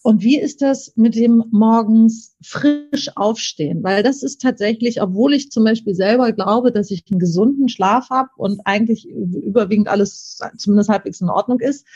Und 0.05 0.21
wie 0.21 0.39
ist 0.39 0.61
das 0.61 0.93
mit 0.95 1.15
dem 1.15 1.45
morgens 1.49 2.35
frisch 2.39 3.09
aufstehen? 3.15 3.83
Weil 3.83 4.03
das 4.03 4.21
ist 4.21 4.39
tatsächlich, 4.39 5.01
obwohl 5.01 5.33
ich 5.33 5.49
zum 5.49 5.63
Beispiel 5.63 5.95
selber 5.95 6.31
glaube, 6.31 6.71
dass 6.71 6.91
ich 6.91 7.05
einen 7.09 7.19
gesunden 7.19 7.69
Schlaf 7.69 8.11
habe 8.11 8.29
und 8.37 8.61
eigentlich 8.65 9.09
überwiegend 9.09 9.87
alles 9.87 10.37
zumindest 10.59 10.91
halbwegs 10.91 11.21
in 11.21 11.29
Ordnung 11.31 11.59
ist, 11.59 11.87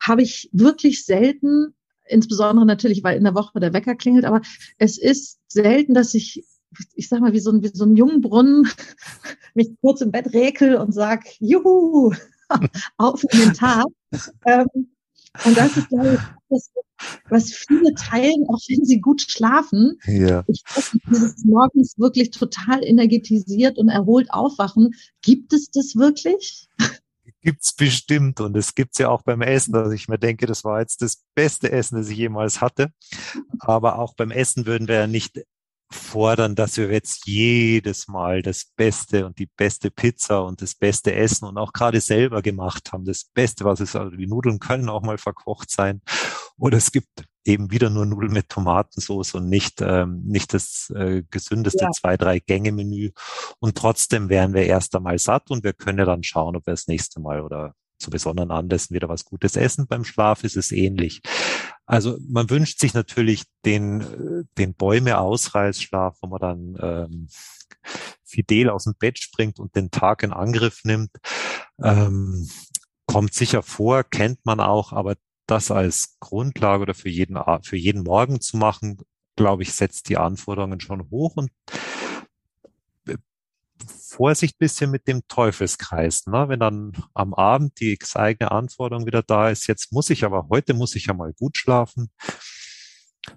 habe 0.00 0.22
ich 0.22 0.50
wirklich 0.52 1.04
selten, 1.04 1.72
insbesondere 2.04 2.66
natürlich, 2.66 3.04
weil 3.04 3.16
in 3.16 3.22
der 3.22 3.36
Woche 3.36 3.60
der 3.60 3.72
Wecker 3.72 3.94
klingelt, 3.94 4.24
aber 4.24 4.40
es 4.78 4.98
ist 4.98 5.38
selten, 5.46 5.94
dass 5.94 6.14
ich 6.14 6.44
ich 6.96 7.08
sag 7.08 7.20
mal, 7.20 7.32
wie 7.32 7.38
so 7.38 7.52
ein, 7.52 7.62
wie 7.62 7.70
so 7.72 7.84
ein 7.84 7.94
Jungbrunnen, 7.94 8.66
mich 9.54 9.68
kurz 9.80 10.00
im 10.00 10.10
Bett 10.10 10.32
räkel 10.32 10.74
und 10.74 10.92
sag, 10.92 11.26
juhu, 11.38 12.12
auf 12.96 13.22
in 13.22 13.38
den 13.38 13.54
Tag. 13.54 13.84
Ähm, 14.46 14.66
und 15.44 15.56
das 15.56 15.76
ist, 15.76 15.88
glaube 15.88 16.14
ich, 16.14 16.20
das, 16.50 16.70
was 17.28 17.52
viele 17.52 17.94
teilen, 17.94 18.46
auch 18.48 18.60
wenn 18.68 18.84
sie 18.84 19.00
gut 19.00 19.22
schlafen. 19.22 19.98
Ja. 20.04 20.44
Ich 20.46 20.62
nicht, 20.76 21.04
dieses 21.10 21.44
morgens 21.44 21.98
wirklich 21.98 22.30
total 22.30 22.84
energetisiert 22.84 23.78
und 23.78 23.88
erholt 23.88 24.30
aufwachen. 24.30 24.90
Gibt 25.22 25.52
es 25.52 25.70
das 25.70 25.96
wirklich? 25.96 26.68
Gibt's 27.40 27.72
bestimmt 27.72 28.40
und 28.40 28.56
es 28.56 28.74
gibt's 28.74 28.98
ja 28.98 29.08
auch 29.08 29.22
beim 29.22 29.42
Essen, 29.42 29.72
dass 29.72 29.92
ich 29.92 30.06
mir 30.06 30.18
denke, 30.18 30.46
das 30.46 30.64
war 30.64 30.80
jetzt 30.80 31.02
das 31.02 31.22
beste 31.34 31.72
Essen, 31.72 31.96
das 31.96 32.08
ich 32.08 32.18
jemals 32.18 32.60
hatte. 32.60 32.92
Aber 33.58 33.98
auch 33.98 34.14
beim 34.14 34.30
Essen 34.30 34.66
würden 34.66 34.86
wir 34.86 34.94
ja 34.96 35.06
nicht 35.06 35.40
fordern, 35.92 36.54
dass 36.54 36.76
wir 36.76 36.90
jetzt 36.90 37.26
jedes 37.26 38.08
Mal 38.08 38.42
das 38.42 38.64
Beste 38.76 39.26
und 39.26 39.38
die 39.38 39.48
beste 39.56 39.90
Pizza 39.90 40.44
und 40.44 40.62
das 40.62 40.74
beste 40.74 41.14
Essen 41.14 41.46
und 41.46 41.58
auch 41.58 41.72
gerade 41.72 42.00
selber 42.00 42.42
gemacht 42.42 42.92
haben. 42.92 43.04
Das 43.04 43.24
Beste, 43.24 43.64
was 43.64 43.80
es, 43.80 43.96
also 43.96 44.16
die 44.16 44.26
Nudeln 44.26 44.58
können 44.58 44.88
auch 44.88 45.02
mal 45.02 45.18
verkocht 45.18 45.70
sein. 45.70 46.02
Oder 46.58 46.78
es 46.78 46.92
gibt 46.92 47.24
eben 47.44 47.70
wieder 47.70 47.90
nur 47.90 48.06
Nudeln 48.06 48.32
mit 48.32 48.48
Tomatensauce 48.48 49.34
und 49.34 49.48
nicht, 49.48 49.80
ähm, 49.80 50.22
nicht 50.24 50.54
das 50.54 50.92
äh, 50.94 51.22
gesündeste 51.30 51.84
ja. 51.84 51.90
zwei, 51.90 52.16
drei 52.16 52.38
Gänge 52.38 52.72
Menü. 52.72 53.10
Und 53.58 53.76
trotzdem 53.76 54.28
wären 54.28 54.54
wir 54.54 54.64
erst 54.66 54.94
einmal 54.94 55.18
satt 55.18 55.50
und 55.50 55.64
wir 55.64 55.72
können 55.72 56.06
dann 56.06 56.22
schauen, 56.22 56.56
ob 56.56 56.66
wir 56.66 56.72
das 56.72 56.86
nächste 56.86 57.20
Mal 57.20 57.40
oder 57.40 57.74
zu 57.98 58.10
besonderen 58.10 58.50
Anlässen 58.50 58.94
wieder 58.94 59.08
was 59.08 59.24
Gutes 59.24 59.56
essen. 59.56 59.86
Beim 59.86 60.04
Schlaf 60.04 60.44
ist 60.44 60.56
es 60.56 60.72
ähnlich. 60.72 61.22
Also 61.86 62.16
man 62.28 62.48
wünscht 62.48 62.78
sich 62.78 62.94
natürlich 62.94 63.44
den, 63.64 64.46
den 64.56 64.74
Bäume-Ausreißschlaf, 64.74 66.16
wo 66.20 66.28
man 66.28 66.40
dann 66.40 66.78
ähm, 66.80 67.28
fidel 68.24 68.70
aus 68.70 68.84
dem 68.84 68.94
Bett 68.98 69.18
springt 69.18 69.58
und 69.58 69.74
den 69.76 69.90
Tag 69.90 70.22
in 70.22 70.32
Angriff 70.32 70.84
nimmt. 70.84 71.10
Ähm, 71.82 72.48
kommt 73.06 73.34
sicher 73.34 73.62
vor, 73.62 74.04
kennt 74.04 74.44
man 74.44 74.60
auch, 74.60 74.92
aber 74.92 75.16
das 75.46 75.70
als 75.70 76.16
Grundlage 76.20 76.82
oder 76.82 76.94
für 76.94 77.08
jeden, 77.08 77.36
für 77.62 77.76
jeden 77.76 78.04
Morgen 78.04 78.40
zu 78.40 78.56
machen, 78.56 78.98
glaube 79.36 79.62
ich, 79.62 79.72
setzt 79.72 80.08
die 80.08 80.16
Anforderungen 80.16 80.80
schon 80.80 81.10
hoch 81.10 81.36
und 81.36 81.50
Vorsicht 83.86 84.58
bisschen 84.58 84.90
mit 84.90 85.08
dem 85.08 85.26
Teufelskreis. 85.28 86.26
Ne? 86.26 86.48
Wenn 86.48 86.60
dann 86.60 86.92
am 87.14 87.34
Abend 87.34 87.80
die 87.80 87.98
eigene 88.14 88.50
Anforderung 88.50 89.06
wieder 89.06 89.22
da 89.22 89.50
ist, 89.50 89.66
jetzt 89.66 89.92
muss 89.92 90.10
ich 90.10 90.24
aber, 90.24 90.48
heute 90.50 90.74
muss 90.74 90.94
ich 90.94 91.06
ja 91.06 91.14
mal 91.14 91.32
gut 91.32 91.56
schlafen. 91.56 92.10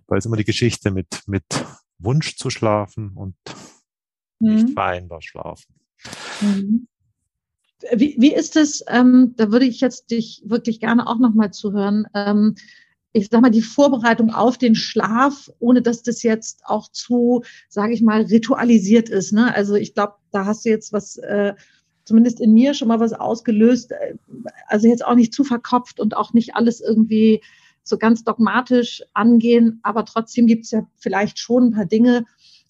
Da 0.07 0.17
ist 0.17 0.25
immer 0.25 0.37
die 0.37 0.45
Geschichte 0.45 0.91
mit, 0.91 1.23
mit 1.27 1.45
Wunsch 1.97 2.35
zu 2.37 2.49
schlafen 2.49 3.11
und 3.15 3.35
mhm. 4.39 4.55
nicht 4.55 4.69
vereinbar 4.73 5.21
schlafen. 5.21 5.75
Mhm. 6.41 6.87
Wie, 7.93 8.15
wie 8.17 8.33
ist 8.33 8.55
es, 8.55 8.83
ähm, 8.87 9.33
da 9.35 9.51
würde 9.51 9.65
ich 9.65 9.79
jetzt 9.79 10.09
dich 10.09 10.41
wirklich 10.45 10.79
gerne 10.79 11.07
auch 11.07 11.19
nochmal 11.19 11.51
zuhören, 11.51 12.05
ähm, 12.15 12.55
ich 13.15 13.29
sag 13.31 13.41
mal, 13.41 13.49
die 13.49 13.61
Vorbereitung 13.61 14.33
auf 14.33 14.57
den 14.57 14.75
Schlaf, 14.75 15.49
ohne 15.59 15.81
dass 15.81 16.03
das 16.03 16.21
jetzt 16.21 16.63
auch 16.65 16.91
zu, 16.91 17.43
sage 17.69 17.93
ich 17.93 18.01
mal, 18.01 18.23
ritualisiert 18.23 19.07
ist. 19.07 19.31
Ne? 19.31 19.55
Also 19.55 19.75
ich 19.75 19.93
glaube, 19.93 20.15
da 20.31 20.45
hast 20.45 20.65
du 20.65 20.69
jetzt 20.69 20.91
was, 20.91 21.15
äh, 21.17 21.53
zumindest 22.03 22.41
in 22.41 22.53
mir 22.53 22.73
schon 22.73 22.89
mal 22.89 22.99
was 22.99 23.13
ausgelöst. 23.13 23.93
Äh, 23.93 24.15
also 24.67 24.89
jetzt 24.89 25.05
auch 25.05 25.15
nicht 25.15 25.33
zu 25.33 25.45
verkopft 25.45 26.01
und 26.01 26.17
auch 26.17 26.33
nicht 26.33 26.55
alles 26.55 26.81
irgendwie 26.81 27.41
so 27.83 27.97
ganz 27.97 28.25
dogmatisch 28.25 29.01
angehen, 29.13 29.79
aber 29.83 30.03
trotzdem 30.03 30.45
gibt 30.45 30.65
es 30.65 30.71
ja 30.71 30.85
vielleicht 30.97 31.39
schon 31.39 31.67
ein 31.67 31.71
paar 31.71 31.85
Dinge, 31.85 32.25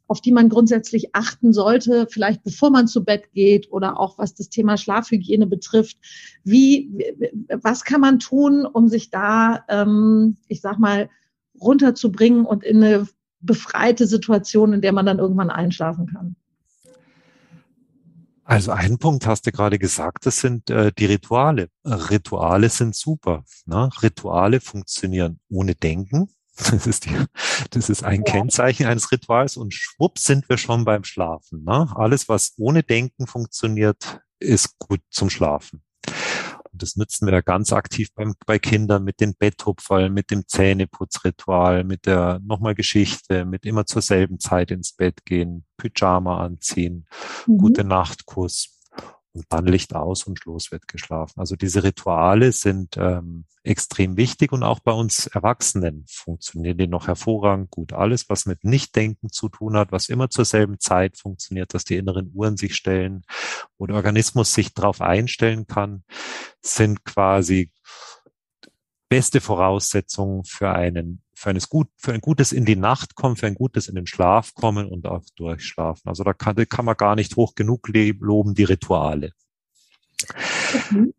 auf 0.08 0.22
die 0.22 0.32
man 0.32 0.50
grundsätzlich 0.50 1.16
achten 1.16 1.54
sollte, 1.54 2.08
vielleicht 2.10 2.44
bevor 2.44 2.70
man 2.70 2.88
zu 2.88 3.04
Bett 3.04 3.32
geht 3.34 3.72
oder 3.72 4.00
auch 4.00 4.18
was 4.18 4.36
das 4.36 4.50
Thema 4.50 4.78
Schlafhygiene 4.78 5.48
betrifft. 5.48 5.98
Wie, 6.44 6.92
was 7.50 7.84
kann 7.84 8.02
man 8.02 8.20
tun, 8.20 8.66
um 8.66 8.88
sich 8.88 9.10
da, 9.10 9.66
ähm, 9.68 10.38
ich 10.48 10.62
sag 10.62 10.78
mal, 10.80 11.10
runterzubringen 11.60 12.46
und 12.46 12.64
in 12.64 12.84
eine 12.84 13.08
befreite 13.40 14.08
Situation, 14.08 14.74
in 14.74 14.82
der 14.82 14.92
man 14.92 15.06
dann 15.06 15.20
irgendwann 15.20 15.50
einschlafen 15.50 16.08
kann? 16.08 16.36
Also 18.44 18.72
ein 18.72 19.00
Punkt 19.00 19.26
hast 19.26 19.48
du 19.48 19.52
gerade 19.52 19.80
gesagt, 19.80 20.28
das 20.28 20.40
sind 20.40 20.70
äh, 20.70 20.92
die 20.96 21.06
Rituale. 21.06 21.70
Rituale 21.84 22.70
sind 22.70 22.96
super. 22.96 23.44
Ne? 23.66 23.90
Rituale 24.04 24.60
funktionieren 24.60 25.40
ohne 25.50 25.74
Denken. 25.74 26.30
Das 26.72 26.88
ist, 26.88 27.06
die, 27.06 27.16
das 27.72 27.90
ist 27.90 28.04
ein 28.04 28.24
ja. 28.26 28.32
Kennzeichen 28.32 28.86
eines 28.86 29.12
Rituals 29.12 29.58
und 29.58 29.74
schwupp 29.74 30.18
sind 30.20 30.48
wir 30.48 30.58
schon 30.58 30.86
beim 30.86 31.04
Schlafen. 31.04 31.64
Ne? 31.64 31.92
Alles, 31.96 32.30
was 32.30 32.54
ohne 32.58 32.82
Denken 32.82 33.28
funktioniert, 33.28 34.22
ist 34.40 34.80
gut 34.80 35.02
zum 35.10 35.30
Schlafen. 35.30 35.84
Und 36.72 36.82
das 36.82 36.98
nutzen 36.98 37.26
wir 37.26 37.42
ganz 37.42 37.72
aktiv 37.72 38.10
beim, 38.16 38.36
bei 38.46 38.60
Kindern 38.60 39.06
mit 39.06 39.22
den 39.22 39.34
Betthupferl, 39.38 40.10
mit 40.10 40.30
dem 40.30 40.46
Zähneputzritual, 40.46 41.86
mit 41.86 42.06
der 42.06 42.42
nochmal 42.44 42.76
Geschichte, 42.76 43.46
mit 43.46 43.66
immer 43.66 43.86
zur 43.86 44.02
selben 44.02 44.40
Zeit 44.40 44.72
ins 44.72 44.94
Bett 44.94 45.24
gehen, 45.24 45.66
Pyjama 45.78 46.44
anziehen, 46.44 47.08
mhm. 47.48 47.58
gute 47.58 47.86
Nachtkuss 47.86 48.75
und 49.36 49.46
dann 49.50 49.66
Licht 49.66 49.94
aus 49.94 50.24
und 50.24 50.40
Schluss 50.40 50.72
wird 50.72 50.88
geschlafen. 50.88 51.40
Also 51.40 51.58
diese 51.58 51.84
Rituale 51.84 52.54
sind 52.54 52.96
ähm, 52.98 53.44
extrem 53.64 54.16
wichtig 54.16 54.54
und 54.54 54.64
auch 54.64 54.80
bei 54.80 54.94
uns 54.94 55.28
Erwachsenen 55.28 56.06
funktionieren 56.08 56.78
die 56.78 56.88
noch 56.88 57.08
hervorragend 57.08 57.70
gut. 57.70 57.92
Alles, 57.92 58.30
was 58.30 58.46
mit 58.46 58.64
Nichtdenken 58.64 59.30
zu 59.30 59.50
tun 59.50 59.76
hat, 59.76 59.92
was 59.92 60.08
immer 60.08 60.30
zur 60.30 60.46
selben 60.46 60.80
Zeit 60.80 61.18
funktioniert, 61.18 61.74
dass 61.74 61.84
die 61.84 61.98
inneren 61.98 62.32
Uhren 62.34 62.56
sich 62.56 62.76
stellen 62.76 63.24
und 63.76 63.92
Organismus 63.92 64.54
sich 64.54 64.74
darauf 64.74 65.02
einstellen 65.02 65.68
kann, 65.68 66.04
sind 66.62 67.04
quasi 67.04 67.72
beste 69.10 69.42
Voraussetzungen 69.42 70.46
für 70.46 70.70
einen 70.70 71.25
für, 71.36 71.50
eines 71.50 71.70
gut, 71.70 71.88
für 71.98 72.14
ein 72.14 72.22
gutes 72.22 72.52
in 72.52 72.66
die 72.66 72.76
Nacht 72.76 73.16
kommen, 73.16 73.36
für 73.36 73.48
ein 73.48 73.56
gutes 73.56 73.88
in 73.88 73.96
den 73.96 74.06
Schlaf 74.08 74.54
kommen 74.54 74.88
und 74.88 75.06
auch 75.06 75.24
durchschlafen. 75.36 76.10
Also 76.10 76.24
da 76.24 76.34
kann, 76.34 76.56
kann 76.68 76.86
man 76.86 76.98
gar 76.98 77.16
nicht 77.16 77.36
hoch 77.36 77.54
genug 77.56 77.88
loben, 77.90 78.54
die 78.56 78.64
Rituale. 78.64 79.32
Mhm. 80.90 81.14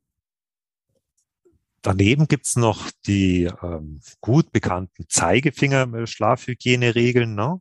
Daneben 1.83 2.27
gibt's 2.27 2.57
noch 2.57 2.91
die 3.07 3.45
ähm, 3.63 4.01
gut 4.21 4.51
bekannten 4.51 5.05
Zeigefinger-Schlafhygieneregeln. 5.09 7.37
Ne? 7.37 7.61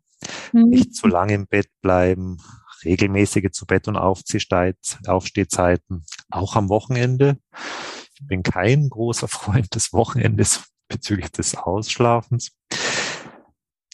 Mhm. 0.51 0.69
Nicht 0.69 0.95
zu 0.95 1.07
lange 1.07 1.35
im 1.35 1.45
Bett 1.45 1.69
bleiben, 1.81 2.39
regelmäßige 2.83 3.51
zu 3.51 3.67
Bett- 3.67 3.87
und 3.87 3.97
Aufstehzeiten, 3.97 6.03
auch 6.31 6.55
am 6.55 6.69
Wochenende. 6.69 7.37
Ich 8.15 8.25
bin 8.25 8.41
kein 8.41 8.89
großer 8.89 9.27
Freund 9.27 9.75
des 9.75 9.93
Wochenendes, 9.93 10.63
bezüglich 10.95 11.31
des 11.31 11.55
Ausschlafens. 11.55 12.51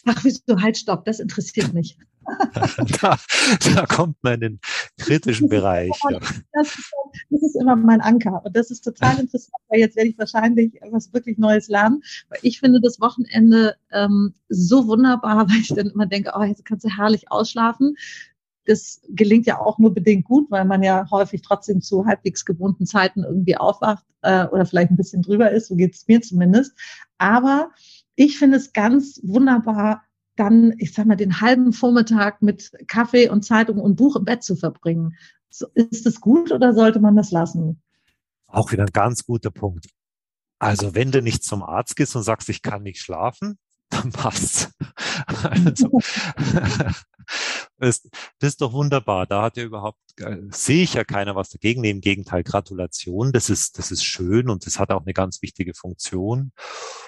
Ach, 0.06 0.24
wieso 0.24 0.60
halt, 0.60 0.76
stopp, 0.78 1.04
das 1.04 1.20
interessiert 1.20 1.72
mich. 1.72 1.96
da, 3.00 3.18
da, 3.74 3.86
kommt 3.86 4.16
man 4.22 4.34
in 4.34 4.40
den 4.40 4.60
kritischen 4.98 5.48
Bereich. 5.48 5.90
Ja. 6.08 6.20
Das, 6.52 6.68
ist, 6.68 6.92
das, 7.30 7.42
ist, 7.42 7.56
immer 7.56 7.74
mein 7.74 8.00
Anker. 8.00 8.42
Und 8.44 8.56
das 8.56 8.70
ist 8.70 8.82
total 8.82 9.18
interessant, 9.20 9.56
weil 9.68 9.80
jetzt 9.80 9.96
werde 9.96 10.10
ich 10.10 10.18
wahrscheinlich 10.18 10.78
was 10.90 11.12
wirklich 11.12 11.38
Neues 11.38 11.68
lernen. 11.68 12.02
Weil 12.28 12.38
ich 12.42 12.60
finde 12.60 12.80
das 12.80 13.00
Wochenende 13.00 13.76
ähm, 13.90 14.34
so 14.48 14.86
wunderbar, 14.86 15.48
weil 15.48 15.58
ich 15.60 15.74
dann 15.74 15.88
immer 15.88 16.06
denke, 16.06 16.32
oh, 16.36 16.42
jetzt 16.42 16.64
kannst 16.64 16.84
du 16.84 16.96
herrlich 16.96 17.30
ausschlafen. 17.32 17.96
Das 18.64 19.00
gelingt 19.08 19.46
ja 19.46 19.58
auch 19.58 19.78
nur 19.78 19.92
bedingt 19.92 20.24
gut, 20.24 20.50
weil 20.50 20.64
man 20.64 20.82
ja 20.82 21.06
häufig 21.10 21.42
trotzdem 21.42 21.80
zu 21.80 22.06
halbwegs 22.06 22.44
gewohnten 22.44 22.86
Zeiten 22.86 23.24
irgendwie 23.24 23.56
aufwacht 23.56 24.04
äh, 24.22 24.46
oder 24.46 24.66
vielleicht 24.66 24.90
ein 24.90 24.96
bisschen 24.96 25.22
drüber 25.22 25.50
ist, 25.50 25.68
so 25.68 25.76
geht 25.76 25.94
es 25.94 26.06
mir 26.06 26.20
zumindest. 26.20 26.72
Aber 27.18 27.70
ich 28.14 28.38
finde 28.38 28.56
es 28.56 28.72
ganz 28.72 29.20
wunderbar, 29.24 30.02
dann, 30.36 30.74
ich 30.78 30.94
sag 30.94 31.06
mal, 31.06 31.16
den 31.16 31.40
halben 31.40 31.72
Vormittag 31.72 32.40
mit 32.42 32.72
Kaffee 32.88 33.28
und 33.28 33.44
Zeitung 33.44 33.78
und 33.78 33.96
Buch 33.96 34.16
im 34.16 34.24
Bett 34.24 34.42
zu 34.42 34.56
verbringen. 34.56 35.16
So, 35.50 35.66
ist 35.74 36.06
das 36.06 36.20
gut 36.20 36.52
oder 36.52 36.72
sollte 36.72 37.00
man 37.00 37.16
das 37.16 37.30
lassen? 37.30 37.82
Auch 38.46 38.72
wieder 38.72 38.84
ein 38.84 38.92
ganz 38.92 39.24
guter 39.24 39.50
Punkt. 39.50 39.88
Also 40.58 40.94
wenn 40.94 41.10
du 41.10 41.20
nicht 41.20 41.44
zum 41.44 41.62
Arzt 41.62 41.96
gehst 41.96 42.14
und 42.16 42.22
sagst, 42.22 42.48
ich 42.48 42.62
kann 42.62 42.82
nicht 42.82 43.00
schlafen, 43.00 43.58
dann 43.92 44.12
passt. 44.12 44.70
Also, 45.42 46.00
das, 47.78 48.02
das 48.38 48.48
ist 48.50 48.60
doch 48.60 48.72
wunderbar. 48.72 49.26
Da 49.26 49.42
hat 49.42 49.56
ja 49.56 49.64
überhaupt, 49.64 49.98
äh, 50.20 50.36
sehe 50.50 50.82
ich 50.82 50.94
ja 50.94 51.04
keiner 51.04 51.34
was 51.34 51.50
dagegen. 51.50 51.84
Im 51.84 52.00
Gegenteil, 52.00 52.42
Gratulation. 52.42 53.32
Das 53.32 53.50
ist, 53.50 53.78
das 53.78 53.90
ist 53.90 54.04
schön 54.04 54.48
und 54.48 54.66
das 54.66 54.78
hat 54.78 54.90
auch 54.90 55.02
eine 55.02 55.12
ganz 55.12 55.42
wichtige 55.42 55.74
Funktion 55.74 56.52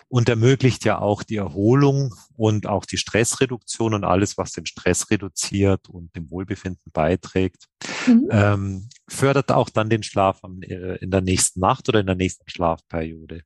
und 0.08 0.28
ermöglicht 0.28 0.84
ja 0.84 0.98
auch 0.98 1.22
die 1.22 1.36
Erholung 1.36 2.14
und 2.36 2.66
auch 2.66 2.84
die 2.84 2.98
Stressreduktion 2.98 3.94
und 3.94 4.04
alles, 4.04 4.38
was 4.38 4.52
den 4.52 4.66
Stress 4.66 5.10
reduziert 5.10 5.88
und 5.88 6.14
dem 6.14 6.30
Wohlbefinden 6.30 6.92
beiträgt. 6.92 7.68
Mhm. 8.06 8.28
Ähm, 8.30 8.88
fördert 9.08 9.52
auch 9.52 9.70
dann 9.70 9.90
den 9.90 10.02
Schlaf 10.02 10.40
äh, 10.62 10.96
in 10.98 11.10
der 11.10 11.20
nächsten 11.20 11.60
Nacht 11.60 11.88
oder 11.88 12.00
in 12.00 12.06
der 12.06 12.16
nächsten 12.16 12.48
Schlafperiode. 12.48 13.42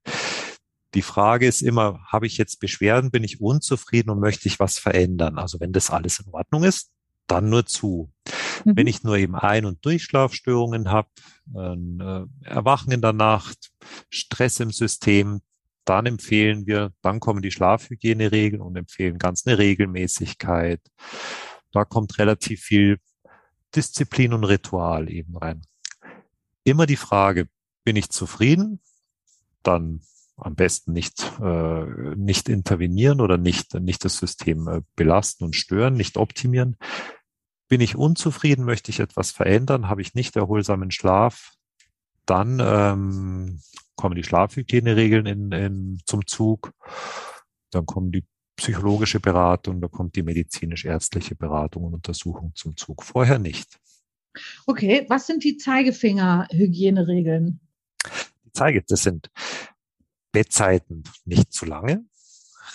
Die 0.95 1.03
Frage 1.03 1.47
ist 1.47 1.61
immer, 1.61 2.01
habe 2.07 2.27
ich 2.27 2.39
jetzt 2.39 2.61
Beschwerden, 2.61 3.11
bin 3.11 3.25
ich 3.25 3.41
unzufrieden 3.41 4.11
und 4.11 4.21
möchte 4.21 4.49
ich 4.49 4.59
was 4.59 4.79
verändern? 4.79 5.39
Also 5.39 5.61
wenn 5.61 5.73
das 5.73 5.91
alles 5.91 6.21
in 6.21 6.33
Ordnung 6.33 6.65
ist, 6.65 6.91
dann 7.27 7.51
nur 7.51 7.67
zu. 7.67 8.11
Mhm. 8.65 8.77
Wenn 8.77 8.87
ich 8.87 9.03
nur 9.03 9.17
eben 9.17 9.35
Ein- 9.35 9.67
und 9.67 9.85
Durchschlafstörungen 9.85 10.91
habe, 10.91 11.09
ein 11.55 12.01
äh, 12.01 12.49
Erwachen 12.49 12.91
in 12.91 13.03
der 13.03 13.13
Nacht, 13.13 13.71
Stress 14.11 14.61
im 14.61 14.71
System, 14.71 15.43
dann 15.85 16.07
empfehlen 16.07 16.67
wir, 16.67 16.93
dann 17.03 17.21
kommen 17.21 17.43
die 17.43 17.51
Schlafhygieneregeln 17.51 18.61
und 18.61 18.77
empfehlen 18.77 19.19
ganz 19.19 19.47
eine 19.47 19.59
Regelmäßigkeit. 19.59 20.81
Da 21.73 21.85
kommt 21.85 22.19
relativ 22.19 22.61
viel 22.61 22.99
Disziplin 23.75 24.33
und 24.33 24.45
Ritual 24.45 25.11
eben 25.11 25.37
rein. 25.37 25.63
Immer 26.65 26.87
die 26.87 26.97
Frage, 26.97 27.49
bin 27.85 27.97
ich 27.97 28.11
zufrieden? 28.11 28.81
Dann 29.63 30.03
am 30.39 30.55
besten 30.55 30.93
nicht, 30.93 31.33
äh, 31.41 31.85
nicht 32.17 32.49
intervenieren 32.49 33.21
oder 33.21 33.39
nicht, 33.39 33.75
nicht 33.75 34.05
das 34.05 34.19
System 34.19 34.69
äh, 34.69 34.83
belasten 34.97 35.45
und 35.45 35.57
stören, 35.57 35.95
nicht 35.95 36.17
optimieren. 36.17 36.77
Bin 37.69 37.81
ich 37.81 37.97
unzufrieden, 37.97 38.65
möchte 38.65 38.91
ich 38.91 39.01
etwas 39.01 39.31
verändern, 39.31 39.89
habe 39.89 40.01
ich 40.01 40.15
nicht 40.15 40.37
erholsamen 40.37 40.91
Schlaf, 40.91 41.55
dann 42.25 42.61
ähm, 42.63 43.61
kommen 43.97 44.15
die 44.15 44.23
Schlafhygieneregeln 44.23 45.27
in, 45.27 45.53
in, 45.53 45.99
zum 46.07 46.27
Zug, 46.27 46.73
dann 47.71 47.85
kommen 47.85 48.13
die 48.13 48.25
psychologische 48.57 49.21
Beratung, 49.21 49.81
da 49.81 49.89
kommt 49.89 50.17
die 50.17 50.23
medizinisch-ärztliche 50.23 51.35
Beratung 51.35 51.85
und 51.85 51.95
Untersuchung 51.95 52.53
zum 52.55 52.77
Zug. 52.77 53.03
Vorher 53.03 53.39
nicht. 53.39 53.79
Okay, 54.67 55.07
was 55.09 55.27
sind 55.27 55.45
die 55.45 55.57
Zeigefinger-Hygieneregeln? 55.57 57.61
Die 58.45 58.53
Zeige, 58.53 58.83
das 58.87 59.03
sind 59.03 59.31
Bettzeiten 60.33 61.05
nicht 61.25 61.53
zu 61.53 61.67
lange, 61.67 62.05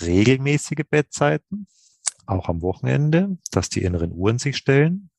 regelmäßige 0.02 0.84
Bettzeiten, 0.90 1.68
auch 2.26 2.50
am 2.50 2.62
Wochenende, 2.62 3.38
dass 3.52 3.70
die 3.70 3.84
inneren 3.84 4.12
Uhren 4.12 4.40
sich 4.40 4.58
stellen, 4.58 5.10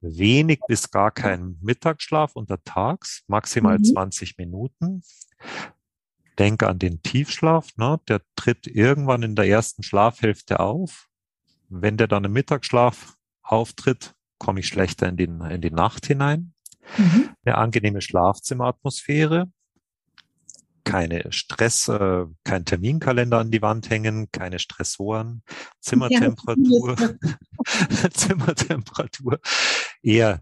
wenig 0.00 0.60
bis 0.68 0.90
gar 0.90 1.10
kein 1.10 1.58
Mittagsschlaf 1.60 2.36
untertags, 2.36 3.22
maximal 3.26 3.78
mhm. 3.78 3.84
20 3.84 4.38
Minuten. 4.38 5.02
Denke 6.38 6.68
an 6.68 6.78
den 6.78 7.02
Tiefschlaf, 7.02 7.76
ne? 7.76 7.98
der 8.08 8.20
tritt 8.36 8.66
irgendwann 8.66 9.22
in 9.22 9.36
der 9.36 9.46
ersten 9.46 9.82
Schlafhälfte 9.82 10.60
auf. 10.60 11.08
Wenn 11.68 11.96
der 11.96 12.08
dann 12.08 12.24
im 12.24 12.32
Mittagsschlaf 12.32 13.16
auftritt, 13.42 14.14
komme 14.38 14.60
ich 14.60 14.68
schlechter 14.68 15.08
in, 15.08 15.16
den, 15.16 15.40
in 15.40 15.62
die 15.62 15.70
Nacht 15.70 16.06
hinein. 16.06 16.52
Mhm. 16.98 17.30
Eine 17.44 17.56
angenehme 17.56 18.02
Schlafzimmeratmosphäre, 18.02 19.50
keine 20.86 21.30
Stress, 21.32 21.88
äh, 21.88 22.26
kein 22.44 22.64
Terminkalender 22.64 23.40
an 23.40 23.50
die 23.50 23.60
Wand 23.60 23.90
hängen, 23.90 24.28
keine 24.30 24.60
Stressoren, 24.60 25.42
Zimmertemperatur, 25.80 26.96
ja, 26.96 28.10
Zimmertemperatur 28.14 29.40
eher 30.02 30.40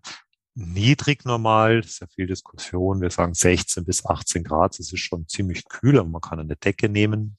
niedrig 0.54 1.24
normal, 1.24 1.82
sehr 1.82 2.08
viel 2.08 2.26
Diskussion. 2.26 3.00
Wir 3.00 3.10
sagen 3.10 3.34
16 3.34 3.86
bis 3.86 4.04
18 4.04 4.44
Grad, 4.44 4.78
das 4.78 4.92
ist 4.92 5.00
schon 5.00 5.26
ziemlich 5.26 5.64
kühl, 5.68 5.98
aber 5.98 6.08
man 6.08 6.20
kann 6.20 6.38
eine 6.38 6.56
Decke 6.56 6.88
nehmen. 6.88 7.38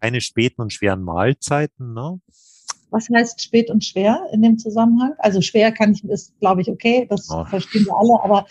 Keine 0.00 0.22
späten 0.22 0.62
und 0.62 0.72
schweren 0.72 1.02
Mahlzeiten, 1.02 1.92
ne? 1.92 2.18
Was 2.90 3.08
heißt 3.14 3.42
spät 3.42 3.70
und 3.70 3.84
schwer 3.84 4.26
in 4.32 4.40
dem 4.40 4.58
Zusammenhang? 4.58 5.12
Also 5.18 5.42
schwer 5.42 5.70
kann 5.72 5.92
ich, 5.92 6.02
ist 6.04 6.38
glaube 6.40 6.62
ich 6.62 6.70
okay, 6.70 7.06
das 7.10 7.28
oh. 7.30 7.44
verstehen 7.44 7.84
wir 7.84 7.96
alle, 7.96 8.22
aber 8.22 8.46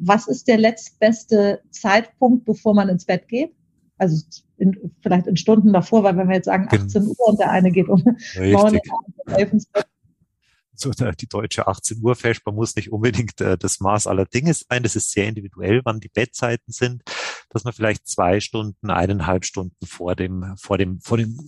was 0.00 0.28
ist 0.28 0.48
der 0.48 0.58
letztbeste 0.58 1.62
Zeitpunkt, 1.70 2.44
bevor 2.44 2.74
man 2.74 2.88
ins 2.88 3.04
Bett 3.04 3.28
geht? 3.28 3.54
Also 3.96 4.22
in, 4.56 4.92
vielleicht 5.02 5.26
in 5.26 5.36
Stunden 5.36 5.72
davor, 5.72 6.02
weil 6.02 6.16
wenn 6.16 6.28
wir 6.28 6.36
jetzt 6.36 6.46
sagen 6.46 6.68
18 6.70 7.04
Uhr 7.06 7.28
und 7.28 7.38
der 7.38 7.50
eine 7.50 7.70
geht 7.70 7.88
um 7.88 8.02
9 8.36 8.54
Uhr, 8.54 8.80
11 9.26 9.52
ins 9.52 9.66
Bett. 9.66 9.86
So, 10.76 10.90
die 10.90 11.28
deutsche 11.28 11.68
18 11.68 12.02
Uhr 12.02 12.16
Vesper 12.16 12.50
muss 12.50 12.74
nicht 12.74 12.90
unbedingt 12.90 13.40
äh, 13.40 13.56
das 13.56 13.78
Maß 13.78 14.08
aller 14.08 14.24
Dinge 14.24 14.52
sein. 14.54 14.82
Das 14.82 14.96
ist 14.96 15.12
sehr 15.12 15.28
individuell, 15.28 15.82
wann 15.84 16.00
die 16.00 16.08
Bettzeiten 16.08 16.72
sind, 16.72 17.02
dass 17.50 17.62
man 17.62 17.72
vielleicht 17.72 18.08
zwei 18.08 18.40
Stunden, 18.40 18.90
eineinhalb 18.90 19.44
Stunden 19.44 19.86
vor 19.86 20.16
dem, 20.16 20.56
vor 20.56 20.76
dem, 20.76 21.00
vor 21.00 21.16
dem 21.16 21.38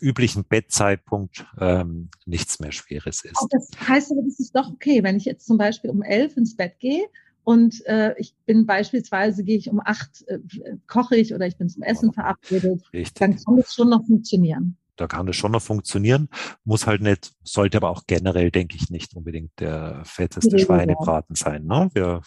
üblichen 0.00 0.44
Bettzeitpunkt 0.44 1.46
ähm, 1.58 2.10
nichts 2.26 2.60
mehr 2.60 2.70
Schweres 2.70 3.24
ist. 3.24 3.38
Oh, 3.42 3.48
das 3.50 3.70
heißt 3.88 4.12
aber, 4.12 4.22
das 4.22 4.38
ist 4.38 4.54
doch 4.54 4.68
okay, 4.70 5.02
wenn 5.02 5.16
ich 5.16 5.24
jetzt 5.24 5.46
zum 5.46 5.58
Beispiel 5.58 5.90
um 5.90 6.02
elf 6.02 6.36
ins 6.36 6.54
Bett 6.54 6.78
gehe 6.78 7.08
und 7.46 7.86
äh, 7.86 8.12
ich 8.18 8.34
bin 8.44 8.66
beispielsweise, 8.66 9.44
gehe 9.44 9.56
ich 9.56 9.70
um 9.70 9.80
acht, 9.80 10.26
äh, 10.26 10.40
koche 10.88 11.14
ich 11.14 11.32
oder 11.32 11.46
ich 11.46 11.56
bin 11.56 11.68
zum 11.68 11.84
Essen 11.84 12.12
verabredet, 12.12 12.82
Richtig. 12.92 13.14
dann 13.14 13.36
kann 13.36 13.56
das 13.56 13.72
schon 13.72 13.88
noch 13.88 14.04
funktionieren. 14.04 14.76
Da 14.96 15.06
kann 15.06 15.26
das 15.26 15.36
schon 15.36 15.52
noch 15.52 15.62
funktionieren, 15.62 16.28
muss 16.64 16.88
halt 16.88 17.02
nicht, 17.02 17.36
sollte 17.44 17.76
aber 17.76 17.90
auch 17.90 18.02
generell, 18.08 18.50
denke 18.50 18.74
ich, 18.74 18.90
nicht 18.90 19.14
unbedingt 19.14 19.52
der 19.60 20.02
fetteste 20.04 20.58
Schweinebraten 20.58 21.36
sein. 21.36 21.66
Ne? 21.66 21.88
Wir, 21.94 22.22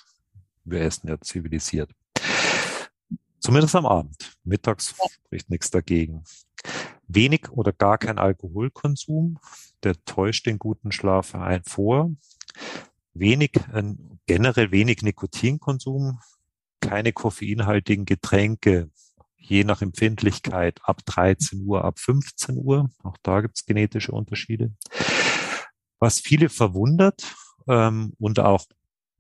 wir 0.64 0.80
essen 0.80 1.10
ja 1.10 1.20
zivilisiert. 1.20 1.92
Zumindest 3.40 3.76
am 3.76 3.88
Abend. 3.88 4.38
Mittags 4.46 4.96
spricht 5.26 5.50
nichts 5.50 5.70
dagegen. 5.70 6.24
Wenig 7.10 7.52
oder 7.52 7.74
gar 7.74 7.98
kein 7.98 8.20
Alkoholkonsum, 8.20 9.38
der 9.84 10.02
täuscht 10.06 10.46
den 10.46 10.60
guten 10.60 10.94
Schlaf 10.94 11.36
ein 11.36 11.64
vor. 11.66 12.10
Wenig, 13.14 13.52
äh, 13.74 13.84
generell 14.26 14.72
wenig 14.72 15.02
Nikotinkonsum, 15.02 16.20
keine 16.80 17.14
koffeinhaltigen 17.14 18.06
Getränke, 18.06 18.90
je 19.38 19.64
nach 19.64 19.82
Empfindlichkeit 19.82 20.80
ab 20.84 21.02
13 21.06 21.66
Uhr, 21.66 21.84
ab 21.84 22.00
15 22.00 22.58
Uhr. 22.58 22.90
Auch 23.04 23.18
da 23.24 23.42
gibt 23.42 23.58
es 23.58 23.66
genetische 23.66 24.12
Unterschiede. 24.12 24.72
Was 26.00 26.20
viele 26.20 26.50
verwundert 26.50 27.36
ähm, 27.68 28.14
und 28.20 28.40
auch 28.40 28.66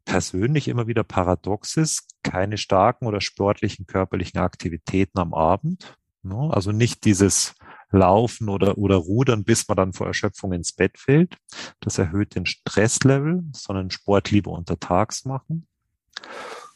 persönlich 0.05 0.67
immer 0.67 0.87
wieder 0.87 1.03
paradox 1.03 1.77
ist, 1.77 2.07
keine 2.23 2.57
starken 2.57 3.05
oder 3.05 3.21
sportlichen 3.21 3.85
körperlichen 3.85 4.39
Aktivitäten 4.39 5.19
am 5.19 5.33
Abend. 5.33 5.97
Ne? 6.23 6.49
Also 6.51 6.71
nicht 6.71 7.05
dieses 7.05 7.55
Laufen 7.91 8.49
oder, 8.49 8.77
oder 8.77 8.95
Rudern, 8.95 9.43
bis 9.43 9.67
man 9.67 9.77
dann 9.77 9.93
vor 9.93 10.07
Erschöpfung 10.07 10.53
ins 10.53 10.73
Bett 10.73 10.97
fällt. 10.97 11.35
Das 11.79 11.97
erhöht 11.97 12.35
den 12.35 12.45
Stresslevel, 12.45 13.43
sondern 13.53 13.89
Sport 13.89 14.31
lieber 14.31 14.51
untertags 14.51 15.25
machen. 15.25 15.67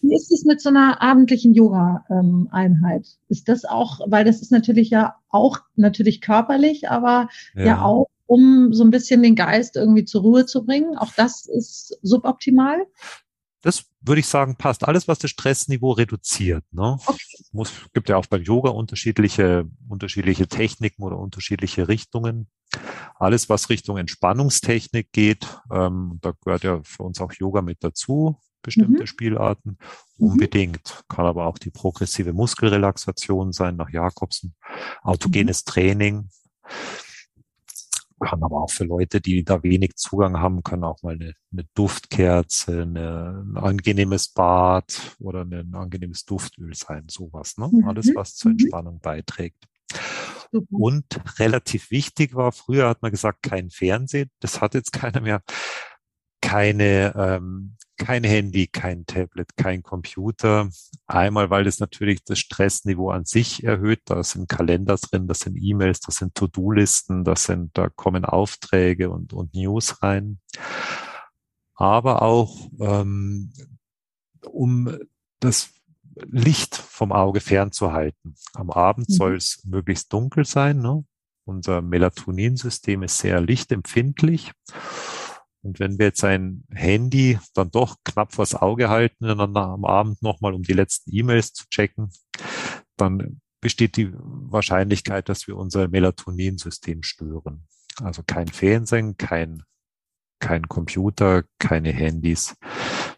Wie 0.01 0.15
ist 0.15 0.31
es 0.31 0.43
mit 0.43 0.61
so 0.61 0.69
einer 0.69 1.01
abendlichen 1.01 1.53
Yoga-Einheit? 1.53 3.07
Ist 3.29 3.47
das 3.47 3.63
auch, 3.63 4.01
weil 4.07 4.25
das 4.25 4.41
ist 4.41 4.51
natürlich 4.51 4.89
ja 4.89 5.15
auch 5.29 5.59
natürlich 5.75 6.19
körperlich, 6.19 6.89
aber 6.89 7.29
ja. 7.55 7.65
ja 7.65 7.81
auch 7.81 8.07
um 8.25 8.73
so 8.73 8.83
ein 8.83 8.91
bisschen 8.91 9.21
den 9.21 9.35
Geist 9.35 9.75
irgendwie 9.75 10.05
zur 10.05 10.21
Ruhe 10.21 10.45
zu 10.45 10.65
bringen. 10.65 10.97
Auch 10.97 11.11
das 11.15 11.45
ist 11.45 11.97
suboptimal. 12.01 12.85
Das 13.63 13.85
würde 14.01 14.19
ich 14.19 14.27
sagen, 14.27 14.57
passt. 14.57 14.85
Alles, 14.85 15.07
was 15.07 15.19
das 15.19 15.31
Stressniveau 15.31 15.91
reduziert. 15.93 16.65
Ne? 16.71 16.97
Okay. 17.05 17.17
Muss, 17.53 17.71
gibt 17.93 18.09
ja 18.09 18.17
auch 18.17 18.25
beim 18.25 18.43
Yoga 18.43 18.69
unterschiedliche, 18.71 19.65
unterschiedliche 19.87 20.47
Techniken 20.47 21.01
oder 21.01 21.17
unterschiedliche 21.17 21.87
Richtungen. 21.87 22.47
Alles, 23.15 23.47
was 23.47 23.69
Richtung 23.69 23.97
Entspannungstechnik 23.97 25.13
geht, 25.13 25.47
ähm, 25.71 26.19
da 26.21 26.33
gehört 26.43 26.63
ja 26.63 26.81
für 26.83 27.03
uns 27.03 27.21
auch 27.21 27.31
Yoga 27.31 27.61
mit 27.61 27.83
dazu, 27.85 28.37
bestimmte 28.61 29.03
mhm. 29.03 29.07
Spielarten. 29.07 29.77
Mhm. 30.17 30.27
Unbedingt. 30.27 31.05
Kann 31.07 31.25
aber 31.25 31.45
auch 31.45 31.57
die 31.57 31.71
progressive 31.71 32.33
Muskelrelaxation 32.33 33.53
sein 33.53 33.77
nach 33.77 33.89
Jakobsen. 33.89 34.55
Autogenes 35.03 35.63
mhm. 35.65 35.71
Training 35.71 36.29
kann 38.23 38.43
aber 38.43 38.61
auch 38.61 38.71
für 38.71 38.85
Leute, 38.85 39.21
die 39.21 39.43
da 39.43 39.63
wenig 39.63 39.95
Zugang 39.95 40.39
haben, 40.39 40.63
kann 40.63 40.83
auch 40.83 41.01
mal 41.03 41.13
eine, 41.13 41.33
eine 41.51 41.65
Duftkerze, 41.73 42.83
eine, 42.83 43.43
ein 43.45 43.57
angenehmes 43.57 44.29
Bad 44.29 45.17
oder 45.19 45.41
ein 45.41 45.73
angenehmes 45.73 46.25
Duftöl 46.25 46.73
sein, 46.73 47.05
sowas. 47.07 47.57
Ne? 47.57 47.69
Mhm. 47.71 47.87
Alles, 47.87 48.11
was 48.15 48.35
zur 48.35 48.51
mhm. 48.51 48.57
Entspannung 48.59 48.99
beiträgt. 48.99 49.65
Und 50.71 51.05
relativ 51.39 51.89
wichtig 51.89 52.35
war, 52.35 52.51
früher 52.51 52.87
hat 52.87 53.01
man 53.01 53.11
gesagt, 53.11 53.41
kein 53.41 53.71
Fernsehen, 53.71 54.29
das 54.39 54.61
hat 54.61 54.75
jetzt 54.75 54.93
keiner 54.93 55.21
mehr 55.21 55.41
keine, 56.43 57.13
ähm, 57.15 57.77
kein 57.97 58.23
Handy, 58.23 58.67
kein 58.67 59.05
Tablet, 59.05 59.55
kein 59.55 59.83
Computer. 59.83 60.69
Einmal, 61.07 61.49
weil 61.49 61.63
das 61.63 61.79
natürlich 61.79 62.23
das 62.23 62.39
Stressniveau 62.39 63.09
an 63.09 63.25
sich 63.25 63.63
erhöht. 63.63 64.01
Da 64.05 64.23
sind 64.23 64.49
Kalender 64.49 64.97
drin, 64.97 65.27
das 65.27 65.39
sind 65.39 65.57
E-Mails, 65.57 65.99
das 66.01 66.15
sind 66.15 66.35
To-Do-Listen, 66.35 67.23
das 67.23 67.43
sind, 67.43 67.77
da 67.77 67.89
kommen 67.89 68.25
Aufträge 68.25 69.09
und, 69.09 69.33
und 69.33 69.53
News 69.53 70.01
rein. 70.01 70.39
Aber 71.75 72.21
auch, 72.21 72.69
ähm, 72.79 73.51
um 74.45 74.97
das 75.39 75.69
Licht 76.15 76.75
vom 76.75 77.11
Auge 77.11 77.39
fernzuhalten. 77.39 78.35
Am 78.53 78.69
Abend 78.69 79.09
mhm. 79.09 79.13
soll 79.13 79.35
es 79.35 79.63
möglichst 79.65 80.13
dunkel 80.13 80.45
sein. 80.45 80.79
Ne? 80.79 81.03
Unser 81.45 81.81
Melatoninsystem 81.81 83.03
ist 83.03 83.17
sehr 83.17 83.41
lichtempfindlich. 83.41 84.51
Und 85.63 85.79
wenn 85.79 85.97
wir 85.97 86.07
jetzt 86.07 86.23
ein 86.23 86.65
Handy 86.71 87.39
dann 87.53 87.71
doch 87.71 87.95
knapp 88.03 88.33
vors 88.33 88.53
Auge 88.53 88.89
halten, 88.89 89.25
dann 89.25 89.39
am 89.39 89.85
Abend 89.85 90.21
nochmal, 90.21 90.53
um 90.53 90.63
die 90.63 90.73
letzten 90.73 91.15
E-Mails 91.15 91.53
zu 91.53 91.65
checken, 91.69 92.11
dann 92.97 93.39
besteht 93.61 93.95
die 93.95 94.11
Wahrscheinlichkeit, 94.13 95.29
dass 95.29 95.47
wir 95.47 95.55
unser 95.55 95.87
Melatoninsystem 95.87 97.01
stören. 97.01 97.65
Also 98.01 98.23
kein 98.27 98.49
Fernsehen, 98.49 99.15
kein, 99.15 99.63
kein 100.39 100.67
Computer, 100.67 101.43
keine 101.59 101.93
Handys. 101.93 102.57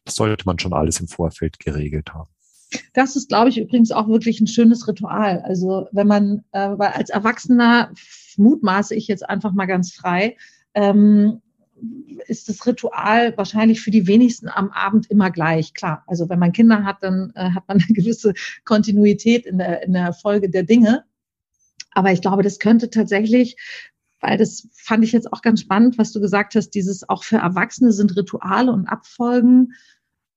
Das 0.04 0.14
sollte 0.14 0.46
man 0.46 0.60
schon 0.60 0.74
alles 0.74 1.00
im 1.00 1.08
Vorfeld 1.08 1.58
geregelt 1.58 2.14
haben. 2.14 2.30
Das 2.94 3.16
ist, 3.16 3.30
glaube 3.30 3.50
ich, 3.50 3.58
übrigens 3.58 3.92
auch 3.92 4.08
wirklich 4.08 4.40
ein 4.40 4.48
schönes 4.48 4.88
Ritual. 4.88 5.42
Also 5.42 5.88
wenn 5.92 6.08
man, 6.08 6.44
äh, 6.52 6.60
als 6.60 7.10
Erwachsener 7.10 7.92
mutmaße 8.38 8.94
ich 8.94 9.08
jetzt 9.08 9.28
einfach 9.28 9.54
mal 9.54 9.66
ganz 9.66 9.94
frei, 9.94 10.38
ähm, 10.76 11.42
ist 12.28 12.50
das 12.50 12.66
Ritual 12.66 13.38
wahrscheinlich 13.38 13.82
für 13.82 13.92
die 13.92 14.08
wenigsten 14.08 14.48
am 14.48 14.70
Abend 14.72 15.10
immer 15.10 15.30
gleich. 15.32 15.74
Klar, 15.74 16.04
also 16.08 16.30
wenn 16.30 16.40
man 16.40 16.52
Kinder 16.54 16.84
hat, 16.84 17.04
dann 17.04 17.32
äh, 17.36 17.52
hat 17.52 17.68
man 17.68 17.78
eine 17.82 17.94
gewisse 17.94 18.34
Kontinuität 18.64 19.46
in 19.46 19.58
der, 19.58 19.84
in 19.84 19.94
der 19.94 20.14
Folge 20.14 20.50
der 20.50 20.64
Dinge. 20.64 21.04
Aber 21.92 22.12
ich 22.12 22.22
glaube, 22.22 22.44
das 22.44 22.60
könnte 22.60 22.90
tatsächlich, 22.90 23.58
weil 24.20 24.38
das 24.38 24.68
fand 24.74 25.04
ich 25.04 25.12
jetzt 25.12 25.32
auch 25.32 25.42
ganz 25.42 25.62
spannend, 25.62 25.98
was 25.98 26.12
du 26.12 26.20
gesagt 26.20 26.56
hast, 26.56 26.72
dieses 26.72 27.08
auch 27.08 27.24
für 27.24 27.38
Erwachsene 27.38 27.92
sind 27.92 28.16
Rituale 28.16 28.72
und 28.72 28.88
Abfolgen 28.88 29.74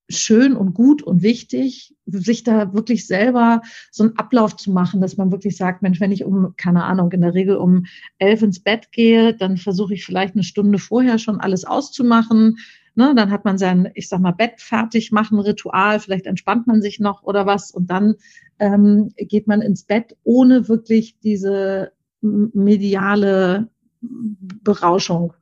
schön 0.08 0.56
und 0.56 0.74
gut 0.74 1.02
und 1.02 1.22
wichtig, 1.22 1.94
sich 2.06 2.42
da 2.42 2.72
wirklich 2.72 3.06
selber 3.06 3.60
so 3.90 4.04
einen 4.04 4.16
Ablauf 4.16 4.56
zu 4.56 4.70
machen, 4.72 5.00
dass 5.00 5.16
man 5.16 5.30
wirklich 5.30 5.56
sagt, 5.56 5.82
Mensch, 5.82 6.00
wenn 6.00 6.12
ich 6.12 6.24
um, 6.24 6.54
keine 6.56 6.84
Ahnung, 6.84 7.12
in 7.12 7.20
der 7.20 7.34
Regel 7.34 7.56
um 7.56 7.84
elf 8.18 8.42
ins 8.42 8.60
Bett 8.60 8.90
gehe, 8.90 9.34
dann 9.34 9.58
versuche 9.58 9.94
ich 9.94 10.04
vielleicht 10.04 10.34
eine 10.34 10.44
Stunde 10.44 10.78
vorher 10.78 11.18
schon 11.18 11.40
alles 11.40 11.64
auszumachen. 11.64 12.56
Ne, 12.94 13.14
dann 13.14 13.30
hat 13.30 13.44
man 13.44 13.58
sein, 13.58 13.90
ich 13.94 14.08
sag 14.08 14.20
mal, 14.20 14.32
Bett 14.32 14.60
fertig 14.60 15.12
machen, 15.12 15.38
Ritual, 15.38 16.00
vielleicht 16.00 16.26
entspannt 16.26 16.66
man 16.66 16.82
sich 16.82 16.98
noch 16.98 17.22
oder 17.22 17.46
was 17.46 17.70
und 17.70 17.88
dann 17.90 18.16
ähm, 18.58 19.12
geht 19.16 19.46
man 19.46 19.62
ins 19.62 19.84
Bett 19.84 20.16
ohne 20.24 20.68
wirklich 20.68 21.16
diese 21.20 21.92
mediale 22.20 23.68
Berauschung. 24.00 25.32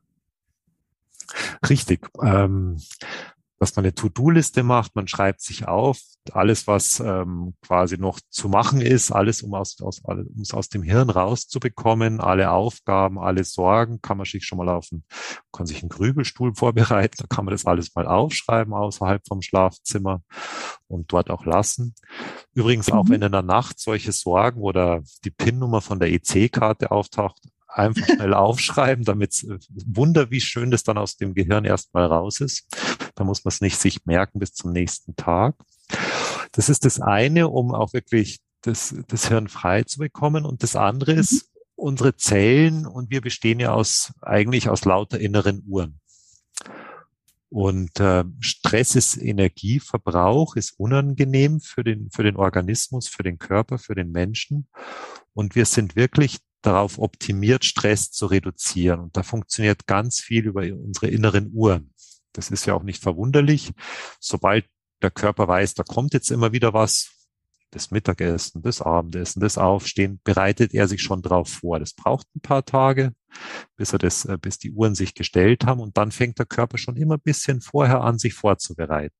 Richtig. 1.67 2.07
Ähm, 2.21 2.77
dass 3.59 3.75
man 3.75 3.85
eine 3.85 3.95
To-Do-Liste 3.95 4.63
macht, 4.63 4.95
man 4.95 5.07
schreibt 5.07 5.41
sich 5.41 5.67
auf, 5.67 5.99
alles, 6.31 6.67
was 6.67 6.99
ähm, 6.99 7.55
quasi 7.61 7.97
noch 7.97 8.19
zu 8.29 8.49
machen 8.49 8.81
ist, 8.81 9.11
alles, 9.11 9.41
um 9.41 9.53
aus, 9.53 9.81
aus, 9.81 9.99
um 10.01 10.41
es 10.41 10.53
aus 10.53 10.69
dem 10.69 10.83
Hirn 10.83 11.09
rauszubekommen, 11.09 12.19
alle 12.19 12.51
Aufgaben, 12.51 13.17
alle 13.17 13.43
Sorgen, 13.43 14.01
kann 14.01 14.17
man 14.17 14.25
sich 14.25 14.45
schon 14.45 14.57
mal 14.57 14.69
auf 14.69 14.87
einen, 14.91 15.03
kann 15.51 15.65
sich 15.65 15.81
einen 15.81 15.89
Grübelstuhl 15.89 16.53
vorbereiten, 16.55 17.17
da 17.19 17.25
kann 17.27 17.45
man 17.45 17.53
das 17.53 17.65
alles 17.65 17.95
mal 17.95 18.07
aufschreiben 18.07 18.73
außerhalb 18.73 19.21
vom 19.27 19.41
Schlafzimmer 19.41 20.21
und 20.87 21.11
dort 21.11 21.29
auch 21.29 21.45
lassen. 21.45 21.95
Übrigens 22.53 22.91
auch, 22.91 23.05
mhm. 23.05 23.09
wenn 23.09 23.21
in 23.23 23.31
der 23.31 23.41
Nacht 23.41 23.79
solche 23.79 24.11
Sorgen 24.11 24.61
oder 24.61 25.01
die 25.23 25.31
PIN-Nummer 25.31 25.81
von 25.81 25.99
der 25.99 26.11
EC-Karte 26.11 26.91
auftaucht, 26.91 27.41
einfach 27.67 28.05
schnell 28.05 28.33
aufschreiben, 28.33 29.05
damit 29.05 29.43
äh, 29.43 29.59
Wunder, 29.85 30.31
wie 30.31 30.41
schön 30.41 30.71
das 30.71 30.83
dann 30.83 30.97
aus 30.97 31.17
dem 31.17 31.33
Gehirn 31.33 31.65
erstmal 31.65 32.05
raus 32.05 32.39
ist. 32.39 32.67
Da 33.15 33.23
muss 33.23 33.43
man 33.43 33.49
es 33.49 33.61
nicht 33.61 33.77
sich 33.77 34.05
merken 34.05 34.39
bis 34.39 34.53
zum 34.53 34.71
nächsten 34.71 35.15
Tag. 35.15 35.55
Das 36.51 36.69
ist 36.69 36.85
das 36.85 36.99
eine, 36.99 37.49
um 37.49 37.73
auch 37.73 37.93
wirklich 37.93 38.39
das, 38.61 38.95
das 39.07 39.27
Hirn 39.27 39.47
frei 39.47 39.83
zu 39.83 39.99
bekommen. 39.99 40.45
Und 40.45 40.63
das 40.63 40.75
andere 40.75 41.13
ist, 41.13 41.31
mhm. 41.31 41.39
unsere 41.75 42.15
Zellen 42.15 42.85
und 42.85 43.09
wir 43.09 43.21
bestehen 43.21 43.59
ja 43.59 43.73
aus, 43.73 44.13
eigentlich 44.21 44.69
aus 44.69 44.85
lauter 44.85 45.19
inneren 45.19 45.63
Uhren. 45.67 45.99
Und 47.49 47.99
äh, 47.99 48.25
Stress 48.41 48.95
ist 48.95 49.15
Energieverbrauch, 49.17 50.57
ist 50.57 50.77
unangenehm 50.77 51.61
für 51.61 51.83
den, 51.83 52.09
für 52.11 52.23
den 52.23 52.35
Organismus, 52.35 53.07
für 53.07 53.23
den 53.23 53.37
Körper, 53.37 53.77
für 53.77 53.95
den 53.95 54.11
Menschen. 54.11 54.67
Und 55.33 55.55
wir 55.55 55.65
sind 55.65 55.95
wirklich 55.95 56.39
darauf 56.67 56.99
optimiert, 56.99 57.65
Stress 57.65 58.11
zu 58.11 58.25
reduzieren. 58.25 58.99
Und 58.99 59.17
da 59.17 59.23
funktioniert 59.23 59.87
ganz 59.87 60.19
viel 60.19 60.45
über 60.45 60.61
unsere 60.61 61.07
inneren 61.07 61.51
Uhren. 61.53 61.93
Das 62.33 62.51
ist 62.51 62.65
ja 62.65 62.73
auch 62.73 62.83
nicht 62.83 63.01
verwunderlich. 63.01 63.71
Sobald 64.19 64.65
der 65.01 65.11
Körper 65.11 65.47
weiß, 65.47 65.73
da 65.75 65.83
kommt 65.83 66.13
jetzt 66.13 66.29
immer 66.29 66.51
wieder 66.51 66.73
was, 66.73 67.11
das 67.71 67.91
Mittagessen, 67.91 68.61
das 68.61 68.81
Abendessen, 68.81 69.39
das 69.39 69.57
Aufstehen, 69.57 70.19
bereitet 70.23 70.73
er 70.73 70.87
sich 70.87 71.01
schon 71.01 71.21
drauf 71.21 71.49
vor. 71.49 71.79
Das 71.79 71.93
braucht 71.93 72.27
ein 72.35 72.41
paar 72.41 72.65
Tage, 72.65 73.13
bis 73.75 73.93
er 73.93 73.99
das, 73.99 74.25
äh, 74.25 74.37
bis 74.39 74.57
die 74.57 74.71
Uhren 74.71 74.95
sich 74.95 75.13
gestellt 75.13 75.65
haben 75.65 75.81
und 75.81 75.97
dann 75.97 76.11
fängt 76.11 76.39
der 76.39 76.45
Körper 76.45 76.77
schon 76.77 76.95
immer 76.95 77.15
ein 77.15 77.21
bisschen 77.23 77.61
vorher 77.61 78.01
an, 78.01 78.19
sich 78.19 78.33
vorzubereiten. 78.33 79.15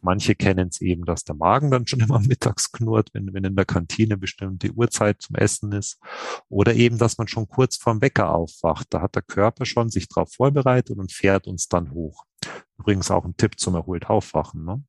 Manche 0.00 0.34
kennen 0.34 0.68
es 0.68 0.80
eben, 0.80 1.04
dass 1.04 1.24
der 1.24 1.34
Magen 1.34 1.70
dann 1.70 1.86
schon 1.86 2.00
immer 2.00 2.20
mittags 2.20 2.72
knurrt, 2.72 3.10
wenn, 3.12 3.32
wenn 3.32 3.44
in 3.44 3.56
der 3.56 3.64
Kantine 3.64 4.16
bestimmte 4.16 4.72
Uhrzeit 4.72 5.22
zum 5.22 5.36
Essen 5.36 5.72
ist. 5.72 5.98
Oder 6.48 6.74
eben, 6.74 6.98
dass 6.98 7.18
man 7.18 7.28
schon 7.28 7.48
kurz 7.48 7.76
vorm 7.76 8.00
Wecker 8.00 8.30
aufwacht. 8.30 8.88
Da 8.90 9.00
hat 9.00 9.14
der 9.14 9.22
Körper 9.22 9.64
schon 9.64 9.90
sich 9.90 10.08
darauf 10.08 10.32
vorbereitet 10.32 10.98
und 10.98 11.12
fährt 11.12 11.46
uns 11.46 11.68
dann 11.68 11.92
hoch. 11.92 12.24
Übrigens 12.78 13.10
auch 13.10 13.24
ein 13.24 13.36
Tipp 13.36 13.58
zum 13.58 13.74
erholt 13.74 14.10
Aufwachen. 14.10 14.64
Ne? 14.64 14.82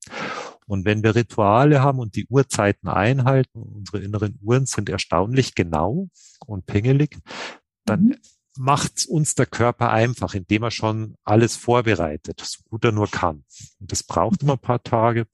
Und 0.68 0.86
wenn 0.86 1.04
wir 1.04 1.16
Rituale 1.16 1.82
haben 1.82 2.00
und 2.00 2.16
die 2.16 2.28
Uhrzeiten 2.28 2.88
einhalten, 2.88 3.62
unsere 3.62 4.00
inneren 4.00 4.40
Uhren 4.42 4.66
sind 4.66 4.90
erstaunlich 4.90 5.56
genau 5.56 6.10
und 6.48 6.66
pingelig, 6.66 7.18
dann 7.86 8.06
mhm. 8.06 8.16
Macht 8.58 9.06
uns 9.08 9.36
der 9.36 9.46
Körper 9.46 9.92
einfach, 9.92 10.34
indem 10.34 10.64
er 10.64 10.72
schon 10.72 11.16
alles 11.24 11.56
vorbereitet, 11.56 12.42
so 12.44 12.62
gut 12.70 12.86
er 12.86 12.92
nur 12.92 13.10
kann. 13.10 13.44
Und 13.80 13.92
das 13.92 14.04
braucht 14.04 14.44
immer 14.44 14.54
ein 14.54 14.60
paar 14.60 14.84
Tage. 14.84 15.28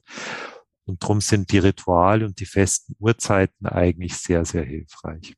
Und 0.85 1.03
darum 1.03 1.21
sind 1.21 1.51
die 1.51 1.59
Rituale 1.59 2.25
und 2.25 2.39
die 2.39 2.45
festen 2.45 2.95
Uhrzeiten 2.99 3.67
eigentlich 3.67 4.15
sehr, 4.15 4.45
sehr 4.45 4.63
hilfreich. 4.63 5.35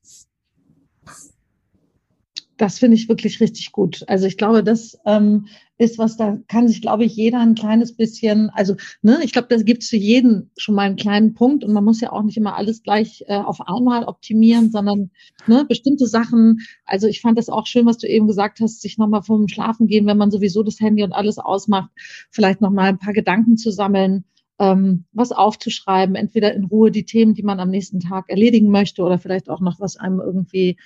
Das 2.64 2.78
finde 2.78 2.96
ich 2.96 3.10
wirklich 3.10 3.42
richtig 3.42 3.72
gut. 3.72 4.04
Also 4.06 4.24
ich 4.24 4.38
glaube, 4.38 4.64
das 4.64 4.98
ähm, 5.04 5.48
ist 5.76 5.98
was, 5.98 6.16
da 6.16 6.38
kann 6.48 6.66
sich, 6.66 6.80
glaube 6.80 7.04
ich, 7.04 7.14
jeder 7.14 7.38
ein 7.40 7.54
kleines 7.54 7.94
bisschen, 7.94 8.48
also 8.54 8.74
ne, 9.02 9.18
ich 9.22 9.34
glaube, 9.34 9.48
da 9.50 9.58
gibt 9.58 9.82
es 9.82 9.90
für 9.90 9.98
jeden 9.98 10.50
schon 10.56 10.74
mal 10.74 10.86
einen 10.86 10.96
kleinen 10.96 11.34
Punkt 11.34 11.62
und 11.62 11.74
man 11.74 11.84
muss 11.84 12.00
ja 12.00 12.10
auch 12.10 12.22
nicht 12.22 12.38
immer 12.38 12.56
alles 12.56 12.82
gleich 12.82 13.22
äh, 13.28 13.36
auf 13.36 13.60
einmal 13.68 14.04
optimieren, 14.04 14.70
sondern 14.70 15.10
ne, 15.46 15.66
bestimmte 15.68 16.06
Sachen, 16.06 16.60
also 16.86 17.06
ich 17.06 17.20
fand 17.20 17.36
das 17.36 17.50
auch 17.50 17.66
schön, 17.66 17.84
was 17.84 17.98
du 17.98 18.08
eben 18.08 18.26
gesagt 18.26 18.60
hast, 18.60 18.80
sich 18.80 18.96
nochmal 18.96 19.22
vom 19.22 19.46
Schlafen 19.46 19.86
gehen, 19.86 20.06
wenn 20.06 20.16
man 20.16 20.30
sowieso 20.30 20.62
das 20.62 20.80
Handy 20.80 21.02
und 21.02 21.12
alles 21.12 21.36
ausmacht, 21.36 21.90
vielleicht 22.30 22.62
nochmal 22.62 22.88
ein 22.88 22.98
paar 22.98 23.12
Gedanken 23.12 23.58
zu 23.58 23.72
sammeln, 23.72 24.24
ähm, 24.58 25.04
was 25.12 25.32
aufzuschreiben, 25.32 26.14
entweder 26.14 26.54
in 26.54 26.64
Ruhe 26.64 26.90
die 26.90 27.04
Themen, 27.04 27.34
die 27.34 27.42
man 27.42 27.60
am 27.60 27.68
nächsten 27.68 28.00
Tag 28.00 28.30
erledigen 28.30 28.70
möchte 28.70 29.02
oder 29.02 29.18
vielleicht 29.18 29.50
auch 29.50 29.60
noch, 29.60 29.80
was 29.80 29.98
einem 29.98 30.20
irgendwie 30.20 30.78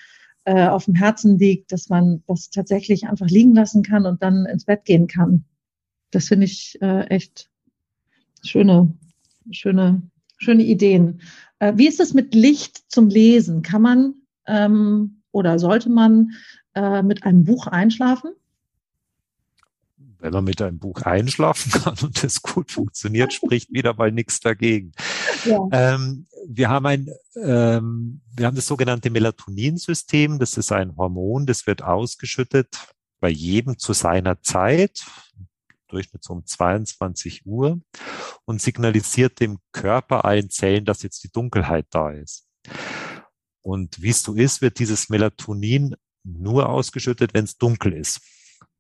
äh, 0.49 0.67
auf 0.67 0.87
dem 0.87 0.95
Herzen 0.95 1.39
liegt, 1.39 1.73
dass 1.73 1.91
man 1.91 2.23
das 2.27 2.49
tatsächlich 2.49 3.07
einfach 3.07 3.27
liegen 3.27 3.55
lassen 3.55 3.83
kann 3.83 4.07
und 4.07 4.23
dann 4.23 4.47
ins 4.47 4.65
Bett 4.65 4.87
gehen 4.87 5.07
kann. 5.07 5.45
Das 6.11 6.29
finde 6.29 6.47
ich 6.47 6.79
äh, 6.81 7.03
echt 7.09 7.51
schöne, 8.43 8.95
schöne, 9.51 10.01
schöne 10.39 10.63
Ideen. 10.63 11.21
Äh, 11.59 11.75
wie 11.77 11.87
ist 11.87 12.01
es 12.01 12.15
mit 12.15 12.35
Licht 12.35 12.91
zum 12.91 13.11
Lesen? 13.11 13.61
Kann 13.61 13.83
man 13.83 14.15
ähm, 14.47 15.21
oder 15.33 15.59
sollte 15.59 15.91
man 15.91 16.31
äh, 16.75 17.03
mit 17.03 17.25
einem 17.25 17.45
Buch 17.45 17.67
einschlafen? 17.67 18.31
wenn 20.21 20.33
man 20.33 20.45
mit 20.45 20.61
einem 20.61 20.79
Buch 20.79 21.03
einschlafen 21.03 21.71
kann 21.73 21.97
und 22.03 22.25
es 22.25 22.43
gut 22.43 22.73
funktioniert, 22.73 23.33
spricht 23.33 23.73
wieder 23.73 23.95
mal 23.95 24.13
nichts 24.13 24.41
dagegen. 24.41 24.93
Ja. 25.45 25.69
Ähm, 25.73 26.27
wir 26.47 26.69
haben 26.69 26.87
ein, 26.87 27.09
ähm, 27.37 28.21
wir 28.35 28.47
haben 28.47 28.57
das 28.57 28.67
sogenannte 28.67 29.11
Melatoninsystem. 29.11 30.39
Das 30.39 30.57
ist 30.57 30.73
ein 30.73 30.97
Hormon, 30.97 31.47
das 31.47 31.67
wird 31.67 31.83
ausgeschüttet 31.83 32.95
bei 33.21 33.29
jedem 33.29 33.79
zu 33.79 33.93
seiner 33.93 34.41
Zeit, 34.43 35.05
Durchschnitt 35.89 36.23
so 36.23 36.35
um 36.35 36.47
22 36.47 37.47
Uhr 37.47 37.81
und 38.45 38.61
signalisiert 38.61 39.41
dem 39.41 39.59
Körper 39.73 40.25
allen 40.25 40.51
Zellen, 40.51 40.85
dass 40.85 41.03
jetzt 41.03 41.25
die 41.25 41.31
Dunkelheit 41.31 41.87
da 41.91 42.11
ist. 42.11 42.47
Und 43.63 44.01
wie 44.01 44.11
es 44.11 44.23
so 44.23 44.35
ist, 44.35 44.63
wird 44.63 44.79
dieses 44.79 45.09
Melatonin 45.09 45.97
nur 46.25 46.69
ausgeschüttet, 46.69 47.35
wenn 47.35 47.45
es 47.45 47.57
dunkel 47.57 47.95
ist. 47.95 48.21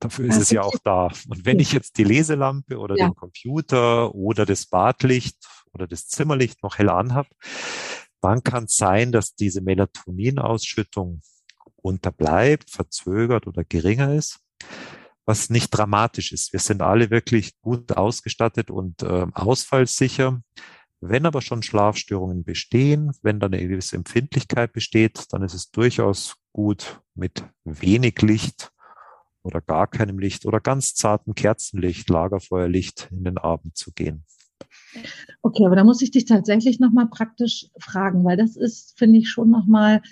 Dafür 0.00 0.26
ist 0.26 0.40
es 0.40 0.50
ja 0.50 0.62
auch 0.62 0.76
da. 0.84 1.08
Und 1.28 1.44
wenn 1.44 1.58
ich 1.58 1.72
jetzt 1.72 1.98
die 1.98 2.04
Leselampe 2.04 2.78
oder 2.78 2.96
ja. 2.96 3.08
den 3.08 3.14
Computer 3.14 4.14
oder 4.14 4.46
das 4.46 4.66
Badlicht 4.66 5.36
oder 5.78 5.86
das 5.86 6.08
Zimmerlicht 6.08 6.62
noch 6.62 6.78
hell 6.78 6.90
anhabe, 6.90 7.28
dann 8.20 8.42
kann 8.42 8.64
es 8.64 8.76
sein, 8.76 9.12
dass 9.12 9.34
diese 9.34 9.60
Melatoninausschüttung 9.60 11.20
unterbleibt, 11.76 12.70
verzögert 12.70 13.46
oder 13.46 13.64
geringer 13.64 14.12
ist, 14.14 14.40
was 15.24 15.50
nicht 15.50 15.70
dramatisch 15.70 16.32
ist. 16.32 16.52
Wir 16.52 16.60
sind 16.60 16.82
alle 16.82 17.10
wirklich 17.10 17.60
gut 17.60 17.96
ausgestattet 17.96 18.70
und 18.70 19.02
äh, 19.02 19.26
ausfallsicher. 19.32 20.42
Wenn 21.00 21.26
aber 21.26 21.42
schon 21.42 21.62
Schlafstörungen 21.62 22.42
bestehen, 22.42 23.12
wenn 23.22 23.38
da 23.38 23.46
eine 23.46 23.66
gewisse 23.66 23.94
Empfindlichkeit 23.94 24.72
besteht, 24.72 25.32
dann 25.32 25.42
ist 25.42 25.54
es 25.54 25.70
durchaus 25.70 26.36
gut, 26.52 27.00
mit 27.14 27.44
wenig 27.64 28.20
Licht 28.20 28.72
oder 29.42 29.60
gar 29.60 29.86
keinem 29.86 30.18
Licht 30.18 30.44
oder 30.44 30.60
ganz 30.60 30.94
zartem 30.94 31.34
Kerzenlicht, 31.34 32.10
Lagerfeuerlicht 32.10 33.08
in 33.12 33.24
den 33.24 33.38
Abend 33.38 33.76
zu 33.76 33.92
gehen. 33.92 34.24
Okay, 35.42 35.64
aber 35.66 35.76
da 35.76 35.84
muss 35.84 36.02
ich 36.02 36.10
dich 36.10 36.24
tatsächlich 36.24 36.80
nochmal 36.80 37.06
praktisch 37.08 37.66
fragen, 37.78 38.24
weil 38.24 38.36
das 38.36 38.56
ist, 38.56 38.98
finde 38.98 39.18
ich, 39.18 39.28
schon 39.28 39.50
nochmal 39.50 40.02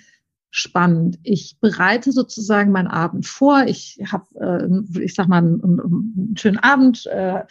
spannend. 0.49 1.19
Ich 1.23 1.57
bereite 1.59 2.11
sozusagen 2.11 2.71
meinen 2.71 2.87
Abend 2.87 3.25
vor. 3.25 3.65
Ich 3.67 3.99
habe, 4.11 4.25
äh, 4.39 5.01
ich 5.03 5.13
sag 5.13 5.27
mal, 5.27 5.39
einen, 5.39 5.61
einen 5.61 6.35
schönen 6.37 6.57
Abend, 6.57 7.05
äh, 7.07 7.43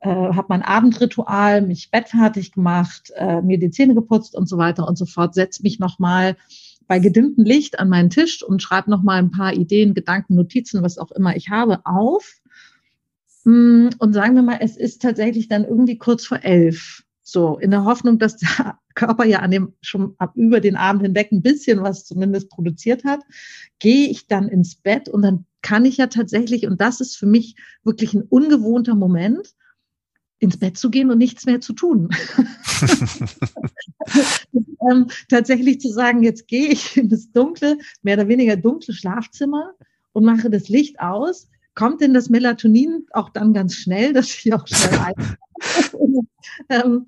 äh, 0.00 0.08
habe 0.08 0.46
mein 0.50 0.62
Abendritual, 0.62 1.62
mich 1.62 1.90
bettfertig 1.90 2.52
gemacht, 2.52 3.10
äh, 3.16 3.40
mir 3.40 3.58
die 3.58 3.70
Zähne 3.70 3.94
geputzt 3.94 4.36
und 4.36 4.48
so 4.48 4.58
weiter 4.58 4.86
und 4.86 4.96
so 4.98 5.06
fort, 5.06 5.34
setze 5.34 5.62
mich 5.62 5.78
nochmal 5.78 6.36
bei 6.86 6.98
gedimmtem 6.98 7.44
Licht 7.44 7.78
an 7.78 7.88
meinen 7.88 8.10
Tisch 8.10 8.42
und 8.42 8.62
schreibe 8.62 8.90
nochmal 8.90 9.18
ein 9.18 9.30
paar 9.30 9.54
Ideen, 9.54 9.94
Gedanken, 9.94 10.34
Notizen, 10.34 10.82
was 10.82 10.98
auch 10.98 11.10
immer 11.12 11.34
ich 11.36 11.48
habe, 11.48 11.80
auf. 11.86 12.34
Mm, 13.44 13.88
und 13.98 14.12
sagen 14.12 14.34
wir 14.34 14.42
mal, 14.42 14.58
es 14.60 14.76
ist 14.76 15.02
tatsächlich 15.02 15.48
dann 15.48 15.64
irgendwie 15.64 15.98
kurz 15.98 16.26
vor 16.26 16.42
elf. 16.42 17.02
So, 17.22 17.58
in 17.58 17.70
der 17.70 17.84
Hoffnung, 17.84 18.18
dass 18.18 18.36
der 18.36 18.78
Körper 18.94 19.24
ja 19.24 19.40
an 19.40 19.50
dem 19.50 19.74
schon 19.80 20.14
ab 20.18 20.32
über 20.36 20.60
den 20.60 20.76
Abend 20.76 21.02
hinweg 21.02 21.32
ein 21.32 21.42
bisschen 21.42 21.82
was 21.82 22.04
zumindest 22.04 22.50
produziert 22.50 23.04
hat, 23.04 23.20
gehe 23.78 24.08
ich 24.08 24.26
dann 24.26 24.48
ins 24.48 24.76
Bett 24.76 25.08
und 25.08 25.22
dann 25.22 25.46
kann 25.62 25.86
ich 25.86 25.96
ja 25.96 26.08
tatsächlich, 26.08 26.66
und 26.66 26.80
das 26.80 27.00
ist 27.00 27.16
für 27.16 27.26
mich 27.26 27.56
wirklich 27.82 28.12
ein 28.12 28.22
ungewohnter 28.22 28.94
Moment, 28.94 29.54
ins 30.38 30.58
Bett 30.58 30.76
zu 30.76 30.90
gehen 30.90 31.10
und 31.10 31.18
nichts 31.18 31.46
mehr 31.46 31.60
zu 31.60 31.72
tun. 31.72 32.10
ähm, 34.90 35.06
tatsächlich 35.28 35.80
zu 35.80 35.90
sagen, 35.90 36.22
jetzt 36.22 36.46
gehe 36.46 36.68
ich 36.68 36.96
in 37.00 37.08
das 37.08 37.30
dunkle, 37.32 37.78
mehr 38.02 38.16
oder 38.16 38.28
weniger 38.28 38.56
dunkle 38.56 38.94
Schlafzimmer 38.94 39.72
und 40.12 40.24
mache 40.24 40.50
das 40.50 40.68
Licht 40.68 41.00
aus. 41.00 41.48
Kommt 41.74 42.00
denn 42.00 42.14
das 42.14 42.28
Melatonin 42.28 43.06
auch 43.12 43.30
dann 43.30 43.52
ganz 43.52 43.74
schnell, 43.74 44.12
dass 44.12 44.26
ich 44.28 44.52
auch 44.52 44.66
schnell 44.66 44.98
ein 45.16 45.38
ähm, 46.68 47.06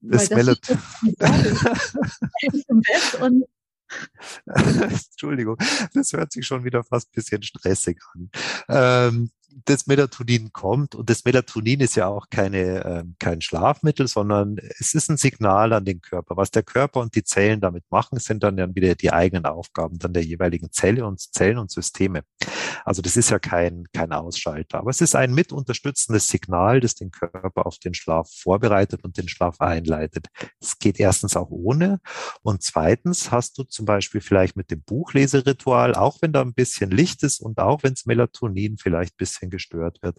das 0.00 0.30
Melatonin. 0.30 1.16
Entschuldigung, 4.46 5.56
das 5.94 6.12
hört 6.12 6.32
sich 6.32 6.46
schon 6.46 6.64
wieder 6.64 6.84
fast 6.84 7.08
ein 7.08 7.14
bisschen 7.14 7.42
stressig 7.42 7.98
an. 8.14 8.30
Ähm, 8.68 9.30
das 9.64 9.86
Melatonin 9.86 10.52
kommt 10.52 10.94
und 10.94 11.10
das 11.10 11.24
Melatonin 11.24 11.80
ist 11.80 11.96
ja 11.96 12.06
auch 12.06 12.28
keine, 12.30 12.84
äh, 12.84 13.04
kein 13.18 13.40
Schlafmittel, 13.40 14.08
sondern 14.08 14.58
es 14.78 14.94
ist 14.94 15.10
ein 15.10 15.16
Signal 15.16 15.72
an 15.72 15.84
den 15.84 16.00
Körper. 16.00 16.36
Was 16.36 16.50
der 16.50 16.62
Körper 16.62 17.00
und 17.00 17.14
die 17.14 17.24
Zellen 17.24 17.60
damit 17.60 17.84
machen, 17.90 18.18
sind 18.18 18.42
dann, 18.42 18.56
dann 18.56 18.74
wieder 18.74 18.94
die 18.94 19.12
eigenen 19.12 19.46
Aufgaben 19.46 19.98
dann 19.98 20.12
der 20.12 20.24
jeweiligen 20.24 20.70
Zelle 20.72 21.06
und 21.06 21.20
Zellen 21.20 21.58
und 21.58 21.70
Systeme. 21.70 22.22
Also 22.84 23.02
das 23.02 23.16
ist 23.16 23.30
ja 23.30 23.38
kein, 23.38 23.86
kein 23.92 24.12
Ausschalter, 24.12 24.78
aber 24.78 24.90
es 24.90 25.00
ist 25.00 25.14
ein 25.14 25.34
mit 25.34 25.52
unterstützendes 25.52 26.28
Signal, 26.28 26.80
das 26.80 26.94
den 26.94 27.10
Körper 27.10 27.66
auf 27.66 27.78
den 27.78 27.94
Schlaf 27.94 28.30
vorbereitet 28.32 29.04
und 29.04 29.18
den 29.18 29.28
Schlaf 29.28 29.60
einleitet. 29.60 30.28
Es 30.60 30.78
geht 30.78 30.98
erstens 31.00 31.36
auch 31.36 31.50
ohne 31.50 32.00
und 32.42 32.62
zweitens 32.62 33.30
hast 33.30 33.58
du 33.58 33.64
zum 33.64 33.84
Beispiel 33.84 34.20
vielleicht 34.20 34.56
mit 34.56 34.70
dem 34.70 34.82
Buchleseritual, 34.82 35.94
auch 35.94 36.22
wenn 36.22 36.32
da 36.32 36.40
ein 36.40 36.54
bisschen 36.54 36.90
Licht 36.90 37.22
ist 37.22 37.40
und 37.40 37.58
auch 37.58 37.82
wenn 37.82 37.92
es 37.92 38.06
Melatonin 38.06 38.78
vielleicht 38.78 39.14
ein 39.14 39.18
bisschen 39.40 39.50
gestört 39.50 40.02
wird, 40.02 40.18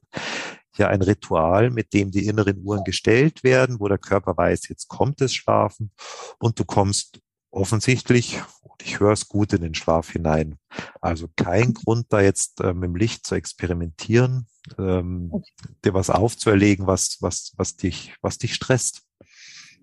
ja 0.78 0.88
ein 0.88 1.01
Ritual, 1.01 1.69
mit 1.69 1.93
dem 1.93 2.11
die 2.11 2.26
inneren 2.26 2.63
Uhren 2.63 2.84
gestellt 2.84 3.43
werden, 3.43 3.80
wo 3.80 3.88
der 3.88 3.97
Körper 3.97 4.36
weiß, 4.36 4.67
jetzt 4.69 4.88
kommt 4.88 5.22
es 5.22 5.34
Schlafen 5.34 5.91
und 6.39 6.59
du 6.59 6.65
kommst 6.65 7.19
offensichtlich, 7.51 8.41
ich 8.82 8.99
höre 8.99 9.11
es 9.11 9.28
gut 9.28 9.53
in 9.53 9.61
den 9.61 9.76
Schlaf 9.76 10.11
hinein. 10.11 10.55
Also 11.01 11.28
kein 11.36 11.74
Grund, 11.74 12.07
da 12.09 12.22
jetzt 12.22 12.61
äh, 12.61 12.74
mit 12.74 12.86
dem 12.86 12.95
Licht 12.95 13.28
zu 13.28 13.36
experimentieren, 13.36 14.47
ähm, 14.80 15.28
okay. 15.32 15.51
dir 15.84 15.93
was 15.93 16.09
aufzuerlegen, 16.09 16.88
was, 16.88 17.17
was, 17.19 17.51
was 17.57 17.76
dich, 17.76 18.15
was 18.22 18.38
dich 18.38 18.55
stresst. 18.55 19.03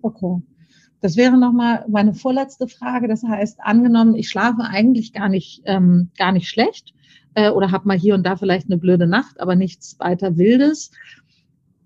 Okay. 0.01 0.41
Das 1.01 1.15
wäre 1.15 1.37
nochmal 1.37 1.85
meine 1.87 2.13
vorletzte 2.13 2.67
Frage. 2.67 3.07
Das 3.07 3.23
heißt, 3.23 3.59
angenommen, 3.61 4.15
ich 4.15 4.27
schlafe 4.27 4.63
eigentlich 4.63 5.13
gar 5.13 5.29
nicht, 5.29 5.61
ähm, 5.65 6.11
gar 6.17 6.33
nicht 6.33 6.49
schlecht 6.49 6.93
äh, 7.33 7.49
oder 7.49 7.71
habe 7.71 7.87
mal 7.87 7.97
hier 7.97 8.15
und 8.15 8.23
da 8.23 8.35
vielleicht 8.35 8.67
eine 8.67 8.77
blöde 8.77 9.07
Nacht, 9.07 9.39
aber 9.39 9.55
nichts 9.55 9.99
weiter 9.99 10.37
Wildes. 10.37 10.91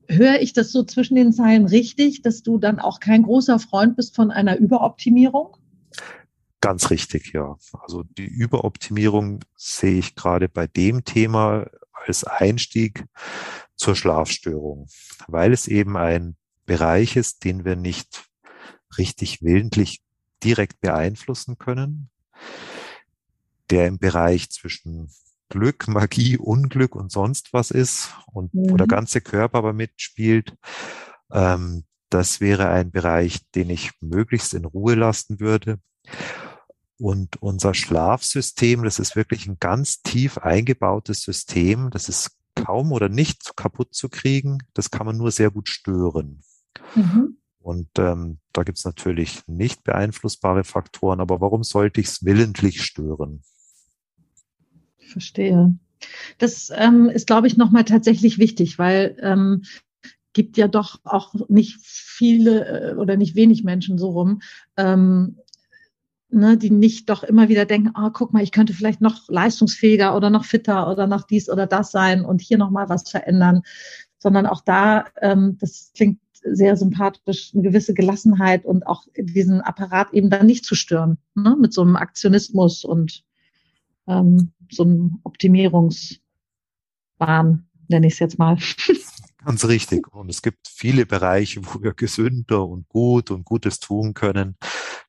höre 0.08 0.42
ich 0.42 0.54
das 0.54 0.72
so 0.72 0.84
zwischen 0.84 1.16
den 1.16 1.32
Zeilen 1.32 1.66
richtig, 1.66 2.22
dass 2.22 2.44
du 2.44 2.58
dann 2.58 2.80
auch 2.80 3.00
kein 3.00 3.24
großer 3.24 3.60
Freund 3.60 3.96
bist 3.96 4.16
von 4.16 4.32
einer 4.32 4.58
Überoptimierung? 4.58 5.58
Ganz 6.62 6.90
richtig, 6.92 7.34
ja. 7.34 7.58
Also 7.82 8.04
die 8.18 8.26
Überoptimierung 8.26 9.40
sehe 9.56 10.00
ich 10.00 10.16
gerade 10.16 10.50
bei 10.50 10.68
dem 10.68 11.04
Thema 11.04 11.68
als 12.06 12.24
Einstieg 12.24 13.06
zur 13.76 13.96
Schlafstörung, 13.96 14.88
weil 15.28 15.54
es 15.54 15.68
eben 15.68 15.98
ein 15.98 16.36
Bereich 16.66 17.16
ist, 17.16 17.44
den 17.44 17.66
wir 17.66 17.76
nicht 17.76 18.30
richtig 18.98 19.42
willentlich 19.42 20.02
direkt 20.44 20.82
beeinflussen 20.82 21.58
können, 21.58 22.10
der 23.70 23.88
im 23.88 23.98
Bereich 23.98 24.50
zwischen 24.50 25.10
Glück, 25.54 25.88
Magie, 25.88 26.38
Unglück 26.38 26.96
und 26.96 27.12
sonst 27.12 27.54
was 27.54 27.72
ist 27.72 28.10
und 28.34 28.54
mhm. 28.54 28.72
wo 28.72 28.78
der 28.78 28.88
mhm. 28.88 28.90
ganze 28.90 29.22
Körper 29.22 29.60
aber 29.60 29.74
mitspielt. 29.74 30.56
Ähm, 31.32 31.84
das 32.10 32.42
wäre 32.42 32.70
ein 32.70 32.92
Bereich, 32.92 33.40
den 33.56 33.70
ich 33.70 33.92
möglichst 34.02 34.54
in 34.54 34.66
Ruhe 34.66 34.96
lassen 34.96 35.40
würde. 35.40 35.80
Und 37.00 37.42
unser 37.42 37.74
Schlafsystem, 37.74 38.84
das 38.84 39.00
ist 39.00 39.16
wirklich 39.16 39.48
ein 39.48 39.58
ganz 39.60 40.02
tief 40.04 40.38
eingebautes 40.38 41.22
System. 41.22 41.90
Das 41.90 42.10
ist 42.10 42.38
kaum 42.56 42.92
oder 42.92 43.10
nicht 43.10 43.56
kaputt 43.56 43.96
zu 43.96 44.10
kriegen. 44.10 44.60
Das 44.74 44.92
kann 44.92 45.06
man 45.06 45.18
nur 45.18 45.32
sehr 45.32 45.50
gut 45.50 45.70
stören. 45.70 46.42
Mhm. 46.96 47.38
Und 47.60 47.90
ähm, 47.98 48.40
da 48.52 48.64
gibt's 48.64 48.86
natürlich 48.86 49.42
nicht 49.48 49.84
beeinflussbare 49.84 50.64
Faktoren, 50.64 51.20
aber 51.20 51.42
warum 51.42 51.64
sollte 51.64 52.02
ich 52.02 52.08
es 52.08 52.26
willentlich 52.26 52.84
stören? 52.84 53.42
Verstehe. 55.14 55.76
Das 56.38 56.72
ähm, 56.76 57.10
ist, 57.10 57.28
glaube 57.28 57.48
ich, 57.48 57.56
nochmal 57.56 57.86
tatsächlich 57.86 58.38
wichtig, 58.38 58.78
weil 58.78 59.16
ähm, 59.22 59.64
gibt 60.34 60.58
ja 60.58 60.68
doch 60.68 61.00
auch 61.04 61.34
nicht 61.48 61.80
viele 61.82 62.92
äh, 62.92 62.96
oder 62.96 63.16
nicht 63.16 63.36
wenig 63.36 63.64
Menschen 63.64 63.98
so 63.98 64.10
rum, 64.10 64.42
ähm, 64.76 65.38
ne, 66.30 66.58
die 66.58 66.72
nicht 66.72 67.10
doch 67.10 67.24
immer 67.24 67.48
wieder 67.48 67.66
denken, 67.66 67.94
oh, 67.96 68.10
guck 68.12 68.34
mal, 68.34 68.44
ich 68.44 68.52
könnte 68.52 68.74
vielleicht 68.74 69.02
noch 69.02 69.30
leistungsfähiger 69.30 70.16
oder 70.16 70.30
noch 70.30 70.46
fitter 70.46 70.92
oder 70.92 71.08
noch 71.08 71.24
dies 71.24 71.50
oder 71.50 71.68
das 71.68 71.92
sein 71.92 72.26
und 72.26 72.42
hier 72.42 72.58
nochmal 72.58 72.90
was 72.90 73.10
verändern, 73.10 73.62
sondern 74.18 74.48
auch 74.48 74.62
da, 74.62 75.06
ähm, 75.22 75.58
das 75.60 75.92
klingt 75.96 76.20
sehr 76.46 76.76
sympathisch, 76.76 77.54
eine 77.54 77.64
gewisse 77.64 77.94
Gelassenheit 77.94 78.66
und 78.66 78.86
auch 78.86 79.04
diesen 79.16 79.62
Apparat 79.62 80.14
eben 80.14 80.30
dann 80.30 80.46
nicht 80.46 80.66
zu 80.66 80.76
stören, 80.76 81.18
ne, 81.36 81.56
mit 81.60 81.74
so 81.74 81.82
einem 81.82 81.96
Aktionismus 81.96 82.84
und 82.84 83.24
ähm, 84.08 84.52
so 84.76 84.84
einem 84.84 85.20
Optimierungsbahn, 85.24 86.20
nenne 87.88 88.08
ich 88.08 88.14
es 88.14 88.20
jetzt 88.20 88.40
mal. 88.40 88.58
Ganz 89.46 89.66
richtig. 89.66 90.08
Und 90.14 90.30
es 90.30 90.42
gibt 90.42 90.70
viele 90.70 91.06
Bereiche, 91.06 91.62
wo 91.66 91.82
wir 91.82 91.94
gesünder 91.94 92.66
und 92.66 92.88
gut 92.88 93.30
und 93.30 93.44
Gutes 93.44 93.80
tun 93.80 94.14
können. 94.14 94.56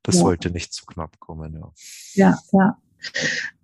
Das 0.02 0.16
ja. 0.16 0.22
sollte 0.22 0.50
nicht 0.50 0.72
zu 0.72 0.86
knapp 0.86 1.20
kommen. 1.20 1.54
Ja, 1.54 1.70
ja. 2.14 2.36
ja. 2.52 2.76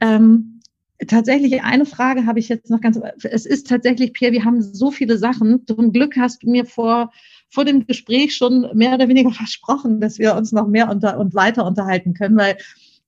Ähm, 0.01 0.61
tatsächlich 1.09 1.63
eine 1.63 1.87
Frage 1.87 2.27
habe 2.27 2.39
ich 2.39 2.49
jetzt 2.49 2.71
noch 2.71 2.81
ganz. 2.81 3.01
Es 3.25 3.47
ist 3.47 3.67
tatsächlich, 3.67 4.13
Pierre, 4.13 4.33
wir 4.33 4.45
haben 4.45 4.63
so 4.63 4.93
viele 4.93 5.19
Sachen. 5.19 5.67
Zum 5.67 5.93
Glück 5.93 6.17
hast 6.17 6.45
du 6.45 6.51
mir 6.51 6.67
vor 6.67 7.11
vor 7.51 7.65
dem 7.65 7.87
Gespräch 7.87 8.35
schon 8.35 8.71
mehr 8.75 8.95
oder 8.95 9.09
weniger 9.09 9.31
versprochen, 9.33 10.01
dass 10.01 10.19
wir 10.19 10.35
uns 10.35 10.53
noch 10.53 10.67
mehr 10.67 10.89
unter 10.89 11.19
und 11.19 11.35
weiter 11.35 11.67
unterhalten 11.67 12.15
können, 12.15 12.37
weil 12.37 12.57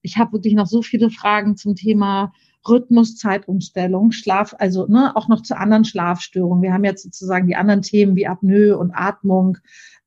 ich 0.02 0.18
habe 0.18 0.32
wirklich 0.32 0.54
noch 0.54 0.66
so 0.66 0.82
viele 0.82 1.10
Fragen 1.10 1.56
zum 1.56 1.76
Thema 1.76 2.32
Rhythmus, 2.68 3.16
Zeitumstellung, 3.16 4.12
Schlaf, 4.12 4.54
also 4.58 4.86
ne, 4.86 5.16
auch 5.16 5.28
noch 5.28 5.42
zu 5.42 5.56
anderen 5.56 5.84
Schlafstörungen. 5.84 6.62
Wir 6.62 6.72
haben 6.72 6.84
jetzt 6.84 7.02
sozusagen 7.02 7.46
die 7.46 7.56
anderen 7.56 7.82
Themen 7.82 8.16
wie 8.16 8.26
Apnoe 8.26 8.76
und 8.76 8.92
Atmung 8.92 9.58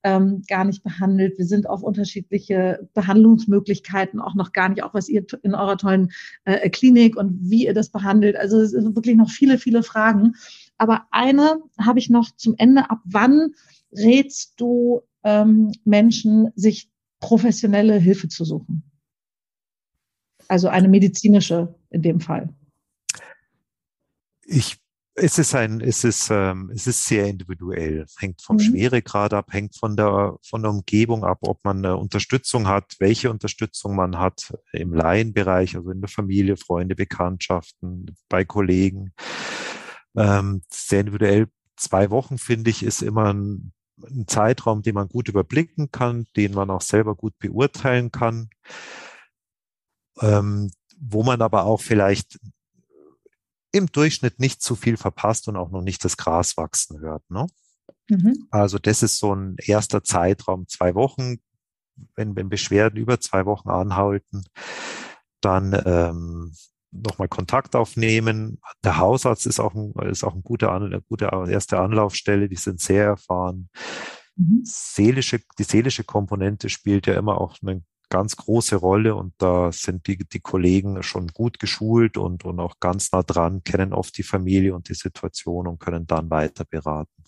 ähm, 0.03 0.43
gar 0.47 0.63
nicht 0.63 0.83
behandelt. 0.83 1.37
Wir 1.37 1.45
sind 1.45 1.67
auf 1.67 1.81
unterschiedliche 1.81 2.87
Behandlungsmöglichkeiten 2.93 4.21
auch 4.21 4.35
noch 4.35 4.53
gar 4.53 4.69
nicht, 4.69 4.83
auch 4.83 4.93
was 4.93 5.09
ihr 5.09 5.25
in 5.41 5.55
eurer 5.55 5.77
tollen 5.77 6.11
äh, 6.45 6.69
Klinik 6.69 7.17
und 7.17 7.39
wie 7.41 7.65
ihr 7.65 7.73
das 7.73 7.89
behandelt. 7.89 8.35
Also 8.35 8.61
es 8.61 8.71
sind 8.71 8.95
wirklich 8.95 9.15
noch 9.15 9.31
viele, 9.31 9.57
viele 9.57 9.81
Fragen. 9.81 10.33
Aber 10.77 11.07
eine 11.09 11.57
habe 11.79 11.99
ich 11.99 12.11
noch 12.11 12.29
zum 12.35 12.53
Ende. 12.57 12.89
Ab 12.89 12.99
wann 13.03 13.55
rätst 13.91 14.53
du 14.57 15.01
ähm, 15.23 15.71
Menschen, 15.85 16.51
sich 16.55 16.89
professionelle 17.19 17.95
Hilfe 17.95 18.27
zu 18.27 18.45
suchen? 18.45 18.83
Also 20.47 20.67
eine 20.67 20.87
medizinische 20.87 21.73
in 21.95 22.01
dem 22.01 22.19
Fall. 22.19 22.49
Ich 24.43 24.77
es 25.17 25.37
ist 25.37 25.55
ein, 25.55 25.79
es 25.79 26.03
ist, 26.03 26.29
ähm, 26.29 26.69
es 26.75 26.87
ist 26.87 27.05
sehr 27.05 27.25
individuell. 27.25 28.05
Hängt 28.19 28.41
vom 28.41 28.57
mhm. 28.57 28.61
Schweregrad 28.61 29.33
ab, 29.33 29.47
hängt 29.51 29.77
von 29.77 29.95
der, 29.95 30.35
von 30.43 30.61
der 30.61 30.71
Umgebung 30.71 31.23
ab, 31.23 31.39
ob 31.41 31.63
man 31.63 31.77
eine 31.77 31.95
Unterstützung 31.95 32.67
hat, 32.67 32.95
welche 32.99 33.31
Unterstützung 33.31 33.95
man 33.95 34.19
hat 34.19 34.53
im 34.73 34.93
Laienbereich, 34.93 35.77
also 35.77 35.89
in 35.91 36.01
der 36.01 36.09
Familie, 36.09 36.57
Freunde, 36.57 36.95
Bekanntschaften, 36.95 38.17
bei 38.27 38.43
Kollegen. 38.43 39.13
Ähm, 40.17 40.63
sehr 40.69 40.99
individuell. 40.99 41.47
Zwei 41.77 42.09
Wochen, 42.09 42.37
finde 42.37 42.69
ich, 42.69 42.83
ist 42.83 43.01
immer 43.01 43.33
ein, 43.33 43.71
ein 44.05 44.27
Zeitraum, 44.27 44.81
den 44.81 44.95
man 44.95 45.07
gut 45.07 45.29
überblicken 45.29 45.91
kann, 45.91 46.27
den 46.35 46.53
man 46.53 46.69
auch 46.69 46.81
selber 46.81 47.15
gut 47.15 47.39
beurteilen 47.39 48.11
kann. 48.11 48.49
Ähm, 50.19 50.71
wo 50.99 51.23
man 51.23 51.41
aber 51.41 51.65
auch 51.65 51.81
vielleicht 51.81 52.39
im 53.71 53.87
Durchschnitt 53.87 54.39
nicht 54.39 54.61
zu 54.61 54.75
viel 54.75 54.97
verpasst 54.97 55.47
und 55.47 55.57
auch 55.57 55.69
noch 55.69 55.81
nicht 55.81 56.03
das 56.05 56.17
Gras 56.17 56.55
wachsen 56.55 56.99
hört. 57.01 57.29
Ne? 57.29 57.47
Mhm. 58.09 58.47
Also 58.49 58.79
das 58.79 59.03
ist 59.03 59.17
so 59.17 59.35
ein 59.35 59.55
erster 59.59 60.03
Zeitraum, 60.03 60.67
zwei 60.67 60.95
Wochen. 60.95 61.37
Wenn, 62.15 62.35
wenn 62.35 62.49
Beschwerden 62.49 62.97
über 62.97 63.21
zwei 63.21 63.45
Wochen 63.45 63.69
anhalten, 63.69 64.43
dann 65.39 65.81
ähm, 65.85 66.53
nochmal 66.91 67.29
Kontakt 67.29 67.75
aufnehmen. 67.75 68.59
Der 68.83 68.97
Hausarzt 68.97 69.45
ist 69.45 69.59
auch 69.59 69.73
ein, 69.75 69.93
ist 70.09 70.23
auch 70.23 70.35
ein 70.35 70.43
guter, 70.43 70.73
eine 70.73 71.01
gute 71.01 71.25
erste 71.25 71.79
Anlaufstelle, 71.79 72.49
die 72.49 72.55
sind 72.55 72.81
sehr 72.81 73.05
erfahren. 73.05 73.69
Mhm. 74.35 74.61
Seelische, 74.63 75.39
die 75.57 75.63
seelische 75.63 76.03
Komponente 76.03 76.69
spielt 76.69 77.07
ja 77.07 77.13
immer 77.15 77.39
auch 77.39 77.57
eine 77.61 77.83
ganz 78.09 78.35
große 78.35 78.75
Rolle 78.75 79.15
und 79.15 79.33
da 79.37 79.71
sind 79.71 80.07
die, 80.07 80.17
die 80.17 80.39
Kollegen 80.39 81.03
schon 81.03 81.27
gut 81.27 81.59
geschult 81.59 82.17
und, 82.17 82.45
und 82.45 82.59
auch 82.59 82.79
ganz 82.79 83.11
nah 83.11 83.23
dran, 83.23 83.63
kennen 83.63 83.93
oft 83.93 84.17
die 84.17 84.23
Familie 84.23 84.75
und 84.75 84.89
die 84.89 84.93
Situation 84.93 85.67
und 85.67 85.79
können 85.79 86.07
dann 86.07 86.29
weiter 86.29 86.65
beraten. 86.65 87.23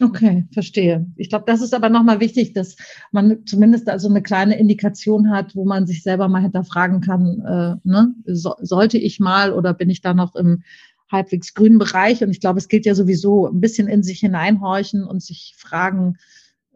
Okay, 0.00 0.46
verstehe. 0.52 1.06
Ich 1.16 1.28
glaube, 1.28 1.44
das 1.46 1.60
ist 1.60 1.74
aber 1.74 1.88
nochmal 1.88 2.20
wichtig, 2.20 2.52
dass 2.52 2.76
man 3.10 3.44
zumindest 3.46 3.88
also 3.88 4.08
eine 4.08 4.22
kleine 4.22 4.56
Indikation 4.56 5.30
hat, 5.30 5.56
wo 5.56 5.64
man 5.64 5.88
sich 5.88 6.04
selber 6.04 6.28
mal 6.28 6.42
hinterfragen 6.42 7.00
kann, 7.00 7.42
äh, 7.44 7.88
ne? 7.88 8.14
so, 8.24 8.54
sollte 8.60 8.96
ich 8.96 9.18
mal 9.18 9.52
oder 9.52 9.74
bin 9.74 9.90
ich 9.90 10.00
da 10.00 10.14
noch 10.14 10.36
im 10.36 10.62
halbwegs 11.10 11.52
grünen 11.52 11.78
Bereich? 11.78 12.22
Und 12.22 12.30
ich 12.30 12.40
glaube, 12.40 12.58
es 12.58 12.68
gilt 12.68 12.86
ja 12.86 12.94
sowieso 12.94 13.48
ein 13.48 13.60
bisschen 13.60 13.88
in 13.88 14.04
sich 14.04 14.20
hineinhorchen 14.20 15.02
und 15.02 15.20
sich 15.20 15.54
fragen, 15.58 16.16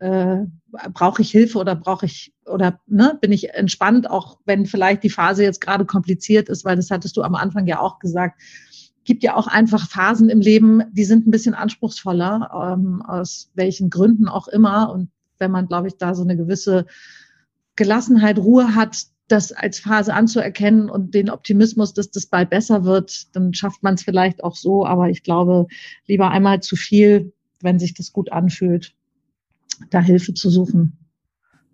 äh, 0.03 0.47
brauche 0.93 1.23
ich 1.23 1.31
Hilfe 1.31 1.59
oder 1.59 1.77
brauche 1.77 2.07
ich 2.07 2.35
oder 2.45 2.81
ne, 2.87 3.17
bin 3.21 3.31
ich 3.31 3.51
entspannt, 3.51 4.11
auch 4.11 4.39
wenn 4.45 4.67
vielleicht 4.67 5.05
die 5.05 5.11
Phase 5.11 5.45
jetzt 5.45 5.61
gerade 5.61 5.85
kompliziert 5.85 6.49
ist, 6.49 6.65
weil 6.65 6.77
das 6.77 6.91
hattest 6.91 7.17
du 7.17 7.23
am 7.23 7.37
Anfang 7.37 7.67
ja 7.67 7.79
auch 7.79 8.01
gesagt. 8.01 8.41
Gibt 9.05 9.23
ja 9.23 9.37
auch 9.37 9.47
einfach 9.47 9.89
Phasen 9.89 10.29
im 10.29 10.41
Leben, 10.41 10.83
die 10.93 11.05
sind 11.05 11.27
ein 11.27 11.31
bisschen 11.31 11.55
anspruchsvoller, 11.55 12.75
ähm, 12.75 13.03
aus 13.03 13.51
welchen 13.55 13.91
Gründen 13.91 14.29
auch 14.29 14.49
immer. 14.49 14.93
Und 14.93 15.11
wenn 15.39 15.51
man, 15.51 15.69
glaube 15.69 15.89
ich, 15.89 15.97
da 15.99 16.15
so 16.15 16.23
eine 16.23 16.37
gewisse 16.37 16.87
Gelassenheit, 17.77 18.39
Ruhe 18.39 18.75
hat, 18.75 19.05
das 19.29 19.53
als 19.53 19.79
Phase 19.79 20.15
anzuerkennen 20.15 20.91
und 20.91 21.15
den 21.15 21.31
Optimismus, 21.31 21.95
dass 21.95 22.11
das 22.11 22.27
bald 22.27 22.51
besser 22.51 22.85
wird, 22.85 23.35
dann 23.37 23.55
schafft 23.55 23.83
man 23.83 23.95
es 23.95 24.03
vielleicht 24.03 24.43
auch 24.43 24.57
so. 24.57 24.85
Aber 24.85 25.11
ich 25.11 25.23
glaube, 25.23 25.67
lieber 26.07 26.31
einmal 26.31 26.61
zu 26.61 26.77
viel, 26.77 27.33
wenn 27.61 27.79
sich 27.79 27.95
das 27.95 28.13
gut 28.13 28.33
anfühlt 28.33 28.95
da 29.91 30.01
Hilfe 30.01 30.35
zu 30.35 30.51
suchen. 30.51 30.99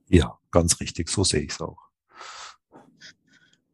Ja, 0.08 0.38
ganz 0.50 0.80
richtig, 0.80 1.08
so 1.08 1.24
sehe 1.24 1.42
ich 1.42 1.50
es 1.50 1.60
auch. 1.60 1.88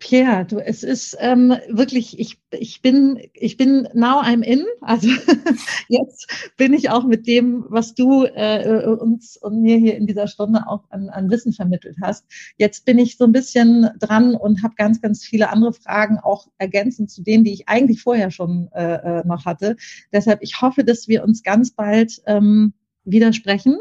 Pierre, 0.05 0.45
du, 0.45 0.59
es 0.59 0.82
ist 0.82 1.16
ähm, 1.18 1.55
wirklich, 1.70 2.18
ich, 2.18 2.39
ich 2.51 2.82
bin, 2.82 3.18
ich 3.32 3.57
bin 3.57 3.89
now 3.95 4.20
I'm 4.20 4.43
in. 4.43 4.62
Also 4.82 5.09
jetzt 5.89 6.53
bin 6.59 6.74
ich 6.74 6.91
auch 6.91 7.05
mit 7.05 7.26
dem, 7.26 7.64
was 7.70 7.95
du 7.95 8.24
äh, 8.24 8.85
uns 8.85 9.39
und 9.39 9.62
mir 9.62 9.78
hier 9.78 9.97
in 9.97 10.07
dieser 10.07 10.26
Stunde 10.26 10.68
auch 10.68 10.85
an, 10.91 11.09
an 11.09 11.30
Wissen 11.30 11.55
vermittelt 11.55 11.97
hast. 12.03 12.26
Jetzt 12.59 12.85
bin 12.85 12.99
ich 12.99 13.16
so 13.16 13.24
ein 13.24 13.32
bisschen 13.32 13.89
dran 13.99 14.35
und 14.35 14.62
habe 14.62 14.74
ganz, 14.76 15.01
ganz 15.01 15.24
viele 15.24 15.49
andere 15.49 15.72
Fragen, 15.72 16.18
auch 16.18 16.49
ergänzend 16.59 17.11
zu 17.11 17.22
denen, 17.22 17.45
die 17.45 17.55
ich 17.55 17.70
eigentlich 17.70 18.03
vorher 18.03 18.30
schon 18.30 18.68
äh, 18.74 19.20
äh 19.20 19.26
noch 19.26 19.47
hatte. 19.47 19.76
Deshalb, 20.12 20.43
ich 20.43 20.61
hoffe, 20.61 20.85
dass 20.85 21.09
wir 21.09 21.24
uns 21.24 21.43
ganz 21.43 21.70
bald 21.70 22.20
ähm, 22.26 22.74
widersprechen 23.05 23.78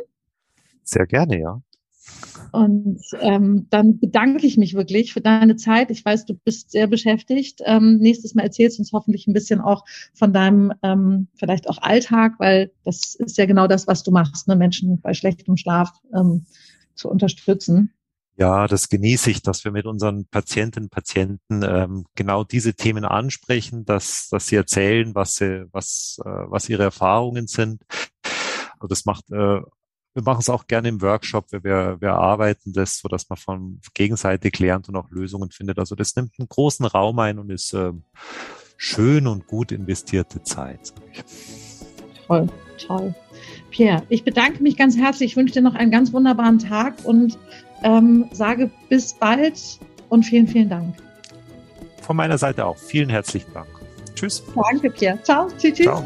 sehr 0.84 1.06
gerne, 1.08 1.40
ja. 1.40 1.62
Und 2.52 3.02
ähm, 3.20 3.68
dann 3.70 4.00
bedanke 4.00 4.46
ich 4.46 4.58
mich 4.58 4.76
wirklich 4.76 5.14
für 5.14 5.22
deine 5.22 5.56
Zeit. 5.56 5.90
Ich 5.90 6.04
weiß, 6.04 6.26
du 6.26 6.36
bist 6.36 6.72
sehr 6.72 6.88
beschäftigt. 6.88 7.62
Ähm, 7.66 7.98
nächstes 7.98 8.36
Mal 8.36 8.44
erzählst 8.44 8.78
du 8.78 8.82
uns 8.82 8.92
hoffentlich 8.94 9.26
ein 9.28 9.34
bisschen 9.34 9.60
auch 9.60 9.86
von 10.14 10.34
deinem 10.34 10.72
ähm, 10.84 11.28
vielleicht 11.36 11.68
auch 11.68 11.80
Alltag, 11.82 12.34
weil 12.38 12.72
das 12.84 13.16
ist 13.16 13.38
ja 13.38 13.46
genau 13.46 13.68
das, 13.68 13.88
was 13.88 14.04
du 14.04 14.12
machst, 14.12 14.48
ne? 14.48 14.56
Menschen 14.56 15.02
bei 15.02 15.14
schlechtem 15.14 15.58
Schlaf 15.58 15.92
ähm, 16.14 16.46
zu 16.94 17.10
unterstützen. 17.10 17.92
Ja, 18.36 18.68
das 18.68 18.90
genieße 18.90 19.30
ich, 19.30 19.42
dass 19.42 19.64
wir 19.64 19.72
mit 19.72 19.86
unseren 19.86 20.26
Patientinnen 20.26 20.88
und 20.88 20.92
Patienten 20.92 21.62
ähm, 21.64 22.06
genau 22.16 22.44
diese 22.44 22.74
Themen 22.74 23.06
ansprechen, 23.06 23.86
dass, 23.86 24.28
dass 24.30 24.48
sie 24.48 24.56
erzählen, 24.56 25.14
was, 25.14 25.36
sie, 25.36 25.66
was, 25.72 26.18
äh, 26.26 26.30
was 26.30 26.68
ihre 26.68 26.84
Erfahrungen 26.84 27.48
sind. 27.48 27.84
Und 28.80 28.92
das 28.92 29.06
macht 29.06 29.32
äh, 29.32 29.62
wir 30.14 30.24
machen 30.24 30.40
es 30.40 30.50
auch 30.50 30.68
gerne 30.68 30.90
im 30.90 31.02
Workshop, 31.02 31.52
wir, 31.52 31.64
wir, 31.64 31.98
wir 32.00 32.14
arbeiten 32.14 32.74
das, 32.74 33.00
so 33.00 33.08
dass 33.08 33.30
man 33.30 33.38
von 33.38 33.80
gegenseitig 33.94 34.60
lernt 34.60 34.88
und 34.90 34.96
auch 34.96 35.10
Lösungen 35.10 35.50
findet. 35.50 35.80
Also 35.80 35.96
das 35.96 36.16
nimmt 36.16 36.34
einen 36.38 36.50
großen 36.50 36.86
Raum 36.86 37.20
ein 37.20 37.40
und 37.40 37.50
ist 37.50 37.74
äh, 37.74 37.92
schön 38.78 39.28
und 39.28 39.48
gut 39.48 39.72
investierte 39.72 40.44
Zeit. 40.44 40.94
Toll, 42.28 42.48
toll. 42.86 43.16
Pierre, 43.72 44.04
ich 44.10 44.24
bedanke 44.24 44.62
mich 44.62 44.78
ganz 44.78 44.98
herzlich. 44.98 45.32
Ich 45.32 45.38
wünsche 45.38 45.54
dir 45.54 45.62
noch 45.62 45.76
einen 45.76 45.92
ganz 45.92 46.14
wunderbaren 46.14 46.60
Tag 46.60 46.94
und 47.04 47.38
ähm, 47.84 48.30
sage 48.32 48.70
bis 48.90 49.14
bald 49.14 49.80
und 50.10 50.24
vielen, 50.24 50.48
vielen 50.48 50.70
Dank. 50.70 50.96
Von 52.02 52.16
meiner 52.16 52.38
Seite 52.38 52.66
auch. 52.66 52.78
Vielen 52.78 53.10
herzlichen 53.10 53.52
Dank. 53.54 53.68
Tschüss. 54.14 54.44
Danke, 54.54 54.92
Pierre. 54.92 55.22
Ciao. 55.24 55.48
Tschüss. 55.58 55.76
Ciao. 55.80 56.06